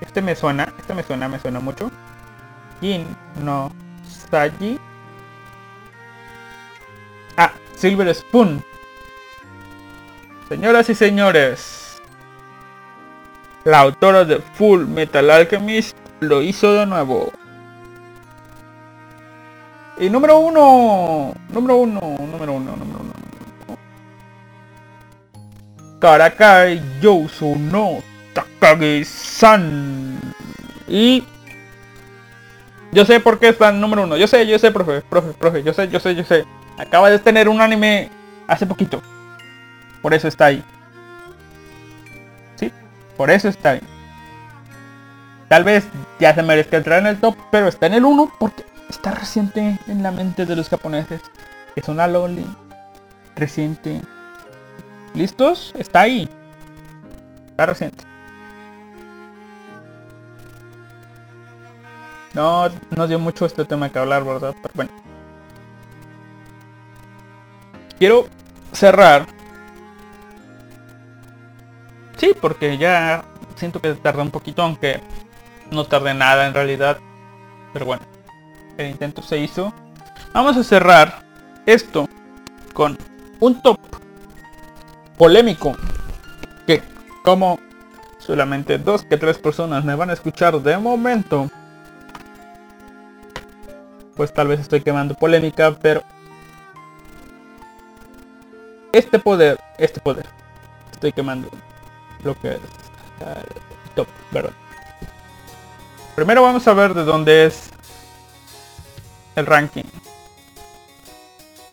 Este 0.00 0.20
me 0.20 0.34
suena, 0.34 0.72
este 0.78 0.94
me 0.94 1.02
suena, 1.02 1.28
me 1.28 1.38
suena 1.38 1.60
mucho. 1.60 1.90
Jin 2.80 3.06
no 3.42 3.72
Saji. 4.30 4.78
Ah, 7.36 7.52
Silver 7.76 8.14
Spoon. 8.14 8.62
Señoras 10.48 10.88
y 10.88 10.94
señores, 10.94 12.00
la 13.64 13.80
autora 13.80 14.24
de 14.24 14.38
Full 14.38 14.86
Metal 14.86 15.28
Alchemist 15.30 15.96
lo 16.20 16.40
hizo 16.40 16.72
de 16.72 16.86
nuevo. 16.86 17.32
Y 19.98 20.08
número 20.10 20.38
uno, 20.38 21.32
número 21.48 21.76
uno, 21.78 22.00
número 22.00 22.52
uno, 22.52 22.76
número 22.76 23.00
uno. 23.00 23.12
Karakai 25.98 26.80
Yousu 27.00 27.56
no 27.56 28.02
Takagi-san. 28.34 30.20
Y 30.86 31.24
Yo 32.92 33.04
sé 33.04 33.20
por 33.20 33.38
qué 33.38 33.48
está 33.48 33.68
en 33.70 33.80
número 33.80 34.04
uno. 34.04 34.16
Yo 34.16 34.26
sé, 34.26 34.46
yo 34.46 34.58
sé, 34.58 34.70
profe, 34.70 35.02
profe, 35.02 35.32
profe. 35.32 35.62
Yo 35.62 35.72
sé, 35.72 35.88
yo 35.88 36.00
sé, 36.00 36.14
yo 36.14 36.24
sé. 36.24 36.44
Acaba 36.78 37.10
de 37.10 37.18
tener 37.18 37.48
un 37.48 37.60
anime 37.60 38.10
hace 38.46 38.66
poquito. 38.66 39.02
Por 40.02 40.14
eso 40.14 40.28
está 40.28 40.46
ahí. 40.46 40.62
Sí, 42.56 42.72
por 43.16 43.30
eso 43.30 43.48
está 43.48 43.70
ahí. 43.70 43.80
Tal 45.48 45.64
vez 45.64 45.86
ya 46.18 46.34
se 46.34 46.42
merezca 46.42 46.76
entrar 46.76 47.00
en 47.00 47.06
el 47.06 47.20
top, 47.20 47.36
pero 47.50 47.68
está 47.68 47.86
en 47.86 47.94
el 47.94 48.04
1 48.04 48.32
porque 48.38 48.64
está 48.88 49.12
reciente 49.12 49.78
en 49.86 50.02
la 50.02 50.10
mente 50.10 50.44
de 50.44 50.56
los 50.56 50.68
japoneses. 50.68 51.20
Es 51.76 51.88
una 51.88 52.06
loli 52.06 52.46
reciente. 53.36 54.00
¿Listos? 55.14 55.74
Está 55.78 56.00
ahí. 56.00 56.28
Está 57.50 57.66
reciente. 57.66 58.04
No, 62.36 62.68
no 62.94 63.06
dio 63.08 63.18
mucho 63.18 63.46
este 63.46 63.64
tema 63.64 63.88
que 63.88 63.98
hablar, 63.98 64.22
¿verdad? 64.22 64.54
Pero 64.60 64.74
bueno. 64.74 64.90
Quiero 67.98 68.26
cerrar. 68.72 69.26
Sí, 72.18 72.32
porque 72.38 72.76
ya 72.76 73.24
siento 73.54 73.80
que 73.80 73.94
tarda 73.94 74.22
un 74.22 74.30
poquito, 74.30 74.60
aunque 74.60 75.00
no 75.70 75.86
tardé 75.86 76.12
nada 76.12 76.46
en 76.46 76.52
realidad. 76.52 76.98
Pero 77.72 77.86
bueno, 77.86 78.02
el 78.76 78.90
intento 78.90 79.22
se 79.22 79.38
hizo. 79.38 79.72
Vamos 80.34 80.58
a 80.58 80.62
cerrar 80.62 81.24
esto 81.64 82.06
con 82.74 82.98
un 83.40 83.62
top 83.62 83.78
polémico. 85.16 85.74
Que 86.66 86.82
como 87.24 87.58
solamente 88.18 88.76
dos 88.76 89.04
que 89.04 89.16
tres 89.16 89.38
personas 89.38 89.86
me 89.86 89.94
van 89.94 90.10
a 90.10 90.12
escuchar 90.12 90.60
de 90.60 90.76
momento. 90.76 91.50
Pues 94.16 94.32
tal 94.32 94.48
vez 94.48 94.60
estoy 94.60 94.80
quemando 94.80 95.14
polémica, 95.14 95.76
pero 95.80 96.02
este 98.92 99.18
poder, 99.18 99.60
este 99.78 100.00
poder, 100.00 100.26
estoy 100.92 101.12
quemando 101.12 101.50
lo 102.24 102.34
que 102.40 102.52
es 102.52 102.56
uh, 102.56 103.94
top, 103.94 104.08
¿verdad? 104.30 104.52
Primero 106.14 106.42
vamos 106.42 106.66
a 106.66 106.72
ver 106.72 106.94
de 106.94 107.04
dónde 107.04 107.44
es 107.44 107.68
el 109.36 109.44
ranking. 109.44 109.84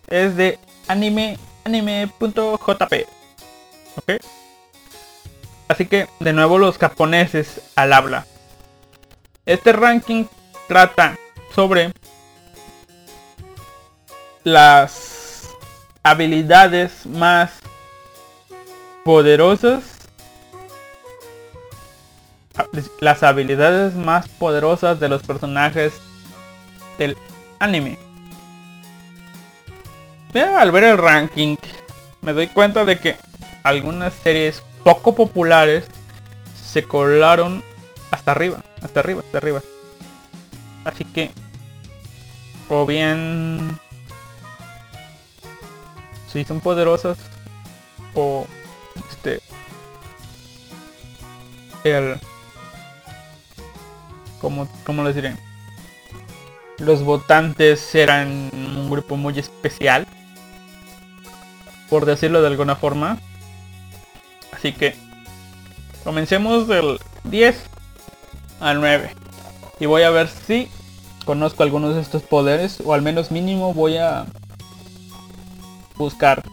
Es 0.07 0.35
de 0.35 0.59
anime 0.89 1.39
anime.jp. 1.63 3.07
¿Ok? 3.95 4.11
Así 5.69 5.85
que 5.85 6.07
de 6.19 6.33
nuevo 6.33 6.57
los 6.57 6.77
japoneses 6.77 7.61
al 7.75 7.93
habla. 7.93 8.25
Este 9.45 9.71
ranking 9.71 10.25
trata 10.67 11.17
sobre 11.55 11.93
las 14.43 15.47
habilidades 16.03 17.05
más 17.05 17.51
poderosas 19.03 19.93
las 22.99 23.23
habilidades 23.23 23.93
más 23.95 24.27
poderosas 24.27 24.99
de 24.99 25.09
los 25.09 25.23
personajes 25.23 25.93
del 26.97 27.17
anime. 27.59 27.97
al 30.33 30.71
ver 30.71 30.83
el 30.83 30.97
ranking, 30.97 31.57
me 32.21 32.33
doy 32.33 32.47
cuenta 32.47 32.85
de 32.85 32.99
que 32.99 33.15
algunas 33.63 34.13
series 34.13 34.63
poco 34.83 35.15
populares 35.15 35.85
se 36.63 36.83
colaron 36.83 37.63
hasta 38.11 38.31
arriba, 38.31 38.63
hasta 38.81 38.99
arriba, 38.99 39.21
hasta 39.25 39.37
arriba. 39.37 39.61
Así 40.85 41.05
que, 41.05 41.31
o 42.69 42.85
bien, 42.85 43.79
si 46.33 46.43
son 46.43 46.59
poderosas, 46.59 47.17
o 48.15 48.45
este, 49.09 49.39
el 51.83 52.19
como, 54.43 55.03
les 55.05 55.15
diré? 55.15 55.35
Los 56.77 57.01
votantes 57.01 57.95
eran 57.95 58.51
un 58.53 58.89
grupo 58.89 59.15
muy 59.15 59.39
especial. 59.39 60.05
Por 61.89 62.05
decirlo 62.05 62.41
de 62.41 62.47
alguna 62.47 62.75
forma. 62.75 63.19
Así 64.51 64.73
que 64.73 64.95
comencemos 66.03 66.67
del 66.67 66.99
10 67.23 67.55
al 68.59 68.81
9. 68.81 69.11
Y 69.79 69.85
voy 69.85 70.01
a 70.01 70.09
ver 70.09 70.27
si 70.27 70.67
conozco 71.23 71.63
algunos 71.63 71.95
de 71.95 72.01
estos 72.01 72.23
poderes. 72.23 72.81
O 72.83 72.93
al 72.93 73.01
menos 73.01 73.31
mínimo 73.31 73.73
voy 73.73 73.95
a 73.95 74.25
buscar. 75.97 76.43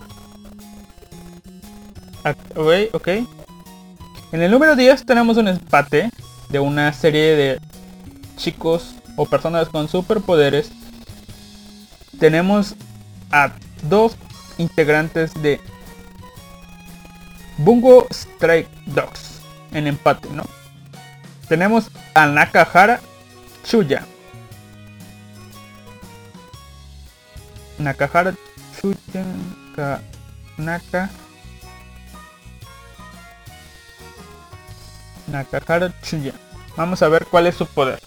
Ok, 2.54 2.92
ok. 2.92 3.08
En 4.32 4.42
el 4.42 4.50
número 4.50 4.76
10 4.76 5.04
tenemos 5.04 5.36
un 5.36 5.48
empate 5.48 6.10
de 6.50 6.60
una 6.60 6.92
serie 6.92 7.36
de 7.36 7.60
chicos 8.36 8.94
o 9.16 9.26
personas 9.26 9.68
con 9.68 9.88
superpoderes, 9.88 10.70
tenemos 12.18 12.74
a 13.30 13.52
dos 13.82 14.16
integrantes 14.58 15.32
de 15.42 15.60
Bungo 17.58 18.06
Strike 18.10 18.68
Dogs 18.86 19.40
en 19.72 19.86
empate, 19.86 20.28
¿no? 20.30 20.44
Tenemos 21.48 21.90
a 22.14 22.26
Nakahara 22.26 23.00
Chuya. 23.64 24.04
Nakahara 27.78 28.34
Chuya 28.80 30.00
Naka 30.56 31.10
Nakahara 35.28 35.92
Chuya. 36.02 36.32
Vamos 36.76 37.02
a 37.02 37.08
ver 37.08 37.26
cuál 37.26 37.46
es 37.46 37.54
su 37.54 37.66
poder. 37.66 38.00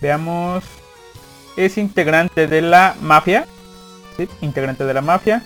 Veamos. 0.00 0.64
Es 1.56 1.78
integrante 1.78 2.46
de 2.46 2.62
la 2.62 2.96
mafia. 3.00 3.46
¿sí? 4.16 4.28
Integrante 4.40 4.84
de 4.84 4.94
la 4.94 5.02
mafia. 5.02 5.44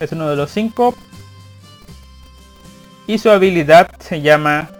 Es 0.00 0.12
uno 0.12 0.28
de 0.28 0.36
los 0.36 0.50
cinco. 0.50 0.94
Y 3.06 3.18
su 3.18 3.30
habilidad 3.30 3.90
se 4.00 4.22
llama 4.22 4.70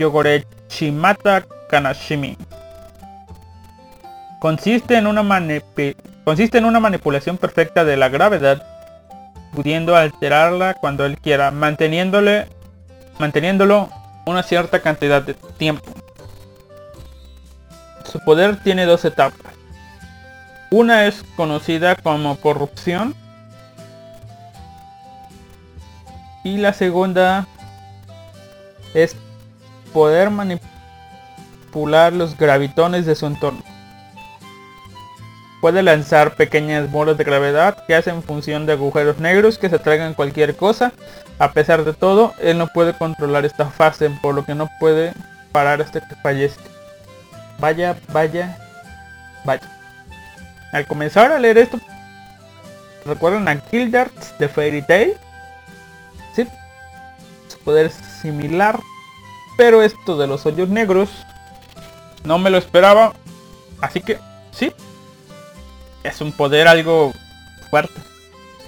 Yogore 0.00 0.46
Chimata 0.68 1.44
Kanashimi. 1.68 2.38
Consiste 4.40 4.96
en, 4.96 5.06
una 5.06 5.22
consiste 6.24 6.56
en 6.56 6.64
una 6.64 6.80
manipulación 6.80 7.36
perfecta 7.36 7.84
de 7.84 7.98
la 7.98 8.08
gravedad, 8.08 8.66
pudiendo 9.54 9.94
alterarla 9.94 10.72
cuando 10.72 11.04
él 11.04 11.18
quiera, 11.18 11.50
manteniéndole 11.50 12.48
manteniéndolo 13.18 13.90
una 14.24 14.42
cierta 14.42 14.80
cantidad 14.80 15.20
de 15.20 15.34
tiempo. 15.34 15.92
Su 18.10 18.20
poder 18.20 18.62
tiene 18.62 18.86
dos 18.86 19.04
etapas. 19.04 19.52
Una 20.70 21.04
es 21.04 21.22
conocida 21.36 21.94
como 21.96 22.36
corrupción 22.36 23.14
y 26.42 26.56
la 26.56 26.72
segunda 26.72 27.46
es 28.94 29.14
poder 29.92 30.30
manipular 30.30 32.12
los 32.12 32.36
gravitones 32.36 33.06
de 33.06 33.14
su 33.14 33.26
entorno. 33.26 33.62
Puede 35.60 35.82
lanzar 35.82 36.36
pequeñas 36.36 36.90
bolas 36.90 37.18
de 37.18 37.24
gravedad 37.24 37.84
que 37.86 37.94
hacen 37.94 38.22
función 38.22 38.64
de 38.64 38.72
agujeros 38.72 39.18
negros 39.18 39.58
que 39.58 39.68
se 39.68 39.78
traigan 39.78 40.14
cualquier 40.14 40.56
cosa. 40.56 40.92
A 41.38 41.52
pesar 41.52 41.84
de 41.84 41.92
todo, 41.92 42.32
él 42.40 42.56
no 42.56 42.66
puede 42.68 42.94
controlar 42.94 43.44
esta 43.44 43.66
fase, 43.66 44.08
por 44.22 44.34
lo 44.34 44.44
que 44.44 44.54
no 44.54 44.70
puede 44.78 45.12
parar 45.52 45.82
hasta 45.82 46.00
que 46.00 46.14
fallezca. 46.16 46.62
Vaya, 47.58 47.96
vaya, 48.12 48.56
vaya. 49.44 49.68
Al 50.72 50.86
comenzar 50.86 51.30
a 51.30 51.38
leer 51.38 51.58
esto, 51.58 51.78
¿recuerdan 53.04 53.48
a 53.48 53.56
Kildarts 53.56 54.38
de 54.38 54.48
Fairy 54.48 54.82
Tail? 54.82 55.14
Sí, 56.34 56.46
su 57.48 57.58
poder 57.58 57.90
similar, 57.90 58.80
pero 59.60 59.82
esto 59.82 60.16
de 60.16 60.26
los 60.26 60.46
hoyos 60.46 60.70
negros 60.70 61.10
no 62.24 62.38
me 62.38 62.48
lo 62.48 62.56
esperaba, 62.56 63.12
así 63.82 64.00
que 64.00 64.18
sí, 64.52 64.72
es 66.02 66.22
un 66.22 66.32
poder 66.32 66.66
algo 66.66 67.12
fuerte. 67.68 68.00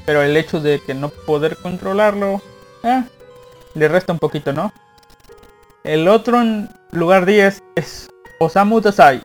Pero 0.05 0.21
el 0.21 0.37
hecho 0.37 0.61
de 0.61 0.81
que 0.81 0.93
no 0.93 1.09
poder 1.09 1.57
controlarlo, 1.57 2.43
eh, 2.83 3.05
le 3.73 3.89
resta 3.89 4.13
un 4.13 4.19
poquito, 4.19 4.53
¿no? 4.53 4.71
El 5.83 6.09
otro 6.09 6.43
en 6.43 6.69
lugar 6.91 7.25
10 7.25 7.63
es 7.75 8.11
Osamu 8.39 8.83
Dazai. 8.83 9.23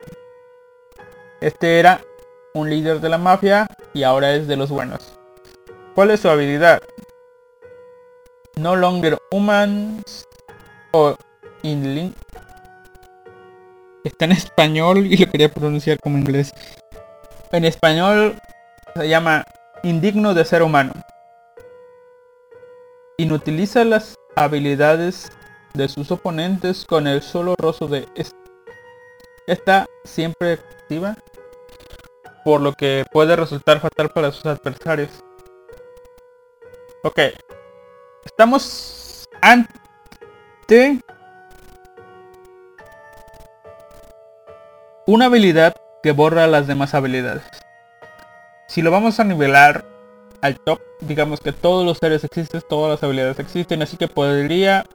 Este 1.42 1.80
era 1.80 2.00
un 2.54 2.70
líder 2.70 3.02
de 3.02 3.10
la 3.10 3.18
mafia 3.18 3.68
y 3.94 4.04
ahora 4.04 4.36
es 4.36 4.48
de 4.48 4.56
los 4.56 4.70
buenos. 4.70 5.20
¿Cuál 5.96 6.12
es 6.12 6.22
su 6.22 6.30
habilidad? 6.30 6.82
No 8.56 8.78
longer 8.78 9.18
humans 9.32 10.26
o 10.94 11.18
Está 14.04 14.26
en 14.26 14.32
español 14.32 15.06
y 15.06 15.18
lo 15.18 15.30
quería 15.30 15.50
pronunciar 15.50 16.00
como 16.00 16.18
inglés. 16.18 16.52
En 17.52 17.66
español 17.66 18.40
se 18.96 19.10
llama 19.10 19.46
indigno 19.84 20.34
de 20.34 20.46
ser 20.46 20.64
humano. 20.64 20.94
Inutiliza 23.18 23.84
las 23.84 24.16
habilidades 24.36 25.32
de 25.74 25.88
sus 25.90 26.12
oponentes 26.12 26.86
con 26.86 27.08
el 27.08 27.22
solo 27.22 27.56
rostro 27.58 27.88
de 27.88 28.08
esta 29.48 29.86
siempre 30.04 30.54
activa 30.54 31.16
por 32.44 32.62
lo 32.62 32.72
que 32.72 33.06
puede 33.12 33.36
resultar 33.36 33.82
fatal 33.82 34.10
para 34.10 34.32
sus 34.32 34.46
adversarios. 34.46 35.10
Ok. 37.04 37.20
Estamos 38.24 39.28
ante 39.42 41.02
una 45.08 45.28
habilidad 45.28 45.74
que 46.04 46.12
borra 46.12 46.48
las 46.48 46.68
demás 46.68 46.94
habilidades. 46.94 47.44
Si 48.68 48.82
lo 48.82 48.92
vamos 48.92 49.22
a 49.22 49.24
nivelar 49.24 49.86
al 50.42 50.60
top, 50.60 50.82
digamos 51.00 51.40
que 51.40 51.54
todos 51.54 51.86
los 51.86 51.98
seres 51.98 52.26
existen, 52.26 52.62
todas 52.70 52.92
las 52.92 53.04
habilidades 53.04 53.40
existen, 53.40 53.82
así 53.82 53.96
que 53.96 54.10
podría 54.10 54.86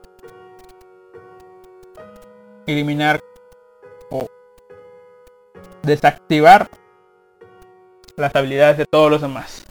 eliminar 2.66 3.20
o 4.10 4.28
desactivar 5.82 6.68
las 8.16 8.36
habilidades 8.36 8.76
de 8.76 8.84
todos 8.84 9.10
los 9.10 9.22
demás. 9.22 9.64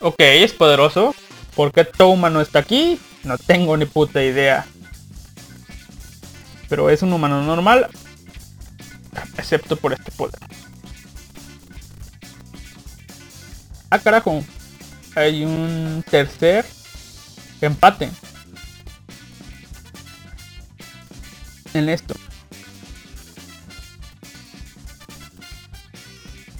Ok, 0.00 0.16
es 0.18 0.52
poderoso. 0.52 1.14
¿Por 1.54 1.70
qué 1.70 1.84
Touma 1.84 2.30
no 2.30 2.40
está 2.40 2.58
aquí? 2.58 3.00
No 3.22 3.38
tengo 3.38 3.76
ni 3.76 3.84
puta 3.84 4.24
idea. 4.24 4.66
Pero 6.68 6.90
es 6.90 7.02
un 7.02 7.12
humano 7.12 7.42
normal. 7.42 7.88
Excepto 9.36 9.76
por 9.76 9.92
este 9.92 10.10
poder. 10.12 10.38
Ah, 13.90 13.98
carajo. 13.98 14.44
Hay 15.14 15.44
un 15.44 16.04
tercer 16.10 16.64
empate. 17.60 18.10
En 21.74 21.88
esto. 21.88 22.14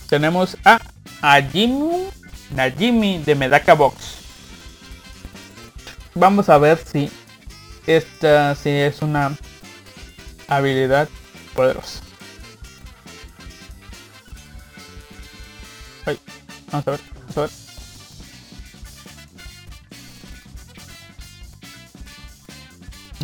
tenemos 0.08 0.56
a 0.64 0.80
Ajimu 1.22 2.10
Najimi 2.50 3.18
de 3.18 3.34
Medaka 3.34 3.74
Box. 3.74 4.16
Vamos 6.14 6.48
a 6.48 6.58
ver 6.58 6.78
si 6.78 7.10
esta 7.86 8.54
si 8.54 8.70
es 8.70 9.02
una 9.02 9.36
habilidad 10.48 11.08
poderosa. 11.54 12.07
Vamos 16.78 16.86
a 16.86 16.90
ver, 16.92 17.00
vamos 17.18 17.36
a 17.36 17.40
ver. 17.40 17.50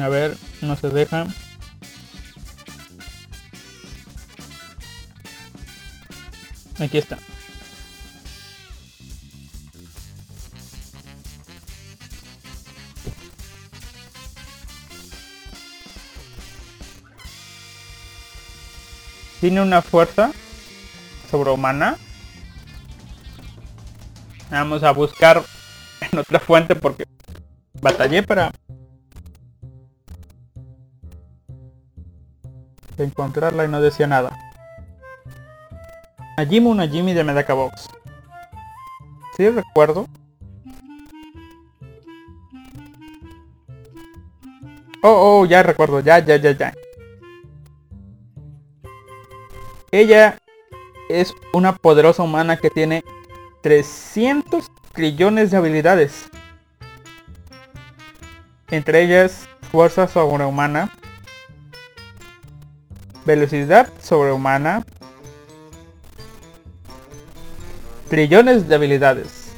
A 0.01 0.09
ver, 0.09 0.37
no 0.61 0.77
se 0.77 0.91
deja. 0.91 1.27
Aquí 6.81 6.99
está. 6.99 7.19
Tiene 19.41 19.61
una 19.61 19.81
fuerza 19.83 20.33
sobrehumana. 21.31 21.99
Vamos 24.55 24.85
a 24.85 24.93
buscar 24.93 25.43
en 26.01 26.17
otra 26.17 26.39
fuente 26.39 26.77
porque 26.77 27.07
batallé 27.83 28.23
para 28.23 28.53
encontrarla 32.97 33.65
y 33.65 33.69
no 33.69 33.81
decía 33.81 34.07
nada. 34.07 34.31
Najimi 36.37 36.73
Najimi 36.73 37.15
de 37.15 37.25
Medaka 37.25 37.53
Box. 37.53 37.89
Sí 39.37 39.49
recuerdo. 39.49 40.07
Oh, 45.03 45.41
oh, 45.41 45.47
ya 45.47 45.65
recuerdo, 45.65 45.99
ya, 45.99 46.21
ya, 46.21 46.37
ya, 46.37 46.53
ya. 46.53 46.73
Ella 49.91 50.39
es 51.09 51.35
una 51.53 51.75
poderosa 51.75 52.23
humana 52.23 52.57
que 52.57 52.71
tiene 52.71 53.03
300 53.65 54.71
trillones 54.93 55.51
de 55.51 55.57
habilidades. 55.57 56.29
Entre 58.69 59.03
ellas, 59.03 59.49
fuerza 59.73 60.07
sobrehumana, 60.07 60.93
velocidad 63.25 63.91
sobrehumana, 64.03 64.85
trillones 68.11 68.69
de 68.69 68.75
habilidades. 68.75 69.55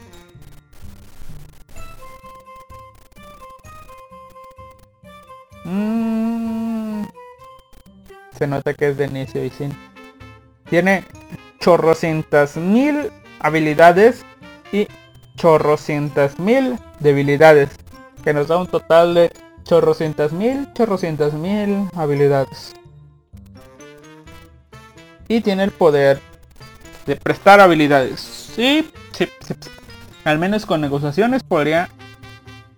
Mm. 5.65 7.07
Se 8.39 8.47
nota 8.47 8.73
que 8.73 8.91
es 8.91 8.97
de 8.97 9.07
inicio 9.07 9.45
y 9.45 9.51
sin. 9.51 9.77
Tiene 10.71 11.03
chorrocientas 11.59 12.57
mil 12.57 13.11
habilidades 13.47 14.25
y 14.73 14.89
chorrocientas 15.37 16.39
mil 16.39 16.79
debilidades. 16.99 17.71
Que 18.25 18.35
nos 18.35 18.49
da 18.49 18.59
un 18.59 18.67
total 18.67 19.15
de 19.15 19.33
chorrocientas 19.63 20.33
mil, 20.33 20.69
chorrocientas 20.73 21.33
mil 21.33 21.89
habilidades. 21.95 22.75
Y 25.29 25.41
tiene 25.41 25.65
el 25.65 25.71
poder 25.71 26.21
de 27.07 27.17
prestar 27.17 27.61
habilidades. 27.61 28.21
Sí, 28.21 28.91
sí, 29.13 29.29
sí, 29.41 29.55
Al 30.25 30.39
menos 30.39 30.67
con 30.67 30.81
negociaciones 30.81 31.43
podría 31.45 31.89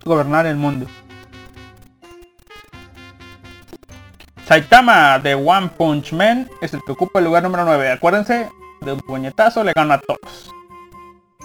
gobernar 0.04 0.46
el 0.46 0.56
mundo. 0.56 0.86
Saitama 4.46 5.18
de 5.18 5.34
One 5.34 5.68
Punch 5.76 6.12
Man 6.12 6.48
es 6.62 6.72
el 6.72 6.80
que 6.84 6.92
ocupa 6.92 7.18
el 7.18 7.26
lugar 7.26 7.42
número 7.42 7.64
9. 7.64 7.92
Acuérdense, 7.92 8.48
de 8.80 8.92
un 8.92 9.00
puñetazo 9.00 9.64
le 9.64 9.72
gano 9.72 9.94
a 9.94 10.00
todos. 10.00 10.54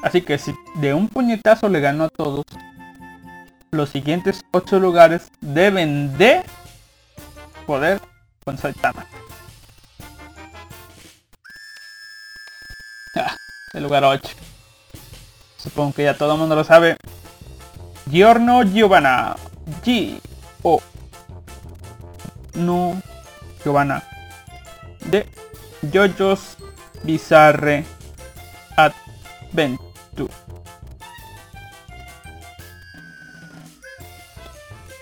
Así 0.03 0.21
que 0.21 0.37
si 0.37 0.53
de 0.75 0.93
un 0.93 1.07
puñetazo 1.07 1.69
le 1.69 1.79
gano 1.79 2.03
a 2.03 2.09
todos, 2.09 2.45
los 3.71 3.89
siguientes 3.89 4.41
8 4.51 4.77
lugares 4.79 5.31
deben 5.39 6.17
de 6.17 6.43
poder 7.65 8.01
con 8.43 8.57
Saitama. 8.57 9.07
el 13.73 13.83
lugar 13.83 14.03
8. 14.03 14.29
Supongo 15.57 15.93
que 15.93 16.03
ya 16.03 16.17
todo 16.17 16.33
el 16.33 16.39
mundo 16.39 16.55
lo 16.55 16.65
sabe. 16.65 16.97
Giorno 18.11 18.63
Giovanna. 18.63 19.35
G. 19.83 20.19
O. 20.61 20.81
No. 22.55 23.01
Giovanna. 23.63 24.03
De 25.05 25.27
JoJo's 25.91 26.57
Bizarre 27.03 27.85
Adventure. 28.75 29.92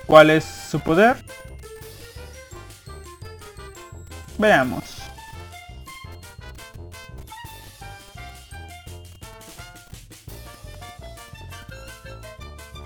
¿Cuál 0.05 0.29
es 0.29 0.43
su 0.43 0.79
poder? 0.79 1.15
Veamos. 4.37 4.83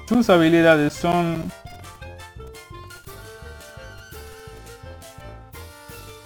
Sus 0.08 0.30
habilidades 0.30 0.94
son... 0.94 1.52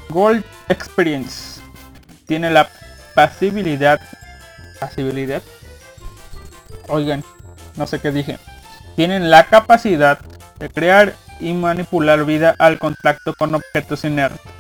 Gold 0.10 0.44
Experience. 0.68 1.62
Tiene 2.26 2.52
la 2.52 2.68
pasibilidad... 3.16 4.02
Pasibilidad. 4.82 5.42
Oigan, 6.90 7.24
no 7.76 7.86
sé 7.88 8.00
qué 8.00 8.12
dije. 8.12 8.38
Tienen 8.96 9.30
la 9.30 9.46
capacidad 9.46 10.20
de 10.58 10.70
crear 10.70 11.16
y 11.40 11.54
manipular 11.54 12.26
vida 12.26 12.56
al 12.58 12.80
contacto 12.80 13.34
con 13.34 13.56
objetos 13.56 14.04
inertes. 14.04 14.52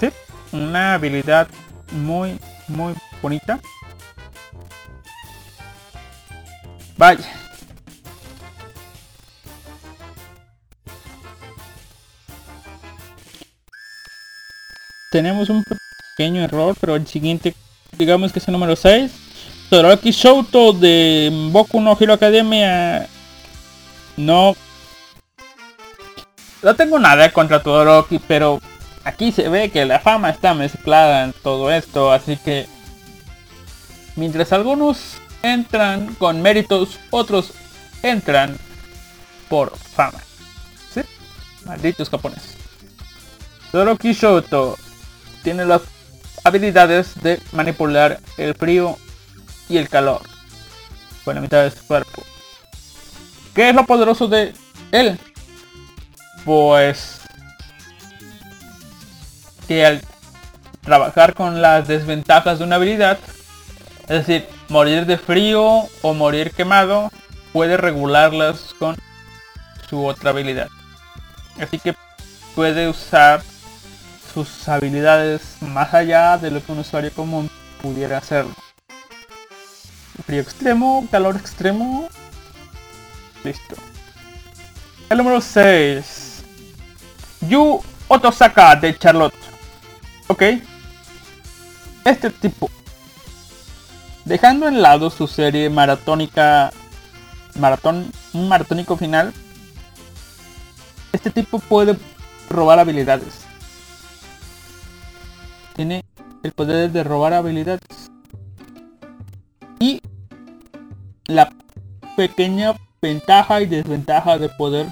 Sí, 0.00 0.08
una 0.52 0.94
habilidad 0.94 1.48
muy, 1.92 2.38
muy 2.68 2.94
bonita. 3.20 3.60
Vaya. 6.96 7.28
Tenemos 15.10 15.50
un 15.50 15.64
pequeño 16.16 16.42
error, 16.42 16.76
pero 16.80 16.94
el 16.94 17.06
siguiente, 17.08 17.54
digamos 17.98 18.32
que 18.32 18.38
es 18.38 18.46
el 18.46 18.52
número 18.52 18.76
6. 18.76 19.29
Todoroki 19.70 20.10
Shouto 20.10 20.72
de 20.72 21.30
Boku 21.52 21.80
no 21.80 21.96
Hero 21.98 22.14
Academia. 22.14 23.06
No. 24.16 24.56
No 26.60 26.74
tengo 26.74 26.98
nada 26.98 27.32
contra 27.32 27.62
Todoroki, 27.62 28.18
pero 28.18 28.60
aquí 29.04 29.30
se 29.30 29.48
ve 29.48 29.70
que 29.70 29.86
la 29.86 30.00
fama 30.00 30.30
está 30.30 30.54
mezclada 30.54 31.22
en 31.22 31.32
todo 31.32 31.70
esto, 31.70 32.10
así 32.10 32.36
que 32.36 32.66
mientras 34.16 34.52
algunos 34.52 35.18
entran 35.44 36.16
con 36.16 36.42
méritos, 36.42 36.98
otros 37.10 37.52
entran 38.02 38.58
por 39.48 39.76
fama. 39.78 40.18
¿Sí? 40.92 41.02
Malditos 41.64 42.10
japoneses. 42.10 42.56
Todoroki 43.70 44.14
Shoto 44.14 44.76
tiene 45.44 45.64
las 45.64 45.82
habilidades 46.42 47.22
de 47.22 47.40
manipular 47.52 48.18
el 48.36 48.54
frío 48.54 48.98
y 49.70 49.78
el 49.78 49.88
calor 49.88 50.20
con 51.24 51.36
la 51.36 51.40
mitad 51.40 51.62
de 51.62 51.70
su 51.70 51.86
cuerpo. 51.86 52.22
¿Qué 53.54 53.70
es 53.70 53.74
lo 53.74 53.86
poderoso 53.86 54.28
de 54.28 54.52
él? 54.92 55.18
Pues 56.44 57.20
que 59.66 59.86
al 59.86 60.02
trabajar 60.82 61.34
con 61.34 61.62
las 61.62 61.86
desventajas 61.86 62.58
de 62.58 62.64
una 62.64 62.76
habilidad, 62.76 63.18
es 64.02 64.26
decir, 64.26 64.48
morir 64.68 65.06
de 65.06 65.16
frío 65.16 65.88
o 66.02 66.14
morir 66.14 66.50
quemado, 66.50 67.10
puede 67.52 67.76
regularlas 67.76 68.74
con 68.78 68.96
su 69.88 70.04
otra 70.04 70.30
habilidad. 70.30 70.68
Así 71.60 71.78
que 71.78 71.94
puede 72.54 72.88
usar 72.88 73.42
sus 74.32 74.68
habilidades 74.68 75.56
más 75.60 75.94
allá 75.94 76.38
de 76.38 76.50
lo 76.50 76.64
que 76.64 76.72
un 76.72 76.80
usuario 76.80 77.12
común 77.12 77.50
pudiera 77.80 78.18
hacerlo. 78.18 78.54
Frío 80.26 80.40
extremo, 80.42 81.06
calor 81.10 81.36
extremo. 81.36 82.08
Listo. 83.44 83.76
El 85.08 85.18
número 85.18 85.40
6. 85.40 86.44
Yu 87.48 87.80
Otosaka 88.08 88.76
de 88.76 88.96
Charlotte. 88.98 89.34
Ok. 90.28 90.42
Este 92.04 92.30
tipo 92.30 92.70
Dejando 94.30 94.68
en 94.68 94.80
lado 94.80 95.10
su 95.10 95.26
serie 95.26 95.68
maratónica, 95.70 96.70
maratón, 97.58 98.12
maratónico 98.32 98.96
final, 98.96 99.32
este 101.12 101.30
tipo 101.30 101.58
puede 101.58 101.98
robar 102.48 102.78
habilidades. 102.78 103.40
Tiene 105.74 106.04
el 106.42 106.52
poder 106.52 106.92
de 106.92 107.02
robar 107.02 107.32
habilidades. 107.32 108.10
Y 109.80 110.00
la 111.30 111.52
pequeña 112.16 112.74
ventaja 113.00 113.60
y 113.62 113.66
desventaja 113.66 114.38
de 114.38 114.48
poder 114.48 114.86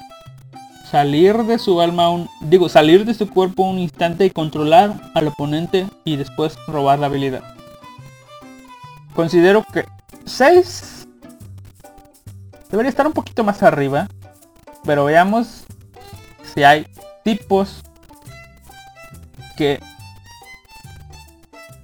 salir 0.90 1.36
de 1.44 1.58
su 1.58 1.80
alma 1.80 2.08
un 2.10 2.28
digo 2.40 2.68
salir 2.70 3.04
de 3.04 3.12
su 3.12 3.28
cuerpo 3.28 3.64
un 3.64 3.78
instante 3.78 4.24
y 4.24 4.30
controlar 4.30 4.94
al 5.14 5.28
oponente 5.28 5.86
y 6.04 6.16
después 6.16 6.56
robar 6.66 6.98
la 6.98 7.06
habilidad 7.06 7.42
considero 9.14 9.64
que 9.72 9.84
6 10.24 10.98
debería 12.70 12.90
estar 12.90 13.06
un 13.06 13.12
poquito 13.12 13.44
más 13.44 13.62
arriba. 13.62 14.08
Pero 14.84 15.06
veamos 15.06 15.64
si 16.54 16.62
hay 16.62 16.86
tipos 17.24 17.82
que 19.56 19.80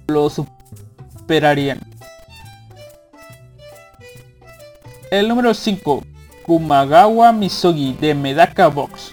lo 0.07 0.29
superarían. 0.29 1.79
El 5.11 5.27
número 5.27 5.53
5, 5.53 6.03
Kumagawa 6.43 7.31
Misogi 7.31 7.93
de 7.93 8.15
Medaka 8.15 8.67
Box. 8.67 9.11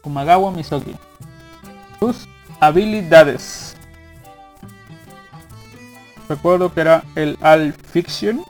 Kumagawa 0.00 0.50
Misogi. 0.52 0.96
Sus 2.00 2.26
habilidades. 2.60 3.76
Recuerdo 6.28 6.72
que 6.72 6.80
era 6.80 7.04
el 7.14 7.36
Al 7.42 7.74
Fiction. 7.74 8.42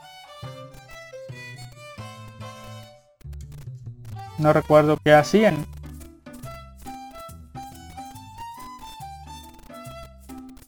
No 4.37 4.53
recuerdo 4.53 4.97
qué 5.03 5.13
hacían. 5.13 5.65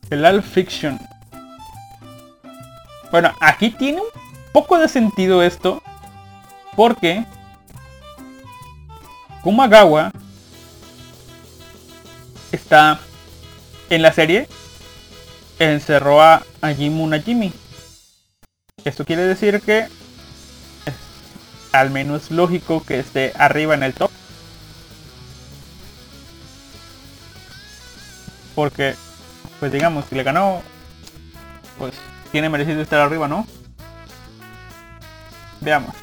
El 0.10 0.26
Al 0.26 0.44
Fiction. 0.44 1.00
Bueno, 3.12 3.34
aquí 3.40 3.72
tiene 3.72 4.02
un 4.02 4.08
poco 4.52 4.78
de 4.78 4.88
sentido 4.88 5.44
esto. 5.44 5.82
Porque 6.76 7.26
Kumagawa 9.44 10.12
está 12.52 13.00
en 13.90 14.02
la 14.02 14.14
serie 14.14 14.48
encerró 15.60 16.22
a, 16.22 16.44
a 16.62 16.72
Najimi. 16.72 17.52
Esto 18.86 19.06
quiere 19.06 19.24
decir 19.24 19.60
que 19.62 19.88
al 21.72 21.92
menos 21.92 22.32
lógico 22.32 22.84
que 22.84 23.00
esté 23.00 23.34
arriba 23.38 23.76
en 23.76 23.84
el 23.84 23.94
top. 23.94 24.12
Porque, 28.56 28.96
pues 29.60 29.72
digamos, 29.72 30.06
si 30.10 30.16
le 30.16 30.24
ganó, 30.24 30.62
pues 31.78 31.94
tiene 32.32 32.50
merecido 32.50 32.82
estar 32.82 33.00
arriba, 33.00 33.28
¿no? 33.28 33.46
Veamos. 35.62 35.96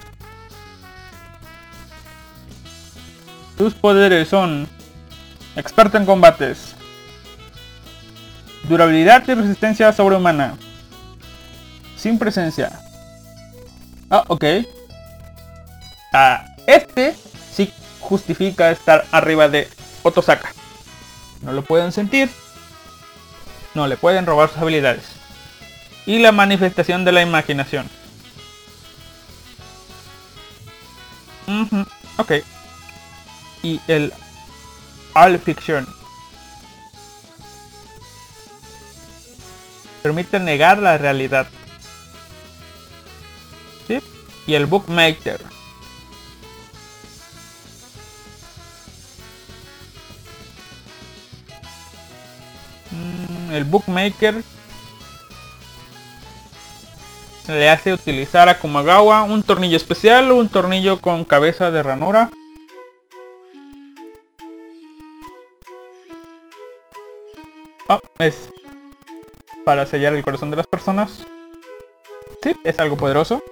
Sus 3.56 3.74
poderes 3.74 4.28
son 4.28 4.68
experto 5.56 5.96
en 5.96 6.04
combates, 6.04 6.76
Durabilidad 8.68 9.22
y 9.28 9.34
resistencia 9.34 9.92
sobrehumana. 9.92 10.56
Sin 11.96 12.18
presencia. 12.18 12.72
Ah, 14.10 14.24
ok. 14.26 14.44
Ah, 16.12 16.44
este 16.66 17.14
sí 17.52 17.72
justifica 18.00 18.70
estar 18.70 19.04
arriba 19.12 19.48
de 19.48 19.68
Otosaka. 20.02 20.52
No 21.42 21.52
lo 21.52 21.62
pueden 21.62 21.92
sentir. 21.92 22.28
No 23.74 23.86
le 23.86 23.96
pueden 23.96 24.26
robar 24.26 24.48
sus 24.48 24.58
habilidades. 24.58 25.15
Y 26.06 26.18
la 26.18 26.32
manifestación 26.32 27.04
de 27.04 27.12
la 27.12 27.22
imaginación. 27.22 27.88
ok. 32.18 32.32
Y 33.62 33.80
el 33.88 34.12
All 35.14 35.38
Fiction. 35.38 35.86
permite 40.06 40.38
negar 40.38 40.78
la 40.78 40.96
realidad. 40.98 41.48
¿Sí? 43.88 43.98
Y 44.46 44.54
el 44.54 44.66
bookmaker. 44.66 45.40
Mm, 52.92 53.50
el 53.50 53.64
bookmaker 53.64 54.44
le 57.48 57.68
hace 57.68 57.93
utilizar 57.93 58.48
a 58.48 58.59
Kumagawa 58.59 59.23
un 59.23 59.43
tornillo 59.43 59.77
especial, 59.77 60.32
un 60.32 60.48
tornillo 60.48 61.01
con 61.01 61.24
cabeza 61.24 61.70
de 61.70 61.82
ranura. 61.82 62.31
Oh, 67.89 68.01
es 68.18 68.51
para 69.64 69.86
sellar 69.86 70.14
el 70.14 70.24
corazón 70.24 70.51
de 70.51 70.56
las 70.56 70.66
personas. 70.66 71.24
Sí, 72.43 72.55
es 72.64 72.78
algo 72.78 72.97
poderoso. 72.97 73.43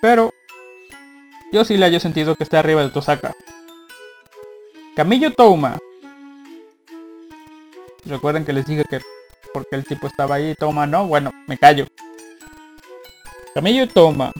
Pero 0.00 0.32
yo 1.52 1.64
sí 1.64 1.76
le 1.76 1.86
haya 1.86 2.00
sentido 2.00 2.34
que 2.34 2.44
está 2.44 2.58
arriba 2.58 2.82
de 2.82 2.90
Tosaka. 2.90 3.34
Camillo 4.96 5.32
Touma. 5.32 5.78
Recuerden 8.04 8.44
que 8.44 8.52
les 8.52 8.66
dije 8.66 8.84
que 8.90 9.00
porque 9.52 9.76
el 9.76 9.84
tipo 9.84 10.06
estaba 10.06 10.36
ahí, 10.36 10.54
Toma 10.54 10.86
no, 10.86 11.06
bueno, 11.06 11.30
me 11.46 11.58
callo. 11.58 11.86
Camillo 13.54 13.88
Toma. 13.88 14.32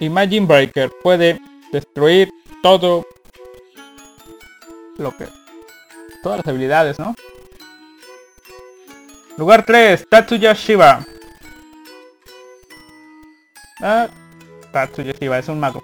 Imagine 0.00 0.46
Breaker 0.46 0.90
puede 1.02 1.40
destruir 1.72 2.30
todo 2.62 3.06
lo 4.96 5.16
que 5.16 5.26
todas 6.22 6.38
las 6.38 6.46
habilidades, 6.48 6.98
¿no? 6.98 7.14
Lugar 9.36 9.64
3, 9.64 10.06
Tatsuya 10.08 10.52
Shiba. 10.52 11.04
Ah, 13.80 14.08
Tatsuya 14.72 15.12
Shiba 15.12 15.38
es 15.38 15.48
un 15.48 15.60
mago. 15.60 15.82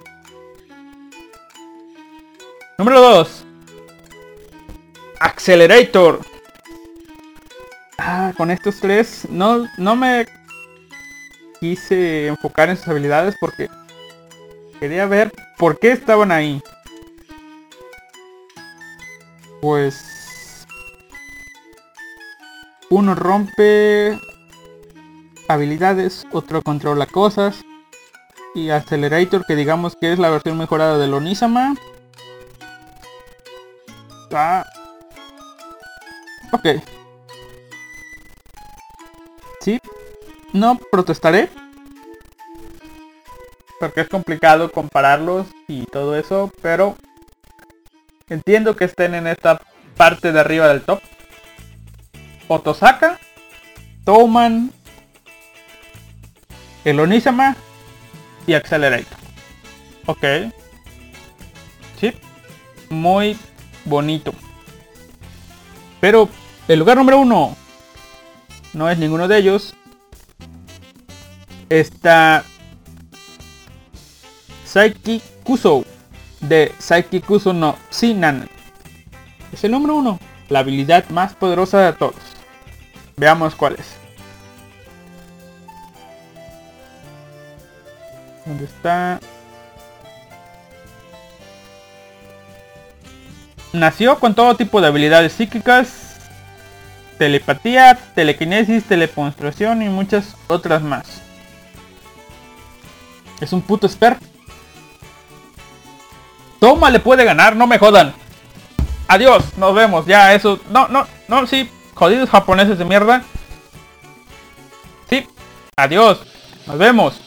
Número 2.79 3.01
2. 3.01 3.45
Accelerator. 5.21 6.21
Ah, 7.98 8.32
con 8.36 8.51
estos 8.51 8.81
tres 8.81 9.27
no, 9.31 9.66
no 9.78 9.97
me 9.97 10.27
quise 11.60 12.27
enfocar 12.27 12.68
en 12.68 12.77
sus 12.77 12.89
habilidades 12.89 13.35
porque 13.40 13.68
quería 14.78 15.06
ver 15.06 15.32
por 15.59 15.78
qué 15.78 15.93
estaban 15.93 16.31
ahí. 16.31 16.62
Pues 19.62 20.66
uno 22.90 23.14
rompe 23.14 24.18
habilidades, 25.48 26.27
otro 26.32 26.62
controla 26.62 27.06
cosas 27.06 27.64
y 28.55 28.70
Accelerator 28.70 29.44
que 29.47 29.56
digamos 29.56 29.97
que 30.01 30.12
es 30.12 30.18
la 30.18 30.31
versión 30.31 30.59
mejorada 30.59 30.98
de 30.98 31.12
Onisama. 31.12 31.74
Ah. 34.32 34.66
Ok. 36.52 36.66
Sí, 39.67 39.81
no 40.53 40.79
protestaré. 40.93 41.51
Porque 43.81 44.03
es 44.03 44.09
complicado 44.09 44.71
compararlos 44.71 45.49
y 45.67 45.87
todo 45.87 46.15
eso, 46.17 46.53
pero 46.63 46.97
entiendo 48.29 48.77
que 48.77 48.85
estén 48.85 49.17
en 49.17 49.27
esta 49.27 49.61
parte 49.97 50.31
de 50.31 50.39
arriba 50.39 50.69
del 50.69 50.83
top. 50.83 51.01
Otosaka, 52.47 53.19
Touman, 54.05 54.71
el 56.85 57.23
y 58.47 58.55
Accelerator. 58.55 59.19
Ok. 60.07 60.25
Sí. 61.99 62.13
Muy 62.89 63.37
bonito. 63.85 64.33
Pero 66.01 66.29
el 66.69 66.79
lugar 66.79 66.99
número 66.99 67.19
uno 67.19 67.57
no 68.77 68.90
es 68.90 68.98
ninguno 68.98 69.27
de 69.27 69.39
ellos 69.39 69.74
está 71.70 72.44
Saiki 74.66 75.23
Kuso 75.43 75.82
de 76.40 76.73
Saiki 76.78 77.20
Kuso 77.23 77.55
no 77.55 77.77
Sinan. 77.89 78.48
Es 79.51 79.65
el 79.65 79.70
número 79.70 79.94
uno, 79.94 80.20
la 80.51 80.59
habilidad 80.59 81.09
más 81.09 81.35
poderosa 81.35 81.81
de 81.86 81.93
todos. 81.94 82.15
Veamos 83.16 83.55
cuál 83.55 83.77
es. 83.77 83.97
¿Dónde 88.44 88.65
está? 88.65 89.19
Nació 93.73 94.20
con 94.20 94.35
todo 94.35 94.55
tipo 94.55 94.82
de 94.82 94.89
habilidades 94.89 95.32
psíquicas, 95.32 96.06
telepatía, 97.19 97.99
telequinesis, 98.15 98.85
teleponstración 98.85 99.83
y 99.83 99.89
muchas 99.89 100.37
otras 100.49 100.83
más. 100.83 101.23
Es 103.41 103.53
un 103.53 103.63
puto 103.63 103.87
esper. 103.87 104.17
Toma 106.61 106.91
le 106.91 107.01
puede 107.01 107.25
ganar, 107.25 107.55
no 107.55 107.67
me 107.67 107.79
jodan. 107.79 108.15
Adiós, 109.09 109.57
nos 109.57 109.75
vemos. 109.75 110.07
Ya, 110.07 110.35
eso. 110.35 110.59
No, 110.71 110.89
no, 110.89 111.07
no, 111.29 111.47
sí. 111.47 111.71
Jodidos 111.95 112.31
japoneses 112.31 112.79
de 112.79 112.85
mierda. 112.85 113.23
Sí. 115.09 115.27
Adiós. 115.77 116.21
Nos 116.67 116.79
vemos. 116.79 117.26